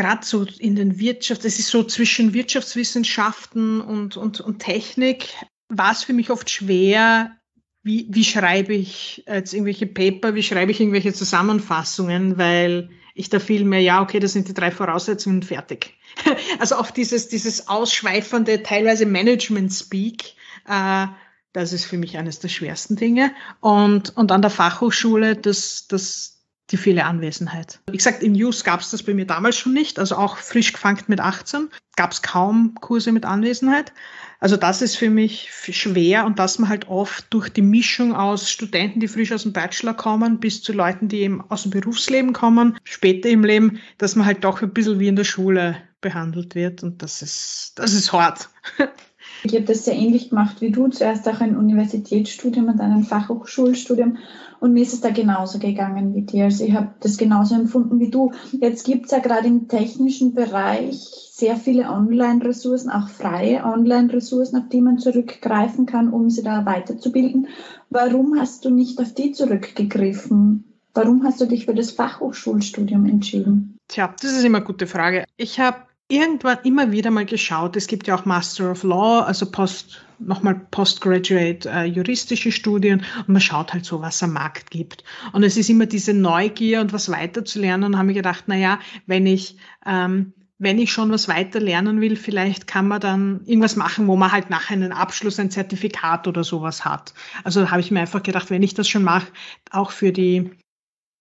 gerade 0.00 0.24
so 0.24 0.46
in 0.58 0.76
den 0.76 0.98
Wirtschaft, 0.98 1.44
es 1.44 1.58
ist 1.58 1.68
so 1.68 1.84
zwischen 1.84 2.32
Wirtschaftswissenschaften 2.32 3.80
und, 3.80 4.16
und, 4.16 4.40
und 4.40 4.58
Technik, 4.58 5.28
war 5.68 5.92
es 5.92 6.04
für 6.04 6.14
mich 6.14 6.30
oft 6.30 6.48
schwer, 6.48 7.36
wie, 7.82 8.06
wie 8.10 8.24
schreibe 8.24 8.74
ich 8.74 9.24
jetzt 9.26 9.52
irgendwelche 9.52 9.86
Paper, 9.86 10.34
wie 10.34 10.42
schreibe 10.42 10.72
ich 10.72 10.80
irgendwelche 10.80 11.12
Zusammenfassungen, 11.12 12.38
weil 12.38 12.90
ich 13.14 13.28
da 13.28 13.38
viel 13.38 13.64
mehr, 13.64 13.80
ja, 13.80 14.02
okay, 14.02 14.18
das 14.20 14.32
sind 14.32 14.48
die 14.48 14.54
drei 14.54 14.70
Voraussetzungen 14.70 15.42
fertig. 15.42 15.94
also 16.58 16.76
auch 16.76 16.90
dieses, 16.90 17.28
dieses 17.28 17.68
ausschweifende, 17.68 18.62
teilweise 18.62 19.06
Management-Speak, 19.06 20.34
äh, 20.66 21.06
das 21.52 21.72
ist 21.72 21.84
für 21.84 21.98
mich 21.98 22.16
eines 22.16 22.38
der 22.38 22.48
schwersten 22.48 22.96
Dinge. 22.96 23.32
Und, 23.60 24.16
und 24.16 24.32
an 24.32 24.42
der 24.42 24.50
Fachhochschule, 24.50 25.36
das, 25.36 25.86
das, 25.88 26.39
die 26.70 26.76
viele 26.76 27.04
Anwesenheit. 27.04 27.80
Wie 27.90 27.96
gesagt, 27.96 28.22
in 28.22 28.32
News 28.32 28.64
gab 28.64 28.80
es 28.80 28.90
das 28.90 29.02
bei 29.02 29.14
mir 29.14 29.26
damals 29.26 29.58
schon 29.58 29.72
nicht, 29.72 29.98
also 29.98 30.16
auch 30.16 30.36
frisch 30.36 30.72
gefangen 30.72 31.02
mit 31.08 31.20
18 31.20 31.68
gab 31.96 32.12
es 32.12 32.22
kaum 32.22 32.74
Kurse 32.80 33.12
mit 33.12 33.24
Anwesenheit. 33.24 33.92
Also 34.38 34.56
das 34.56 34.80
ist 34.80 34.96
für 34.96 35.10
mich 35.10 35.50
schwer 35.52 36.24
und 36.24 36.38
dass 36.38 36.58
man 36.58 36.70
halt 36.70 36.88
oft 36.88 37.26
durch 37.28 37.50
die 37.50 37.60
Mischung 37.60 38.14
aus 38.14 38.50
Studenten, 38.50 39.00
die 39.00 39.08
frisch 39.08 39.32
aus 39.32 39.42
dem 39.42 39.52
Bachelor 39.52 39.92
kommen, 39.92 40.40
bis 40.40 40.62
zu 40.62 40.72
Leuten, 40.72 41.08
die 41.08 41.20
eben 41.20 41.42
aus 41.50 41.64
dem 41.64 41.72
Berufsleben 41.72 42.32
kommen, 42.32 42.78
später 42.84 43.28
im 43.28 43.44
Leben, 43.44 43.80
dass 43.98 44.16
man 44.16 44.24
halt 44.24 44.44
doch 44.44 44.62
ein 44.62 44.72
bisschen 44.72 44.98
wie 44.98 45.08
in 45.08 45.16
der 45.16 45.24
Schule 45.24 45.76
behandelt 46.00 46.54
wird 46.54 46.82
und 46.82 47.02
das 47.02 47.20
ist, 47.20 47.72
das 47.76 47.92
ist 47.92 48.12
hart. 48.12 48.48
Ich 49.42 49.54
habe 49.54 49.64
das 49.64 49.84
sehr 49.84 49.94
ähnlich 49.94 50.30
gemacht 50.30 50.60
wie 50.60 50.70
du. 50.70 50.88
Zuerst 50.88 51.28
auch 51.28 51.40
ein 51.40 51.56
Universitätsstudium 51.56 52.68
und 52.68 52.78
dann 52.78 52.92
ein 52.92 53.04
Fachhochschulstudium. 53.04 54.18
Und 54.60 54.72
mir 54.72 54.82
ist 54.82 54.92
es 54.92 55.00
da 55.00 55.10
genauso 55.10 55.58
gegangen 55.58 56.14
wie 56.14 56.22
dir. 56.22 56.44
Also 56.44 56.64
ich 56.64 56.74
habe 56.74 56.90
das 57.00 57.16
genauso 57.16 57.54
empfunden 57.54 57.98
wie 57.98 58.10
du. 58.10 58.32
Jetzt 58.52 58.84
gibt 58.84 59.06
es 59.06 59.12
ja 59.12 59.18
gerade 59.18 59.48
im 59.48 59.68
technischen 59.68 60.34
Bereich 60.34 60.98
sehr 61.32 61.56
viele 61.56 61.88
Online-Ressourcen, 61.88 62.90
auch 62.90 63.08
freie 63.08 63.64
Online-Ressourcen, 63.64 64.58
auf 64.58 64.68
die 64.68 64.82
man 64.82 64.98
zurückgreifen 64.98 65.86
kann, 65.86 66.10
um 66.10 66.28
sie 66.28 66.42
da 66.42 66.66
weiterzubilden. 66.66 67.48
Warum 67.88 68.38
hast 68.38 68.66
du 68.66 68.70
nicht 68.70 68.98
auf 69.00 69.14
die 69.14 69.32
zurückgegriffen? 69.32 70.64
Warum 70.92 71.24
hast 71.24 71.40
du 71.40 71.46
dich 71.46 71.64
für 71.64 71.74
das 71.74 71.92
Fachhochschulstudium 71.92 73.06
entschieden? 73.06 73.78
Tja, 73.88 74.14
das 74.20 74.32
ist 74.32 74.44
immer 74.44 74.58
eine 74.58 74.66
gute 74.66 74.86
Frage. 74.86 75.24
Ich 75.36 75.58
habe 75.58 75.78
irgendwann 76.10 76.58
immer 76.64 76.92
wieder 76.92 77.10
mal 77.10 77.24
geschaut. 77.24 77.76
Es 77.76 77.86
gibt 77.86 78.06
ja 78.06 78.16
auch 78.16 78.24
Master 78.24 78.70
of 78.72 78.82
Law, 78.82 79.20
also 79.20 79.50
Post, 79.50 80.04
nochmal 80.18 80.60
Postgraduate 80.70 81.66
äh, 81.66 81.84
juristische 81.84 82.52
Studien 82.52 83.04
und 83.18 83.28
man 83.28 83.40
schaut 83.40 83.72
halt 83.72 83.84
so, 83.84 84.02
was 84.02 84.22
am 84.22 84.32
Markt 84.32 84.70
gibt. 84.70 85.04
Und 85.32 85.42
es 85.44 85.56
ist 85.56 85.70
immer 85.70 85.86
diese 85.86 86.12
Neugier 86.12 86.80
und 86.80 86.92
was 86.92 87.10
weiterzulernen. 87.10 87.94
Und 87.94 87.98
habe 87.98 88.10
ich 88.10 88.16
gedacht, 88.16 88.44
na 88.46 88.56
ja, 88.56 88.80
wenn 89.06 89.26
ich 89.26 89.56
ähm, 89.86 90.34
wenn 90.60 90.78
ich 90.78 90.92
schon 90.92 91.10
was 91.10 91.26
weiter 91.26 91.58
lernen 91.58 92.02
will, 92.02 92.16
vielleicht 92.16 92.66
kann 92.66 92.86
man 92.86 93.00
dann 93.00 93.40
irgendwas 93.46 93.76
machen, 93.76 94.06
wo 94.06 94.16
man 94.16 94.30
halt 94.30 94.50
nachher 94.50 94.74
einen 94.74 94.92
Abschluss, 94.92 95.40
ein 95.40 95.50
Zertifikat 95.50 96.28
oder 96.28 96.44
sowas 96.44 96.84
hat. 96.84 97.14
Also 97.44 97.70
habe 97.70 97.80
ich 97.80 97.90
mir 97.90 98.00
einfach 98.00 98.22
gedacht, 98.22 98.50
wenn 98.50 98.62
ich 98.62 98.74
das 98.74 98.86
schon 98.86 99.02
mache, 99.02 99.28
auch 99.70 99.90
für 99.90 100.12
die 100.12 100.50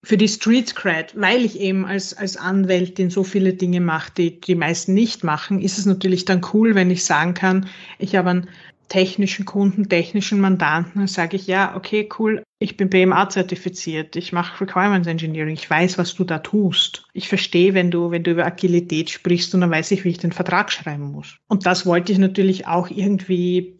für 0.04 0.18
die 0.18 0.28
Street 0.28 0.76
Cred, 0.76 1.14
weil 1.16 1.44
ich 1.44 1.60
eben 1.60 1.86
als, 1.86 2.14
als 2.14 2.38
Anwältin 2.38 3.10
so 3.10 3.24
viele 3.24 3.54
Dinge 3.54 3.82
mache, 3.82 4.12
die 4.18 4.40
die 4.40 4.56
meisten 4.56 4.94
nicht 4.94 5.24
machen, 5.24 5.62
ist 5.62 5.78
es 5.78 5.86
natürlich 5.86 6.26
dann 6.26 6.42
cool, 6.54 6.76
wenn 6.76 6.90
ich 6.90 7.04
sagen 7.04 7.34
kann, 7.34 7.68
ich 7.98 8.16
habe 8.16 8.30
einen 8.30 8.50
technischen 8.88 9.46
Kunden, 9.46 9.88
technischen 9.88 10.42
Mandanten, 10.42 11.00
dann 11.00 11.08
sage 11.08 11.36
ich, 11.36 11.48
ja, 11.48 11.76
okay, 11.76 12.10
cool, 12.18 12.44
ich 12.60 12.76
bin 12.76 12.90
BMA 12.90 13.30
zertifiziert, 13.30 14.16
ich 14.16 14.34
mache 14.34 14.62
Requirements 14.62 15.08
Engineering, 15.08 15.54
ich 15.54 15.70
weiß, 15.70 15.98
was 15.98 16.16
du 16.16 16.24
da 16.24 16.40
tust. 16.40 17.04
Ich 17.14 17.30
verstehe, 17.30 17.74
wenn 17.74 17.92
du, 17.92 18.12
wenn 18.12 18.24
du 18.24 18.32
über 18.32 18.46
Agilität 18.46 19.10
sprichst 19.10 19.54
und 19.54 19.62
dann 19.62 19.72
weiß 19.72 19.92
ich, 19.92 20.04
wie 20.04 20.10
ich 20.10 20.18
den 20.18 20.32
Vertrag 20.32 20.72
schreiben 20.72 21.12
muss. 21.12 21.38
Und 21.48 21.66
das 21.66 21.86
wollte 21.86 22.12
ich 22.12 22.18
natürlich 22.18 22.68
auch 22.68 22.90
irgendwie 22.90 23.79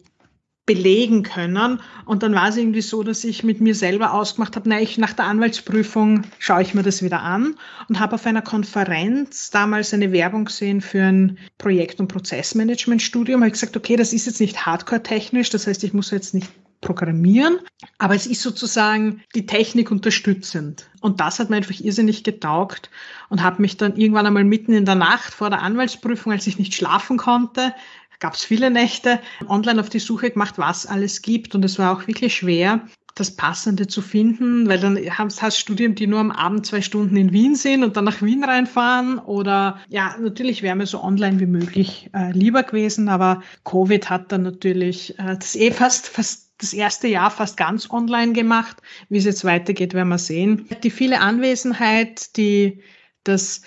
belegen 0.70 1.24
können. 1.24 1.80
Und 2.04 2.22
dann 2.22 2.32
war 2.32 2.48
es 2.48 2.56
irgendwie 2.56 2.80
so, 2.80 3.02
dass 3.02 3.24
ich 3.24 3.42
mit 3.42 3.60
mir 3.60 3.74
selber 3.74 4.14
ausgemacht 4.14 4.54
habe, 4.54 4.68
na, 4.68 4.80
ich 4.80 4.98
nach 4.98 5.12
der 5.12 5.24
Anwaltsprüfung 5.24 6.22
schaue 6.38 6.62
ich 6.62 6.74
mir 6.74 6.84
das 6.84 7.02
wieder 7.02 7.22
an 7.22 7.56
und 7.88 7.98
habe 7.98 8.14
auf 8.14 8.24
einer 8.24 8.40
Konferenz 8.40 9.50
damals 9.50 9.92
eine 9.92 10.12
Werbung 10.12 10.44
gesehen 10.44 10.80
für 10.80 11.02
ein 11.02 11.38
Projekt- 11.58 11.98
und 11.98 12.06
Prozessmanagement-Studium. 12.06 13.40
Habe 13.40 13.50
gesagt, 13.50 13.76
okay, 13.76 13.96
das 13.96 14.12
ist 14.12 14.26
jetzt 14.26 14.40
nicht 14.40 14.64
hardcore-technisch, 14.64 15.50
das 15.50 15.66
heißt, 15.66 15.82
ich 15.82 15.92
muss 15.92 16.12
jetzt 16.12 16.34
nicht 16.34 16.48
programmieren, 16.80 17.58
aber 17.98 18.14
es 18.14 18.26
ist 18.26 18.42
sozusagen 18.42 19.22
die 19.34 19.46
Technik 19.46 19.90
unterstützend. 19.90 20.88
Und 21.00 21.20
das 21.20 21.38
hat 21.38 21.50
mir 21.50 21.56
einfach 21.56 21.78
irrsinnig 21.78 22.24
getaugt 22.24 22.90
und 23.28 23.42
habe 23.42 23.60
mich 23.60 23.76
dann 23.76 23.96
irgendwann 23.96 24.26
einmal 24.26 24.44
mitten 24.44 24.72
in 24.72 24.84
der 24.84 24.94
Nacht 24.94 25.34
vor 25.34 25.50
der 25.50 25.62
Anwaltsprüfung, 25.62 26.32
als 26.32 26.46
ich 26.46 26.58
nicht 26.58 26.74
schlafen 26.74 27.16
konnte, 27.16 27.74
gab 28.20 28.34
es 28.34 28.44
viele 28.44 28.70
Nächte 28.70 29.18
online 29.48 29.80
auf 29.80 29.88
die 29.88 29.98
Suche 29.98 30.30
gemacht, 30.30 30.58
was 30.58 30.86
alles 30.86 31.22
gibt. 31.22 31.54
Und 31.54 31.64
es 31.64 31.78
war 31.78 31.96
auch 31.96 32.06
wirklich 32.06 32.36
schwer, 32.36 32.82
das 33.14 33.34
Passende 33.34 33.86
zu 33.86 34.02
finden, 34.02 34.68
weil 34.68 34.78
dann 34.78 34.98
hast, 35.10 35.42
hast 35.42 35.58
Studien, 35.58 35.94
die 35.94 36.06
nur 36.06 36.20
am 36.20 36.30
Abend 36.30 36.66
zwei 36.66 36.80
Stunden 36.80 37.16
in 37.16 37.32
Wien 37.32 37.54
sind 37.54 37.82
und 37.82 37.96
dann 37.96 38.04
nach 38.04 38.22
Wien 38.22 38.44
reinfahren. 38.44 39.18
Oder 39.18 39.80
ja, 39.88 40.16
natürlich 40.20 40.62
wäre 40.62 40.76
mir 40.76 40.86
so 40.86 41.02
online 41.02 41.40
wie 41.40 41.46
möglich 41.46 42.08
äh, 42.14 42.32
lieber 42.32 42.62
gewesen, 42.62 43.08
aber 43.08 43.42
Covid 43.64 44.08
hat 44.08 44.32
dann 44.32 44.42
natürlich 44.42 45.18
äh, 45.18 45.36
das 45.36 45.56
eh 45.56 45.70
fast, 45.70 46.08
fast 46.08 46.50
das 46.58 46.72
erste 46.72 47.08
Jahr 47.08 47.30
fast 47.30 47.56
ganz 47.56 47.90
online 47.90 48.32
gemacht. 48.32 48.76
Wie 49.08 49.18
es 49.18 49.24
jetzt 49.24 49.44
weitergeht, 49.44 49.94
werden 49.94 50.08
wir 50.08 50.18
sehen. 50.18 50.68
Die 50.82 50.90
viele 50.90 51.20
Anwesenheit, 51.20 52.36
die 52.36 52.82
das, 53.24 53.62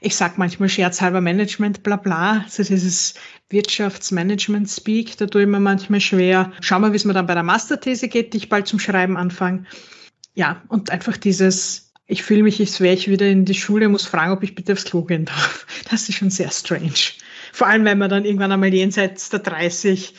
ich 0.00 0.14
sag 0.14 0.38
manchmal 0.38 0.68
scherzhalber 0.68 1.20
Management, 1.20 1.82
bla 1.82 1.96
bla, 1.96 2.42
also 2.44 2.62
dieses 2.62 3.14
Wirtschaftsmanagement-Speak, 3.50 5.16
da 5.18 5.26
tue 5.26 5.42
ich 5.42 5.48
mir 5.48 5.60
manchmal 5.60 6.00
schwer. 6.00 6.52
Schauen 6.60 6.82
wir, 6.82 6.92
wie 6.92 6.96
es 6.96 7.04
mir 7.04 7.12
dann 7.12 7.26
bei 7.26 7.34
der 7.34 7.42
Masterthese 7.42 8.08
geht, 8.08 8.32
die 8.32 8.38
ich 8.38 8.48
bald 8.48 8.66
zum 8.66 8.78
Schreiben 8.78 9.16
anfange. 9.16 9.64
Ja, 10.34 10.62
und 10.68 10.90
einfach 10.90 11.16
dieses, 11.16 11.92
ich 12.06 12.22
fühle 12.22 12.42
mich, 12.42 12.60
als 12.60 12.80
wäre 12.80 12.94
ich 12.94 13.08
wieder 13.08 13.26
in 13.26 13.44
die 13.44 13.54
Schule, 13.54 13.88
muss 13.88 14.06
fragen, 14.06 14.32
ob 14.32 14.42
ich 14.42 14.54
bitte 14.54 14.72
aufs 14.72 14.84
Klo 14.84 15.02
gehen 15.02 15.24
darf. 15.24 15.66
Das 15.90 16.08
ist 16.08 16.16
schon 16.16 16.30
sehr 16.30 16.50
strange. 16.50 17.12
Vor 17.52 17.66
allem, 17.66 17.84
wenn 17.84 17.98
man 17.98 18.08
dann 18.10 18.24
irgendwann 18.24 18.50
einmal 18.50 18.72
jenseits 18.72 19.28
der 19.28 19.40
30 19.40 20.14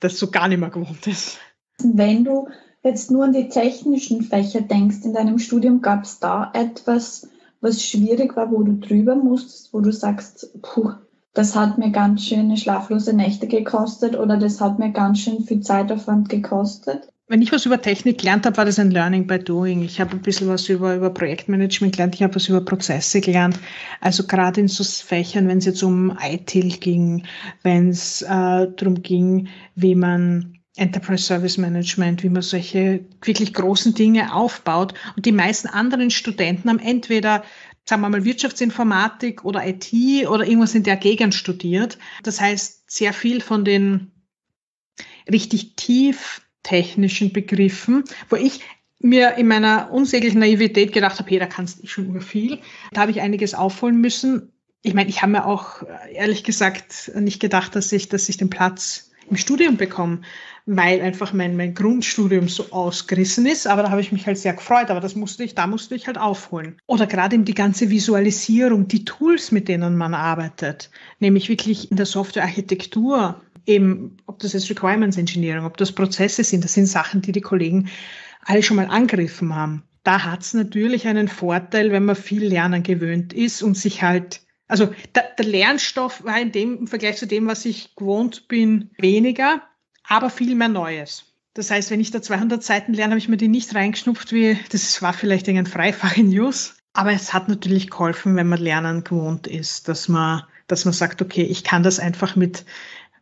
das 0.00 0.18
so 0.18 0.30
gar 0.30 0.48
nicht 0.48 0.60
mehr 0.60 0.70
gewohnt 0.70 1.06
ist. 1.06 1.38
Wenn 1.82 2.24
du 2.24 2.48
jetzt 2.82 3.10
nur 3.10 3.24
an 3.24 3.32
die 3.32 3.48
technischen 3.48 4.22
Fächer 4.22 4.60
denkst, 4.60 4.98
in 5.04 5.12
deinem 5.12 5.38
Studium 5.38 5.82
gab 5.82 6.04
es 6.04 6.20
da 6.20 6.50
etwas, 6.54 7.28
was 7.60 7.84
schwierig 7.84 8.36
war, 8.36 8.50
wo 8.50 8.62
du 8.62 8.78
drüber 8.78 9.16
musstest, 9.16 9.72
wo 9.72 9.80
du 9.80 9.92
sagst, 9.92 10.50
puh, 10.62 10.92
das 11.38 11.54
hat 11.54 11.78
mir 11.78 11.90
ganz 11.90 12.24
schöne 12.24 12.56
schlaflose 12.56 13.12
Nächte 13.12 13.46
gekostet 13.46 14.18
oder 14.18 14.36
das 14.36 14.60
hat 14.60 14.80
mir 14.80 14.90
ganz 14.90 15.20
schön 15.20 15.44
viel 15.44 15.60
Zeitaufwand 15.60 16.28
gekostet? 16.28 17.08
Wenn 17.28 17.42
ich 17.42 17.52
was 17.52 17.64
über 17.64 17.80
Technik 17.80 18.18
gelernt 18.18 18.44
habe, 18.44 18.56
war 18.56 18.64
das 18.64 18.80
ein 18.80 18.90
Learning 18.90 19.28
by 19.28 19.38
Doing. 19.38 19.82
Ich 19.82 20.00
habe 20.00 20.16
ein 20.16 20.22
bisschen 20.22 20.48
was 20.48 20.68
über, 20.68 20.96
über 20.96 21.10
Projektmanagement 21.10 21.94
gelernt, 21.94 22.16
ich 22.16 22.24
habe 22.24 22.34
was 22.34 22.48
über 22.48 22.60
Prozesse 22.62 23.20
gelernt. 23.20 23.56
Also 24.00 24.26
gerade 24.26 24.62
in 24.62 24.66
so 24.66 24.82
Fächern, 24.82 25.46
wenn 25.46 25.58
es 25.58 25.66
jetzt 25.66 25.84
um 25.84 26.18
ITIL 26.20 26.78
ging, 26.78 27.24
wenn 27.62 27.90
es 27.90 28.22
äh, 28.22 28.26
darum 28.76 29.02
ging, 29.02 29.46
wie 29.76 29.94
man 29.94 30.58
Enterprise 30.78 31.24
Service 31.24 31.58
Management, 31.58 32.22
wie 32.22 32.28
man 32.30 32.42
solche 32.42 33.00
wirklich 33.22 33.52
großen 33.54 33.94
Dinge 33.94 34.34
aufbaut. 34.34 34.94
Und 35.16 35.26
die 35.26 35.32
meisten 35.32 35.68
anderen 35.68 36.10
Studenten 36.10 36.68
haben 36.68 36.78
entweder, 36.78 37.42
sagen 37.88 38.02
wir 38.02 38.10
mal, 38.10 38.24
Wirtschaftsinformatik 38.24 39.46
oder 39.46 39.66
IT 39.66 39.92
oder 40.28 40.46
irgendwas 40.46 40.74
in 40.74 40.82
der 40.82 40.96
Gegend 40.96 41.34
studiert. 41.34 41.98
Das 42.22 42.38
heißt, 42.38 42.90
sehr 42.90 43.14
viel 43.14 43.40
von 43.40 43.64
den 43.64 44.10
richtig 45.30 45.74
tief 45.76 46.42
technischen 46.62 47.32
Begriffen, 47.32 48.04
wo 48.28 48.36
ich 48.36 48.60
mir 49.00 49.36
in 49.36 49.48
meiner 49.48 49.90
unsäglichen 49.90 50.40
Naivität 50.40 50.92
gedacht 50.92 51.18
habe, 51.18 51.30
hey, 51.30 51.38
da 51.38 51.46
kannst 51.46 51.82
du 51.82 51.86
schon 51.86 52.08
über 52.08 52.20
viel. 52.20 52.58
Da 52.92 53.00
habe 53.00 53.10
ich 53.10 53.22
einiges 53.22 53.54
aufholen 53.54 53.98
müssen. 54.02 54.52
Ich 54.82 54.92
meine, 54.92 55.08
ich 55.08 55.22
habe 55.22 55.32
mir 55.32 55.46
auch 55.46 55.82
ehrlich 56.12 56.44
gesagt 56.44 57.10
nicht 57.14 57.40
gedacht, 57.40 57.74
dass 57.74 57.90
ich, 57.92 58.10
dass 58.10 58.28
ich 58.28 58.36
den 58.36 58.50
Platz 58.50 59.07
im 59.30 59.36
Studium 59.36 59.76
bekomme 59.76 60.20
weil 60.70 61.00
einfach 61.00 61.32
mein, 61.32 61.56
mein 61.56 61.72
Grundstudium 61.72 62.46
so 62.46 62.70
ausgerissen 62.72 63.46
ist. 63.46 63.66
Aber 63.66 63.82
da 63.82 63.90
habe 63.90 64.02
ich 64.02 64.12
mich 64.12 64.26
halt 64.26 64.36
sehr 64.36 64.52
gefreut. 64.52 64.90
Aber 64.90 65.00
das 65.00 65.16
musste 65.16 65.42
ich, 65.42 65.54
da 65.54 65.66
musste 65.66 65.94
ich 65.94 66.06
halt 66.06 66.18
aufholen. 66.18 66.76
Oder 66.86 67.06
gerade 67.06 67.36
eben 67.36 67.46
die 67.46 67.54
ganze 67.54 67.88
Visualisierung, 67.88 68.86
die 68.86 69.06
Tools, 69.06 69.50
mit 69.50 69.66
denen 69.66 69.96
man 69.96 70.12
arbeitet, 70.12 70.90
nämlich 71.20 71.48
wirklich 71.48 71.90
in 71.90 71.96
der 71.96 72.04
Softwarearchitektur, 72.04 73.40
eben, 73.64 74.18
ob 74.26 74.40
das 74.40 74.52
jetzt 74.52 74.68
Requirements 74.68 75.16
Engineering, 75.16 75.64
ob 75.64 75.78
das 75.78 75.90
Prozesse 75.90 76.44
sind, 76.44 76.64
das 76.64 76.74
sind 76.74 76.86
Sachen, 76.86 77.22
die 77.22 77.32
die 77.32 77.40
Kollegen 77.40 77.88
alle 78.44 78.62
schon 78.62 78.76
mal 78.76 78.88
angegriffen 78.88 79.54
haben. 79.54 79.84
Da 80.04 80.22
hat 80.24 80.42
es 80.42 80.52
natürlich 80.52 81.06
einen 81.06 81.28
Vorteil, 81.28 81.92
wenn 81.92 82.04
man 82.04 82.16
viel 82.16 82.44
Lernen 82.44 82.82
gewöhnt 82.82 83.32
ist 83.32 83.62
und 83.62 83.76
sich 83.76 84.02
halt 84.02 84.42
also 84.68 84.92
der, 85.14 85.24
der 85.36 85.46
Lernstoff 85.46 86.22
war 86.24 86.40
in 86.40 86.52
dem 86.52 86.78
im 86.78 86.86
Vergleich 86.86 87.16
zu 87.16 87.26
dem, 87.26 87.46
was 87.46 87.64
ich 87.64 87.96
gewohnt 87.96 88.48
bin, 88.48 88.90
weniger 88.98 89.62
aber 90.08 90.30
viel 90.30 90.54
mehr 90.54 90.68
Neues. 90.68 91.24
Das 91.54 91.70
heißt, 91.70 91.90
wenn 91.90 92.00
ich 92.00 92.10
da 92.10 92.22
200 92.22 92.62
Seiten 92.62 92.94
lerne, 92.94 93.12
habe 93.12 93.18
ich 93.18 93.28
mir 93.28 93.36
die 93.36 93.48
nicht 93.48 93.74
reingeschnupft, 93.74 94.32
wie 94.32 94.58
das 94.70 95.02
war 95.02 95.12
vielleicht 95.12 95.48
irgendein 95.48 95.70
Freifach 95.70 96.16
in 96.16 96.30
News. 96.30 96.76
Aber 96.92 97.12
es 97.12 97.32
hat 97.32 97.48
natürlich 97.48 97.90
geholfen, 97.90 98.34
wenn 98.36 98.48
man 98.48 98.60
Lernen 98.60 99.04
gewohnt 99.04 99.46
ist, 99.46 99.88
dass 99.88 100.08
man, 100.08 100.42
dass 100.66 100.84
man 100.84 100.94
sagt, 100.94 101.20
okay, 101.20 101.42
ich 101.42 101.62
kann 101.62 101.82
das 101.82 102.00
einfach 102.00 102.36
mit, 102.36 102.64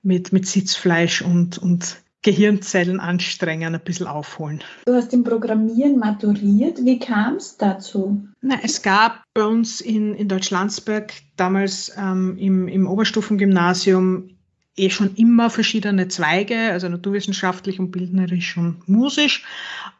mit, 0.02 0.32
mit 0.32 0.46
Sitzfleisch 0.46 1.22
und, 1.22 1.58
und 1.58 1.96
Gehirnzellen 2.26 2.98
anstrengen, 2.98 3.72
ein 3.76 3.80
bisschen 3.80 4.08
aufholen. 4.08 4.64
Du 4.84 4.94
hast 4.94 5.14
im 5.14 5.22
Programmieren 5.22 5.96
maturiert. 5.96 6.84
Wie 6.84 6.98
kam 6.98 7.36
es 7.36 7.56
dazu? 7.56 8.20
Na, 8.40 8.56
es 8.64 8.82
gab 8.82 9.22
bei 9.32 9.44
uns 9.44 9.80
in, 9.80 10.12
in 10.12 10.26
Deutschlandsberg 10.26 11.12
damals 11.36 11.92
ähm, 11.96 12.36
im, 12.36 12.66
im 12.66 12.88
Oberstufengymnasium 12.88 14.30
eh 14.76 14.90
schon 14.90 15.14
immer 15.14 15.50
verschiedene 15.50 16.08
Zweige, 16.08 16.72
also 16.72 16.88
naturwissenschaftlich 16.88 17.78
und 17.78 17.92
bildnerisch 17.92 18.56
und 18.56 18.88
musisch. 18.88 19.44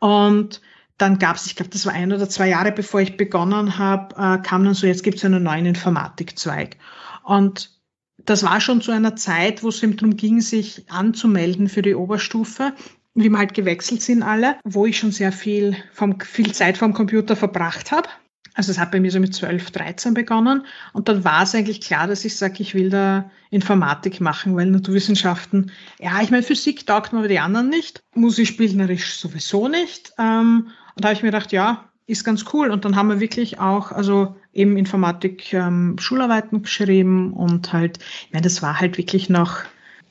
Und 0.00 0.60
dann 0.98 1.20
gab 1.20 1.36
es, 1.36 1.46
ich 1.46 1.54
glaube, 1.54 1.70
das 1.70 1.86
war 1.86 1.92
ein 1.92 2.12
oder 2.12 2.28
zwei 2.28 2.48
Jahre 2.48 2.72
bevor 2.72 3.00
ich 3.00 3.16
begonnen 3.16 3.78
habe, 3.78 4.16
äh, 4.16 4.42
kam 4.42 4.64
dann 4.64 4.74
so, 4.74 4.88
jetzt 4.88 5.04
gibt 5.04 5.18
es 5.18 5.24
einen 5.24 5.44
neuen 5.44 5.66
Informatikzweig. 5.66 6.76
Und 7.22 7.70
das 8.26 8.42
war 8.42 8.60
schon 8.60 8.80
zu 8.82 8.90
einer 8.90 9.16
Zeit, 9.16 9.62
wo 9.62 9.68
es 9.68 9.82
eben 9.82 9.96
darum 9.96 10.16
ging, 10.16 10.40
sich 10.40 10.84
anzumelden 10.88 11.68
für 11.68 11.82
die 11.82 11.94
Oberstufe, 11.94 12.72
wie 13.14 13.30
wir 13.30 13.38
halt 13.38 13.54
gewechselt 13.54 14.02
sind 14.02 14.22
alle, 14.22 14.56
wo 14.64 14.84
ich 14.84 14.98
schon 14.98 15.12
sehr 15.12 15.32
viel, 15.32 15.76
vom, 15.92 16.20
viel 16.20 16.52
Zeit 16.52 16.76
vom 16.76 16.92
Computer 16.92 17.34
verbracht 17.34 17.92
habe. 17.92 18.08
Also 18.54 18.72
es 18.72 18.78
hat 18.78 18.90
bei 18.90 19.00
mir 19.00 19.10
so 19.10 19.20
mit 19.20 19.34
12, 19.34 19.70
13 19.70 20.14
begonnen 20.14 20.64
und 20.94 21.08
dann 21.08 21.24
war 21.24 21.42
es 21.42 21.54
eigentlich 21.54 21.82
klar, 21.82 22.06
dass 22.06 22.24
ich 22.24 22.36
sage, 22.36 22.62
ich 22.62 22.74
will 22.74 22.88
da 22.88 23.30
Informatik 23.50 24.20
machen, 24.22 24.56
weil 24.56 24.66
Naturwissenschaften, 24.66 25.70
ja, 26.00 26.22
ich 26.22 26.30
meine, 26.30 26.42
Physik 26.42 26.86
taugt 26.86 27.12
mir 27.12 27.18
aber 27.18 27.28
die 27.28 27.38
anderen 27.38 27.68
nicht, 27.68 28.00
musikspielerisch 28.14 29.16
sowieso 29.16 29.68
nicht. 29.68 30.12
Ähm, 30.18 30.68
und 30.94 31.04
da 31.04 31.08
habe 31.08 31.16
ich 31.16 31.22
mir 31.22 31.30
gedacht, 31.30 31.52
ja, 31.52 31.90
ist 32.06 32.24
ganz 32.24 32.44
cool. 32.52 32.70
Und 32.70 32.84
dann 32.84 32.96
haben 32.96 33.08
wir 33.08 33.20
wirklich 33.20 33.58
auch, 33.58 33.92
also 33.92 34.36
eben 34.52 34.76
Informatik 34.76 35.52
ähm, 35.52 35.96
Schularbeiten 35.98 36.62
geschrieben 36.62 37.32
und 37.32 37.72
halt, 37.72 37.98
ich 37.98 38.32
meine, 38.32 38.44
das 38.44 38.62
war 38.62 38.80
halt 38.80 38.96
wirklich 38.98 39.28
noch 39.28 39.58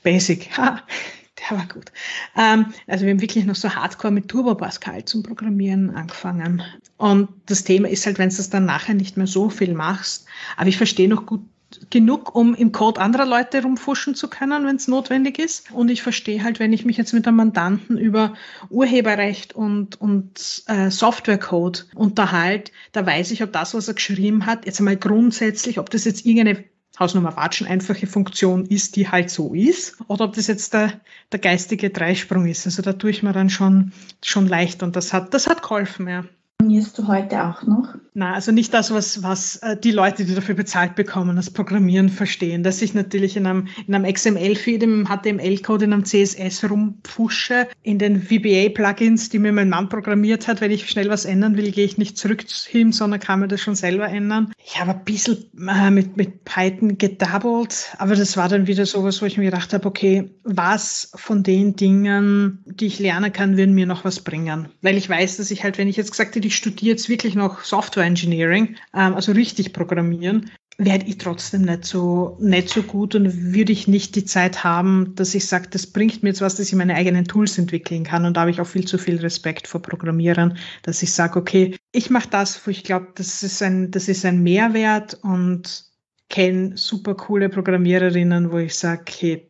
Basic. 0.03 0.49
der 0.55 1.57
war 1.57 1.67
gut. 1.67 1.91
Ähm, 2.37 2.73
also 2.87 3.05
wir 3.05 3.11
haben 3.11 3.21
wirklich 3.21 3.45
noch 3.45 3.55
so 3.55 3.69
hardcore 3.69 4.13
mit 4.13 4.29
Turbo 4.29 4.55
Pascal 4.55 5.05
zum 5.05 5.23
Programmieren 5.23 5.95
angefangen. 5.95 6.61
Und 6.97 7.29
das 7.45 7.63
Thema 7.63 7.89
ist 7.89 8.05
halt, 8.05 8.19
wenn 8.19 8.29
du 8.29 8.35
das 8.35 8.49
dann 8.49 8.65
nachher 8.65 8.93
nicht 8.93 9.17
mehr 9.17 9.27
so 9.27 9.49
viel 9.49 9.73
machst, 9.73 10.25
aber 10.57 10.69
ich 10.69 10.77
verstehe 10.77 11.09
noch 11.09 11.25
gut 11.25 11.41
genug, 11.89 12.35
um 12.35 12.55
im 12.55 12.71
Code 12.71 13.01
anderer 13.01 13.25
Leute 13.25 13.63
rumfuschen 13.63 14.15
zu 14.15 14.29
können, 14.29 14.65
wenn 14.65 14.75
es 14.75 14.87
notwendig 14.87 15.39
ist. 15.39 15.71
Und 15.71 15.89
ich 15.89 16.01
verstehe 16.01 16.43
halt, 16.43 16.59
wenn 16.59 16.73
ich 16.73 16.85
mich 16.85 16.97
jetzt 16.97 17.13
mit 17.13 17.27
einem 17.27 17.37
Mandanten 17.37 17.97
über 17.97 18.33
Urheberrecht 18.69 19.53
und, 19.53 19.99
und 19.99 20.63
äh, 20.67 20.89
Softwarecode 20.89 21.87
unterhalte, 21.95 22.71
da 22.91 23.05
weiß 23.05 23.31
ich, 23.31 23.43
ob 23.43 23.51
das, 23.51 23.73
was 23.73 23.87
er 23.87 23.93
geschrieben 23.93 24.45
hat, 24.45 24.65
jetzt 24.65 24.79
einmal 24.79 24.97
grundsätzlich, 24.97 25.79
ob 25.79 25.89
das 25.89 26.05
jetzt 26.05 26.25
irgendeine 26.25 26.63
Hausnummer 26.99 27.35
Watschen 27.35 27.67
einfache 27.67 28.07
Funktion 28.07 28.65
ist, 28.65 28.95
die 28.95 29.09
halt 29.09 29.29
so 29.29 29.53
ist, 29.53 29.97
oder 30.07 30.25
ob 30.25 30.33
das 30.33 30.47
jetzt 30.47 30.73
der, 30.73 30.93
der 31.31 31.39
geistige 31.39 31.89
Dreisprung 31.89 32.47
ist. 32.47 32.65
Also 32.65 32.81
da 32.81 32.93
tue 32.93 33.09
ich 33.09 33.23
mir 33.23 33.33
dann 33.33 33.49
schon, 33.49 33.91
schon 34.23 34.47
leicht 34.47 34.81
und 34.81 34.95
das 34.95 35.11
hat, 35.11 35.33
das 35.33 35.47
hat 35.47 35.61
geholfen, 35.61 36.07
ja. 36.07 36.25
Programmierst 36.59 36.97
du 36.97 37.07
heute 37.07 37.43
auch 37.43 37.63
noch? 37.63 37.95
Na, 38.17 38.33
also 38.33 38.53
nicht 38.53 38.73
das, 38.73 38.93
was, 38.93 39.23
was 39.23 39.57
äh, 39.57 39.75
die 39.75 39.91
Leute, 39.91 40.23
die 40.23 40.33
dafür 40.33 40.55
bezahlt 40.55 40.95
bekommen, 40.95 41.35
das 41.35 41.49
Programmieren 41.49 42.07
verstehen. 42.07 42.63
Dass 42.63 42.81
ich 42.81 42.93
natürlich 42.93 43.35
in 43.35 43.45
einem, 43.45 43.67
in 43.87 43.93
einem 43.93 44.11
XML-Feed, 44.11 44.83
im 44.83 45.09
HTML-Code, 45.09 45.83
in 45.83 45.91
einem 45.91 46.05
CSS 46.05 46.69
rumpfusche, 46.69 47.67
in 47.83 47.99
den 47.99 48.21
VBA-Plugins, 48.21 49.27
die 49.31 49.39
mir 49.39 49.51
mein 49.51 49.67
Mann 49.67 49.89
programmiert 49.89 50.47
hat. 50.47 50.61
Wenn 50.61 50.71
ich 50.71 50.89
schnell 50.89 51.09
was 51.09 51.25
ändern 51.25 51.57
will, 51.57 51.69
gehe 51.71 51.83
ich 51.83 51.97
nicht 51.97 52.17
zurück 52.17 52.47
zu 52.47 52.77
ihm, 52.77 52.93
sondern 52.93 53.19
kann 53.19 53.41
mir 53.41 53.49
das 53.49 53.59
schon 53.59 53.75
selber 53.75 54.07
ändern. 54.07 54.53
Ich 54.65 54.79
habe 54.79 54.91
ein 54.91 55.03
bisschen 55.03 55.51
äh, 55.67 55.91
mit, 55.91 56.15
mit 56.15 56.45
Python 56.45 56.97
gedoubled, 56.97 57.95
aber 57.97 58.15
das 58.15 58.37
war 58.37 58.47
dann 58.47 58.65
wieder 58.65 58.85
sowas, 58.85 59.21
wo 59.21 59.25
ich 59.25 59.37
mir 59.37 59.51
gedacht 59.51 59.73
habe, 59.73 59.85
okay, 59.85 60.31
was 60.45 61.11
von 61.15 61.43
den 61.43 61.75
Dingen, 61.75 62.63
die 62.65 62.85
ich 62.85 62.99
lernen 62.99 63.33
kann, 63.33 63.57
würden 63.57 63.75
mir 63.75 63.85
noch 63.85 64.05
was 64.05 64.21
bringen? 64.21 64.69
Weil 64.81 64.95
ich 64.95 65.09
weiß, 65.09 65.35
dass 65.35 65.51
ich 65.51 65.65
halt, 65.65 65.77
wenn 65.77 65.89
ich 65.89 65.97
jetzt 65.97 66.11
gesagt 66.11 66.37
hätte, 66.37 66.47
ich 66.47 66.55
studiere 66.55 66.91
jetzt 66.91 67.09
wirklich 67.09 67.35
noch 67.35 67.65
Software 67.65 68.04
Engineering, 68.05 68.75
ähm, 68.93 69.15
also 69.15 69.31
richtig 69.31 69.73
programmieren, 69.73 70.51
werde 70.77 71.05
ich 71.05 71.17
trotzdem 71.17 71.61
nicht 71.61 71.85
so, 71.85 72.37
nicht 72.39 72.69
so 72.69 72.83
gut 72.83 73.15
und 73.15 73.53
würde 73.53 73.71
ich 73.71 73.87
nicht 73.87 74.15
die 74.15 74.25
Zeit 74.25 74.63
haben, 74.63 75.15
dass 75.15 75.33
ich 75.33 75.47
sage, 75.47 75.69
das 75.69 75.87
bringt 75.87 76.21
mir 76.21 76.29
jetzt 76.29 76.41
was, 76.41 76.55
dass 76.55 76.67
ich 76.67 76.75
meine 76.75 76.95
eigenen 76.95 77.25
Tools 77.25 77.57
entwickeln 77.57 78.03
kann. 78.03 78.25
Und 78.25 78.35
da 78.35 78.41
habe 78.41 78.51
ich 78.51 78.59
auch 78.59 78.67
viel 78.67 78.85
zu 78.85 78.97
viel 78.97 79.17
Respekt 79.17 79.67
vor 79.67 79.81
Programmierern, 79.81 80.57
dass 80.83 81.01
ich 81.01 81.13
sage, 81.13 81.39
okay, 81.39 81.77
ich 81.93 82.09
mache 82.09 82.29
das, 82.29 82.65
wo 82.65 82.71
ich 82.71 82.83
glaube, 82.83 83.07
das 83.15 83.41
ist 83.41 83.61
ein, 83.61 83.91
das 83.91 84.09
ist 84.09 84.25
ein 84.25 84.43
Mehrwert 84.43 85.17
und 85.21 85.85
kenne 86.29 86.75
super 86.75 87.15
coole 87.15 87.47
Programmiererinnen, 87.49 88.51
wo 88.51 88.57
ich 88.57 88.75
sage, 88.75 89.05
hey, 89.17 89.49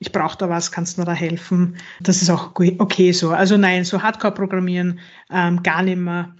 ich 0.00 0.12
brauche 0.12 0.38
da 0.38 0.48
was, 0.48 0.72
kannst 0.72 0.96
du 0.96 1.02
mir 1.02 1.06
da 1.06 1.12
helfen? 1.12 1.76
Das 2.00 2.22
ist 2.22 2.30
auch 2.30 2.52
okay 2.56 3.12
so. 3.12 3.30
Also 3.30 3.56
nein, 3.56 3.84
so 3.84 4.02
Hardcore-Programmieren 4.02 5.00
ähm, 5.30 5.62
gar 5.62 5.82
nicht 5.82 5.98
mehr. 5.98 6.34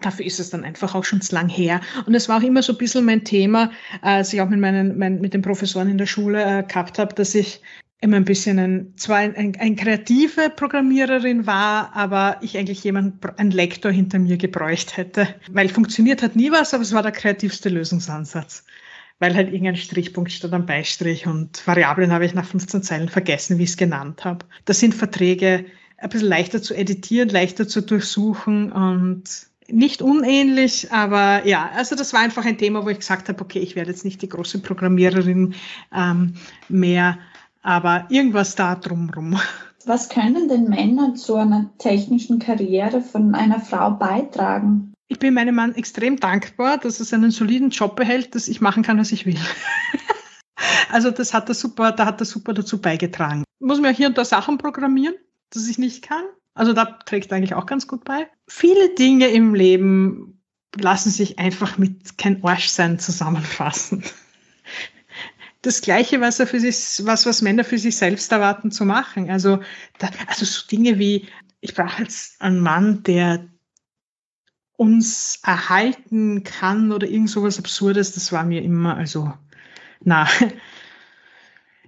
Dafür 0.00 0.26
ist 0.26 0.40
es 0.40 0.50
dann 0.50 0.64
einfach 0.64 0.94
auch 0.94 1.04
schon 1.04 1.20
zu 1.20 1.34
lang 1.34 1.48
her. 1.48 1.80
Und 2.06 2.14
es 2.14 2.28
war 2.28 2.38
auch 2.38 2.42
immer 2.42 2.62
so 2.62 2.72
ein 2.72 2.78
bisschen 2.78 3.04
mein 3.04 3.24
Thema, 3.24 3.70
als 4.02 4.32
ich 4.32 4.40
auch 4.40 4.48
mit 4.48 4.60
meinen, 4.60 4.98
mein, 4.98 5.20
mit 5.20 5.34
den 5.34 5.42
Professoren 5.42 5.88
in 5.88 5.98
der 5.98 6.06
Schule 6.06 6.42
äh, 6.42 6.62
gehabt 6.62 6.98
habe, 6.98 7.14
dass 7.14 7.34
ich 7.34 7.60
immer 8.00 8.18
ein 8.18 8.24
bisschen 8.24 8.58
ein, 8.58 8.92
zwar 8.96 9.16
ein, 9.18 9.34
ein, 9.34 9.56
ein 9.58 9.76
kreative 9.76 10.50
Programmiererin 10.50 11.46
war, 11.46 11.94
aber 11.94 12.38
ich 12.42 12.58
eigentlich 12.58 12.84
jemand, 12.84 13.24
ein 13.38 13.50
Lektor 13.50 13.90
hinter 13.90 14.18
mir 14.18 14.36
gebräucht 14.36 14.96
hätte. 14.96 15.28
Weil 15.50 15.68
funktioniert 15.68 16.22
hat 16.22 16.36
nie 16.36 16.50
was, 16.50 16.74
aber 16.74 16.82
es 16.82 16.92
war 16.92 17.02
der 17.02 17.12
kreativste 17.12 17.68
Lösungsansatz 17.68 18.64
weil 19.18 19.34
halt 19.34 19.48
irgendein 19.48 19.76
Strichpunkt 19.76 20.30
statt 20.30 20.52
am 20.52 20.66
Beistrich 20.66 21.26
und 21.26 21.66
Variablen 21.66 22.12
habe 22.12 22.26
ich 22.26 22.34
nach 22.34 22.44
15 22.44 22.82
Zeilen 22.82 23.08
vergessen, 23.08 23.58
wie 23.58 23.62
ich 23.62 23.70
es 23.70 23.76
genannt 23.76 24.24
habe. 24.24 24.44
Das 24.66 24.78
sind 24.78 24.94
Verträge 24.94 25.64
ein 25.98 26.08
bisschen 26.10 26.28
leichter 26.28 26.60
zu 26.60 26.74
editieren, 26.74 27.28
leichter 27.30 27.66
zu 27.66 27.80
durchsuchen 27.80 28.72
und 28.72 29.24
nicht 29.70 30.02
unähnlich, 30.02 30.92
aber 30.92 31.46
ja, 31.46 31.70
also 31.74 31.96
das 31.96 32.12
war 32.12 32.20
einfach 32.20 32.44
ein 32.44 32.58
Thema, 32.58 32.84
wo 32.84 32.88
ich 32.88 32.98
gesagt 32.98 33.28
habe, 33.28 33.40
okay, 33.40 33.58
ich 33.58 33.76
werde 33.76 33.90
jetzt 33.90 34.04
nicht 34.04 34.22
die 34.22 34.28
große 34.28 34.60
Programmiererin 34.60 35.54
ähm, 35.94 36.34
mehr, 36.68 37.18
aber 37.62 38.06
irgendwas 38.08 38.54
da 38.54 38.74
drumrum. 38.74 39.38
Was 39.86 40.08
können 40.08 40.48
denn 40.48 40.68
Männer 40.68 41.14
zu 41.14 41.36
einer 41.36 41.70
technischen 41.78 42.38
Karriere 42.38 43.00
von 43.00 43.34
einer 43.34 43.60
Frau 43.60 43.92
beitragen? 43.92 44.92
Ich 45.08 45.20
bin 45.20 45.34
meinem 45.34 45.54
Mann 45.54 45.74
extrem 45.76 46.18
dankbar, 46.18 46.78
dass 46.78 46.98
er 46.98 47.06
seinen 47.06 47.30
soliden 47.30 47.70
Job 47.70 47.94
behält, 47.94 48.34
dass 48.34 48.48
ich 48.48 48.60
machen 48.60 48.82
kann, 48.82 48.98
was 48.98 49.12
ich 49.12 49.26
will. 49.26 49.38
also 50.90 51.12
das 51.12 51.32
hat 51.32 51.48
er 51.48 51.54
super, 51.54 51.92
da 51.92 52.06
hat 52.06 52.20
er 52.20 52.24
super 52.26 52.52
dazu 52.52 52.80
beigetragen. 52.80 53.44
Muss 53.60 53.80
mir 53.80 53.90
hier 53.90 54.08
und 54.08 54.18
da 54.18 54.24
Sachen 54.24 54.58
programmieren, 54.58 55.14
dass 55.50 55.68
ich 55.68 55.78
nicht 55.78 56.02
kann. 56.02 56.24
Also 56.56 56.72
da 56.72 56.86
trägt 56.86 57.32
eigentlich 57.32 57.54
auch 57.54 57.66
ganz 57.66 57.86
gut 57.86 58.04
bei. 58.04 58.28
Viele 58.48 58.94
Dinge 58.94 59.28
im 59.28 59.54
Leben 59.54 60.42
lassen 60.74 61.10
sich 61.10 61.38
einfach 61.38 61.76
mit 61.76 62.16
kein 62.16 62.42
Arschsein 62.42 62.98
zusammenfassen. 62.98 64.02
Das 65.60 65.82
Gleiche, 65.82 66.20
was 66.20 66.40
er 66.40 66.46
für 66.46 66.58
sich, 66.58 67.04
was, 67.04 67.26
was 67.26 67.42
Männer 67.42 67.62
für 67.62 67.78
sich 67.78 67.96
selbst 67.96 68.32
erwarten 68.32 68.70
zu 68.70 68.86
machen. 68.86 69.30
Also, 69.30 69.60
da, 69.98 70.08
also 70.28 70.46
so 70.46 70.66
Dinge 70.66 70.98
wie, 70.98 71.28
ich 71.60 71.74
brauche 71.74 72.02
jetzt 72.02 72.40
einen 72.40 72.60
Mann, 72.60 73.02
der 73.02 73.46
uns 74.76 75.40
erhalten 75.42 76.42
kann 76.42 76.90
oder 76.90 77.06
irgend 77.06 77.30
sowas 77.30 77.58
Absurdes, 77.58 78.12
das 78.12 78.32
war 78.32 78.44
mir 78.44 78.62
immer, 78.62 78.96
also, 78.96 79.32
na, 80.04 80.26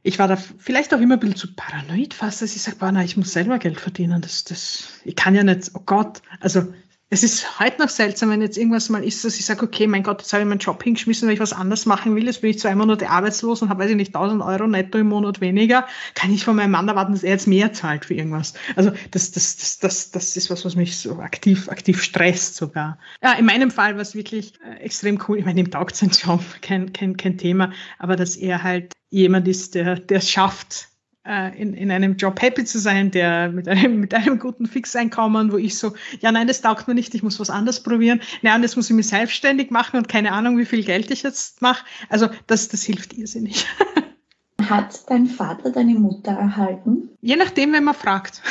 ich 0.08 0.18
war 0.18 0.26
da 0.26 0.36
vielleicht 0.36 0.94
auch 0.94 1.00
immer 1.00 1.14
ein 1.14 1.20
bisschen 1.20 1.36
zu 1.36 1.54
paranoid 1.54 2.14
fast, 2.14 2.40
dass 2.40 2.56
ich 2.56 2.62
sage, 2.62 3.04
ich 3.04 3.18
muss 3.18 3.32
selber 3.34 3.58
Geld 3.58 3.78
verdienen, 3.78 4.22
das, 4.22 4.42
das, 4.44 4.88
ich 5.04 5.14
kann 5.14 5.34
ja 5.34 5.44
nicht, 5.44 5.70
oh 5.74 5.82
Gott, 5.84 6.22
also 6.40 6.72
es 7.10 7.22
ist 7.22 7.58
heute 7.58 7.80
noch 7.80 7.88
seltsam, 7.88 8.28
wenn 8.30 8.42
jetzt 8.42 8.58
irgendwas 8.58 8.90
mal 8.90 9.02
ist, 9.02 9.24
dass 9.24 9.38
ich 9.38 9.46
sage, 9.46 9.64
okay, 9.64 9.86
mein 9.86 10.02
Gott, 10.02 10.20
jetzt 10.20 10.32
habe 10.34 10.42
ich 10.42 10.48
meinen 10.48 10.58
Job 10.58 10.82
hingeschmissen, 10.82 11.26
weil 11.26 11.34
ich 11.34 11.40
was 11.40 11.54
anderes 11.54 11.86
machen 11.86 12.14
will, 12.14 12.26
jetzt 12.26 12.42
bin 12.42 12.50
ich 12.50 12.58
zwei 12.58 12.74
Monate 12.74 13.08
arbeitslos 13.08 13.62
und 13.62 13.70
habe, 13.70 13.82
weiß 13.82 13.90
ich 13.90 13.96
nicht, 13.96 14.14
1000 14.14 14.42
Euro 14.42 14.66
netto 14.66 14.98
im 14.98 15.08
Monat 15.08 15.40
weniger, 15.40 15.86
kann 16.14 16.32
ich 16.32 16.44
von 16.44 16.56
meinem 16.56 16.72
Mann 16.72 16.86
erwarten, 16.86 17.12
dass 17.12 17.22
er 17.22 17.30
jetzt 17.30 17.46
mehr 17.46 17.72
zahlt 17.72 18.04
für 18.04 18.14
irgendwas. 18.14 18.52
Also 18.76 18.92
das, 19.10 19.30
das, 19.30 19.56
das, 19.56 19.78
das, 19.78 20.10
das 20.10 20.36
ist 20.36 20.50
was, 20.50 20.66
was 20.66 20.76
mich 20.76 20.98
so 20.98 21.18
aktiv, 21.20 21.70
aktiv 21.70 22.02
stresst 22.02 22.56
sogar. 22.56 22.98
Ja, 23.22 23.32
in 23.32 23.46
meinem 23.46 23.70
Fall 23.70 23.94
war 23.94 24.02
es 24.02 24.14
wirklich 24.14 24.52
äh, 24.62 24.82
extrem 24.82 25.18
cool. 25.28 25.38
Ich 25.38 25.46
meine, 25.46 25.60
ihm 25.60 25.70
taugt 25.70 25.96
sein 25.96 26.10
Job, 26.10 26.42
kein, 26.60 26.92
kein, 26.92 27.16
kein 27.16 27.38
Thema, 27.38 27.72
aber 27.98 28.16
dass 28.16 28.36
er 28.36 28.62
halt 28.62 28.92
jemand 29.08 29.48
ist, 29.48 29.74
der, 29.74 29.98
der 29.98 30.18
es 30.18 30.30
schafft, 30.30 30.88
in, 31.28 31.74
in 31.74 31.90
einem 31.90 32.16
Job 32.16 32.40
happy 32.40 32.64
zu 32.64 32.78
sein, 32.78 33.10
der 33.10 33.50
mit 33.50 33.68
einem, 33.68 34.00
mit 34.00 34.14
einem 34.14 34.38
guten 34.38 34.66
Fixeinkommen, 34.66 35.52
wo 35.52 35.56
ich 35.56 35.78
so, 35.78 35.94
ja, 36.20 36.32
nein, 36.32 36.46
das 36.46 36.62
taugt 36.62 36.88
mir 36.88 36.94
nicht, 36.94 37.14
ich 37.14 37.22
muss 37.22 37.38
was 37.38 37.50
anderes 37.50 37.82
probieren. 37.82 38.20
Nein, 38.42 38.62
das 38.62 38.76
muss 38.76 38.88
ich 38.88 38.96
mir 38.96 39.02
selbstständig 39.02 39.70
machen 39.70 39.98
und 39.98 40.08
keine 40.08 40.32
Ahnung, 40.32 40.58
wie 40.58 40.64
viel 40.64 40.84
Geld 40.84 41.10
ich 41.10 41.22
jetzt 41.22 41.60
mache. 41.60 41.84
Also 42.08 42.28
das, 42.46 42.68
das 42.68 42.82
hilft 42.82 43.12
irrsinnig. 43.12 43.66
Hat 44.68 45.08
dein 45.08 45.26
Vater 45.26 45.70
deine 45.70 45.94
Mutter 45.94 46.32
erhalten? 46.32 47.10
Je 47.20 47.36
nachdem, 47.36 47.72
wenn 47.72 47.84
man 47.84 47.94
fragt. 47.94 48.42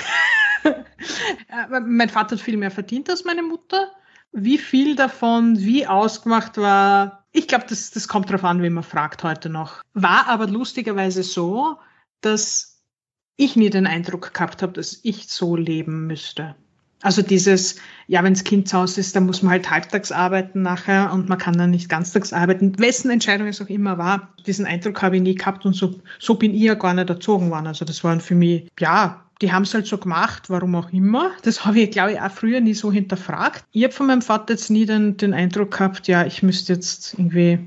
Äh, 1.49 1.79
mein 1.79 2.09
Vater 2.09 2.35
hat 2.35 2.41
viel 2.41 2.57
mehr 2.57 2.71
verdient 2.71 3.09
als 3.09 3.23
meine 3.23 3.43
Mutter. 3.43 3.91
Wie 4.31 4.57
viel 4.57 4.95
davon 4.95 5.59
wie 5.59 5.85
ausgemacht 5.85 6.57
war, 6.57 7.23
ich 7.31 7.47
glaube, 7.47 7.65
das, 7.69 7.91
das 7.91 8.07
kommt 8.07 8.29
darauf 8.29 8.43
an, 8.43 8.63
wie 8.63 8.69
man 8.69 8.83
fragt 8.83 9.23
heute 9.23 9.47
noch. 9.47 9.83
War 9.93 10.27
aber 10.27 10.47
lustigerweise 10.47 11.21
so, 11.21 11.77
dass 12.21 12.81
ich 13.35 13.55
nie 13.55 13.69
den 13.69 13.87
Eindruck 13.87 14.33
gehabt 14.33 14.61
habe, 14.61 14.73
dass 14.73 14.99
ich 15.03 15.27
so 15.27 15.55
leben 15.55 16.07
müsste. 16.07 16.55
Also 17.03 17.21
dieses, 17.21 17.75
ja, 18.07 18.23
wenn 18.23 18.33
das 18.33 18.43
Kind 18.43 18.67
zu 18.67 18.77
Hause 18.77 19.01
ist, 19.01 19.15
dann 19.15 19.27
muss 19.27 19.43
man 19.43 19.51
halt 19.51 19.69
halbtags 19.69 20.11
arbeiten 20.11 20.63
nachher 20.63 21.13
und 21.13 21.29
man 21.29 21.37
kann 21.37 21.55
dann 21.55 21.69
nicht 21.69 21.89
ganztags 21.89 22.33
arbeiten. 22.33 22.77
Wessen 22.79 23.11
Entscheidung 23.11 23.47
es 23.47 23.61
auch 23.61 23.69
immer 23.69 23.99
war, 23.99 24.33
diesen 24.47 24.65
Eindruck 24.65 25.01
habe 25.03 25.17
ich 25.17 25.21
nie 25.21 25.35
gehabt 25.35 25.65
und 25.65 25.73
so, 25.73 25.93
so 26.17 26.35
bin 26.35 26.55
ich 26.55 26.63
ja 26.63 26.73
gar 26.73 26.95
nicht 26.95 27.09
erzogen 27.09 27.51
worden. 27.51 27.67
Also 27.67 27.85
das 27.85 28.03
waren 28.03 28.19
für 28.19 28.33
mich, 28.33 28.67
ja, 28.79 29.23
die 29.41 29.51
haben 29.51 29.61
es 29.63 29.73
halt 29.75 29.85
so 29.85 29.99
gemacht, 29.99 30.49
warum 30.49 30.73
auch 30.73 30.91
immer. 30.91 31.31
Das 31.43 31.65
habe 31.65 31.81
ich, 31.81 31.91
glaube 31.91 32.13
ich, 32.13 32.19
auch 32.19 32.31
früher 32.31 32.61
nie 32.61 32.73
so 32.73 32.91
hinterfragt. 32.91 33.63
Ich 33.71 33.83
habe 33.83 33.93
von 33.93 34.07
meinem 34.07 34.23
Vater 34.23 34.53
jetzt 34.53 34.71
nie 34.71 34.87
den, 34.87 35.17
den 35.17 35.35
Eindruck 35.35 35.77
gehabt, 35.77 36.07
ja, 36.07 36.25
ich 36.25 36.41
müsste 36.41 36.73
jetzt 36.73 37.13
irgendwie 37.13 37.59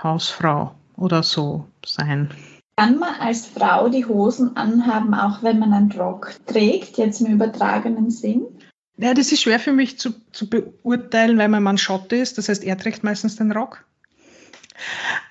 Hausfrau 0.00 0.76
oder 0.96 1.24
so 1.24 1.66
sein. 1.84 2.30
Kann 2.78 2.98
man 2.98 3.14
als 3.14 3.46
Frau 3.46 3.88
die 3.88 4.04
Hosen 4.04 4.54
anhaben, 4.56 5.14
auch 5.14 5.42
wenn 5.42 5.58
man 5.58 5.72
einen 5.72 5.92
Rock 5.92 6.34
trägt, 6.46 6.98
jetzt 6.98 7.22
im 7.22 7.32
übertragenen 7.32 8.10
Sinn? 8.10 8.46
Ja, 8.98 9.14
das 9.14 9.32
ist 9.32 9.42
schwer 9.42 9.58
für 9.58 9.72
mich 9.72 9.98
zu, 9.98 10.12
zu 10.32 10.48
beurteilen, 10.48 11.38
weil 11.38 11.48
mein 11.48 11.62
Mann 11.62 11.78
Schotte 11.78 12.16
ist. 12.16 12.36
Das 12.36 12.48
heißt, 12.48 12.64
er 12.64 12.76
trägt 12.76 13.02
meistens 13.02 13.36
den 13.36 13.52
Rock. 13.52 13.84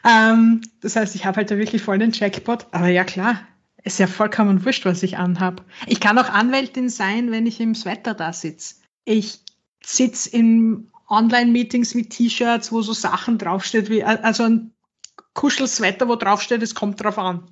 Ähm, 0.03 0.61
das 0.81 0.95
heißt, 0.95 1.15
ich 1.15 1.25
habe 1.25 1.37
halt 1.37 1.51
da 1.51 1.57
wirklich 1.57 1.83
voll 1.83 1.99
den 1.99 2.11
Jackpot. 2.11 2.65
Aber 2.71 2.87
ja, 2.87 3.03
klar, 3.03 3.41
ist 3.83 3.99
ja 3.99 4.07
vollkommen 4.07 4.65
wurscht, 4.65 4.85
was 4.85 5.03
ich 5.03 5.17
anhab. 5.17 5.63
Ich 5.85 5.99
kann 5.99 6.17
auch 6.17 6.29
Anwältin 6.29 6.89
sein, 6.89 7.31
wenn 7.31 7.45
ich 7.45 7.59
im 7.59 7.75
Sweater 7.75 8.15
da 8.15 8.33
sitze. 8.33 8.75
Ich 9.03 9.39
sitze 9.83 10.29
in 10.29 10.89
Online-Meetings 11.07 11.93
mit 11.93 12.09
T-Shirts, 12.09 12.71
wo 12.71 12.81
so 12.81 12.93
Sachen 12.93 13.37
draufsteht, 13.37 13.89
wie 13.89 14.03
also 14.03 14.43
ein 14.43 14.74
Kuschelsweater, 15.35 16.07
wo 16.07 16.15
draufsteht, 16.15 16.63
es 16.63 16.73
kommt 16.73 17.03
drauf 17.03 17.19
an. 17.19 17.43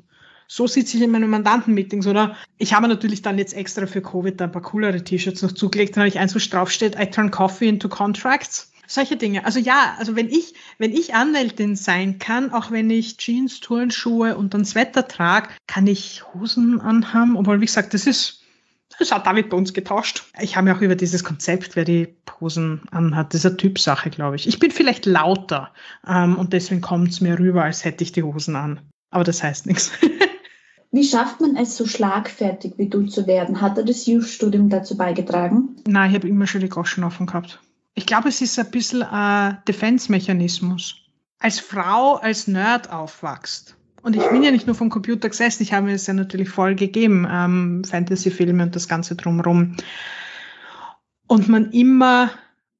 So 0.48 0.68
sitze 0.68 0.98
ich 0.98 1.04
in 1.04 1.12
meinen 1.12 1.30
Mandanten-Meetings, 1.30 2.08
oder? 2.08 2.36
Ich 2.58 2.74
habe 2.74 2.88
natürlich 2.88 3.22
dann 3.22 3.38
jetzt 3.38 3.54
extra 3.54 3.86
für 3.86 4.02
Covid 4.02 4.42
ein 4.42 4.52
paar 4.52 4.62
coolere 4.62 5.04
T-Shirts 5.04 5.42
noch 5.42 5.52
zugelegt, 5.52 5.96
dann 5.96 6.02
habe 6.02 6.10
ich 6.10 6.20
eins, 6.20 6.36
wo 6.36 6.40
draufsteht, 6.40 6.98
I 7.00 7.06
turn 7.06 7.32
coffee 7.32 7.70
into 7.70 7.90
contracts. 7.90 8.72
Solche 8.86 9.16
Dinge. 9.16 9.46
Also 9.46 9.60
ja, 9.60 9.96
also 9.98 10.16
wenn 10.16 10.30
ich, 10.30 10.54
wenn 10.78 10.92
ich 10.92 11.14
Anwältin 11.14 11.76
sein 11.76 12.20
kann, 12.20 12.52
auch 12.52 12.70
wenn 12.70 12.90
ich 12.90 13.18
Jeans, 13.18 13.62
Turnschuhe 13.62 14.36
und 14.36 14.54
dann 14.54 14.66
Sweater 14.66 15.08
trage, 15.08 15.50
kann 15.68 15.88
ich 15.88 16.24
Hosen 16.34 16.82
anhaben, 16.82 17.38
obwohl, 17.38 17.62
wie 17.62 17.66
gesagt, 17.66 17.94
das 17.94 18.06
ist, 18.06 18.43
das 19.04 19.12
hat 19.12 19.28
David 19.28 19.50
bei 19.50 19.58
uns 19.58 19.74
getauscht. 19.74 20.24
Ich 20.40 20.56
habe 20.56 20.70
ja 20.70 20.76
auch 20.76 20.82
über 20.82 20.96
dieses 20.96 21.24
Konzept, 21.24 21.76
wer 21.76 21.86
die 21.86 22.16
Hosen 22.40 22.82
anhat, 22.92 23.34
das 23.34 23.42
ist 23.42 23.46
eine 23.46 23.58
Typsache, 23.58 24.10
glaube 24.10 24.36
ich. 24.36 24.48
Ich 24.48 24.60
bin 24.60 24.72
vielleicht 24.72 25.06
lauter 25.06 25.72
ähm, 26.08 26.38
und 26.38 26.54
deswegen 26.54 26.82
kommt 26.82 27.10
es 27.10 27.22
mir 27.22 27.38
rüber, 27.38 27.64
als 27.64 27.86
hätte 27.86 28.04
ich 28.04 28.12
die 28.12 28.24
Hosen 28.24 28.56
an. 28.56 28.80
Aber 29.12 29.24
das 29.24 29.44
heißt 29.44 29.66
nichts. 29.66 29.92
Wie 30.92 31.04
schafft 31.04 31.42
man 31.42 31.56
es, 31.56 31.76
so 31.76 31.88
schlagfertig 31.88 32.74
wie 32.78 32.88
du 32.88 33.08
zu 33.08 33.26
werden? 33.26 33.62
Hat 33.62 33.78
er 33.78 33.84
das 33.84 34.06
Youth-Studium 34.06 34.70
dazu 34.70 34.96
beigetragen? 34.96 35.76
Nein, 35.88 36.12
ich 36.12 36.16
habe 36.16 36.28
immer 36.28 36.46
schon 36.46 36.62
die 36.62 36.70
Goschen 36.70 37.04
offen 37.04 37.26
gehabt. 37.26 37.60
Ich 37.96 38.06
glaube, 38.06 38.30
es 38.30 38.42
ist 38.42 38.60
ein 38.60 38.70
bisschen 38.70 39.02
ein 39.02 39.58
Defense-Mechanismus. 39.68 40.96
Als 41.40 41.60
Frau, 41.60 42.16
als 42.16 42.48
Nerd 42.48 42.92
aufwachst. 42.92 43.76
Und 44.04 44.18
ich 44.18 44.30
bin 44.30 44.44
ja 44.44 44.52
nicht 44.52 44.68
nur 44.68 44.76
vom 44.76 44.90
Computer 44.90 45.30
gesessen, 45.30 45.64
ich 45.64 45.72
habe 45.72 45.86
mir 45.86 45.94
das 45.94 46.08
ja 46.08 46.14
natürlich 46.14 46.50
voll 46.50 46.76
gegeben, 46.76 47.26
ähm, 47.30 47.84
Fantasy-Filme 47.86 48.64
und 48.64 48.76
das 48.76 48.90
Ganze 48.90 49.16
drumherum. 49.16 49.78
Und 51.26 51.48
man 51.48 51.72
immer 51.72 52.30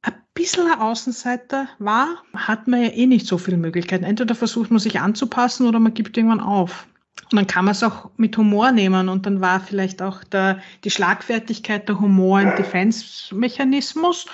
ein 0.02 0.14
bisschen 0.34 0.68
ein 0.68 0.80
Außenseiter 0.80 1.70
war, 1.80 2.10
hat 2.36 2.68
man 2.68 2.84
ja 2.84 2.90
eh 2.90 3.08
nicht 3.08 3.26
so 3.26 3.38
viele 3.38 3.56
Möglichkeiten. 3.56 4.04
Entweder 4.04 4.36
versucht 4.36 4.70
man 4.70 4.80
sich 4.80 5.00
anzupassen 5.00 5.66
oder 5.66 5.80
man 5.80 5.94
gibt 5.94 6.18
irgendwann 6.18 6.42
auf. 6.42 6.88
Und 7.32 7.38
dann 7.38 7.48
kann 7.48 7.64
man 7.66 7.72
es 7.72 7.84
auch 7.84 8.10
mit 8.18 8.36
Humor 8.38 8.72
nehmen 8.72 9.08
und 9.08 9.26
dann 9.26 9.40
war 9.40 9.62
vielleicht 9.62 10.02
auch 10.02 10.26
der, 10.26 10.60
die 10.84 10.92
Schlagfertigkeit 10.92 11.88
der 11.88 12.02
Humor 12.02 12.40
ein 12.40 12.56
Defense-Mechanismus, 12.58 14.26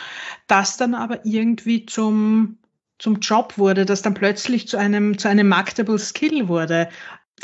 das 0.47 0.77
dann 0.77 0.95
aber 0.95 1.23
irgendwie 1.23 1.85
zum, 1.85 2.57
zum 2.99 3.19
Job 3.19 3.57
wurde, 3.57 3.85
das 3.85 4.01
dann 4.01 4.13
plötzlich 4.13 4.67
zu 4.67 4.77
einem, 4.77 5.17
zu 5.17 5.27
einem 5.27 5.47
marketable 5.47 5.97
Skill 5.97 6.47
wurde 6.47 6.89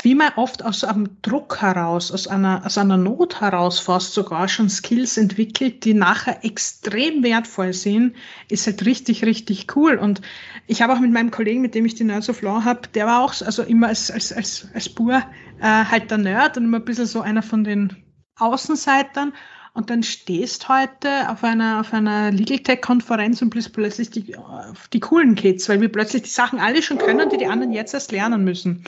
wie 0.02 0.14
man 0.14 0.32
oft 0.36 0.64
aus 0.64 0.84
einem 0.84 1.20
Druck 1.22 1.60
heraus, 1.60 2.12
aus 2.12 2.26
einer, 2.26 2.64
aus 2.64 2.78
einer 2.78 2.96
Not 2.96 3.40
heraus 3.40 3.78
fast 3.80 4.12
sogar 4.12 4.48
schon 4.48 4.68
Skills 4.68 5.16
entwickelt, 5.16 5.84
die 5.84 5.94
nachher 5.94 6.44
extrem 6.44 7.22
wertvoll 7.22 7.72
sind, 7.72 8.14
ist 8.48 8.66
halt 8.66 8.84
richtig, 8.84 9.24
richtig 9.24 9.74
cool. 9.76 9.96
Und 9.96 10.20
ich 10.66 10.82
habe 10.82 10.92
auch 10.92 11.00
mit 11.00 11.12
meinem 11.12 11.30
Kollegen, 11.30 11.62
mit 11.62 11.74
dem 11.74 11.86
ich 11.86 11.94
die 11.94 12.04
Nerds 12.04 12.28
of 12.28 12.42
Law 12.42 12.64
habe, 12.64 12.88
der 12.94 13.06
war 13.06 13.22
auch 13.22 13.34
also 13.40 13.62
immer 13.62 13.88
als, 13.88 14.10
als, 14.10 14.32
als, 14.32 14.68
als 14.74 14.88
Bur 14.88 15.22
äh, 15.60 15.62
halt 15.62 16.10
der 16.10 16.18
Nerd 16.18 16.56
und 16.56 16.64
immer 16.64 16.78
ein 16.78 16.84
bisschen 16.84 17.06
so 17.06 17.20
einer 17.20 17.42
von 17.42 17.64
den 17.64 17.96
Außenseitern. 18.36 19.32
Und 19.76 19.90
dann 19.90 20.02
stehst 20.02 20.68
heute 20.68 21.30
auf 21.30 21.44
einer, 21.44 21.80
auf 21.80 21.92
einer 21.92 22.32
Legal 22.32 22.58
Tech 22.60 22.80
Konferenz 22.80 23.42
und 23.42 23.50
bist 23.50 23.72
plötzlich 23.72 24.10
die, 24.10 24.34
die 24.92 25.00
coolen 25.00 25.34
Kids, 25.34 25.68
weil 25.68 25.80
wir 25.80 25.92
plötzlich 25.92 26.22
die 26.22 26.30
Sachen 26.30 26.58
alle 26.58 26.82
schon 26.82 26.98
können, 26.98 27.28
die 27.28 27.36
die 27.36 27.46
anderen 27.46 27.72
jetzt 27.72 27.94
erst 27.94 28.10
lernen 28.10 28.42
müssen 28.42 28.84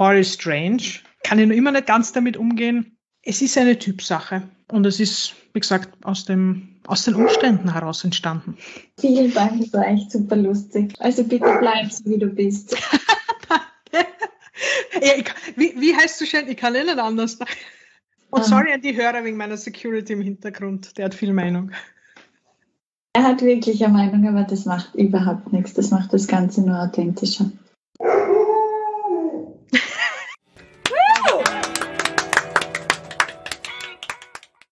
voll 0.00 0.24
strange. 0.24 0.82
Kann 1.24 1.38
ich 1.38 1.46
noch 1.46 1.54
immer 1.54 1.72
nicht 1.72 1.86
ganz 1.86 2.12
damit 2.12 2.38
umgehen. 2.38 2.96
Es 3.22 3.42
ist 3.42 3.58
eine 3.58 3.78
Typsache 3.78 4.48
und 4.68 4.86
es 4.86 4.98
ist, 4.98 5.34
wie 5.52 5.60
gesagt, 5.60 5.90
aus, 6.04 6.24
dem, 6.24 6.80
aus 6.86 7.04
den 7.04 7.16
Umständen 7.16 7.72
heraus 7.72 8.02
entstanden. 8.02 8.56
Vielen 8.98 9.34
Dank, 9.34 9.60
das 9.60 9.72
war 9.74 9.86
echt 9.86 10.10
super 10.10 10.36
lustig. 10.36 10.94
Also 11.00 11.24
bitte 11.24 11.54
bleib 11.60 11.92
so, 11.92 12.04
wie 12.06 12.18
du 12.18 12.28
bist. 12.28 12.74
ja, 13.92 15.12
ich, 15.18 15.26
wie, 15.56 15.74
wie 15.78 15.94
heißt 15.94 16.18
du 16.18 16.24
schön? 16.24 16.48
Ich 16.48 16.56
kann 16.56 16.74
eh 16.74 16.84
nicht 16.84 16.98
anders. 16.98 17.38
Und 18.30 18.44
sorry 18.44 18.72
an 18.72 18.80
die 18.80 18.96
Hörer 18.96 19.24
wegen 19.24 19.36
meiner 19.36 19.56
Security 19.56 20.12
im 20.12 20.22
Hintergrund. 20.22 20.96
Der 20.98 21.06
hat 21.06 21.14
viel 21.14 21.32
Meinung. 21.32 21.72
Er 23.12 23.24
hat 23.24 23.42
wirklich 23.42 23.84
eine 23.84 23.92
Meinung, 23.92 24.28
aber 24.28 24.44
das 24.44 24.66
macht 24.66 24.94
überhaupt 24.94 25.52
nichts. 25.52 25.74
Das 25.74 25.90
macht 25.90 26.12
das 26.12 26.28
Ganze 26.28 26.62
nur 26.62 26.80
authentischer. 26.80 27.50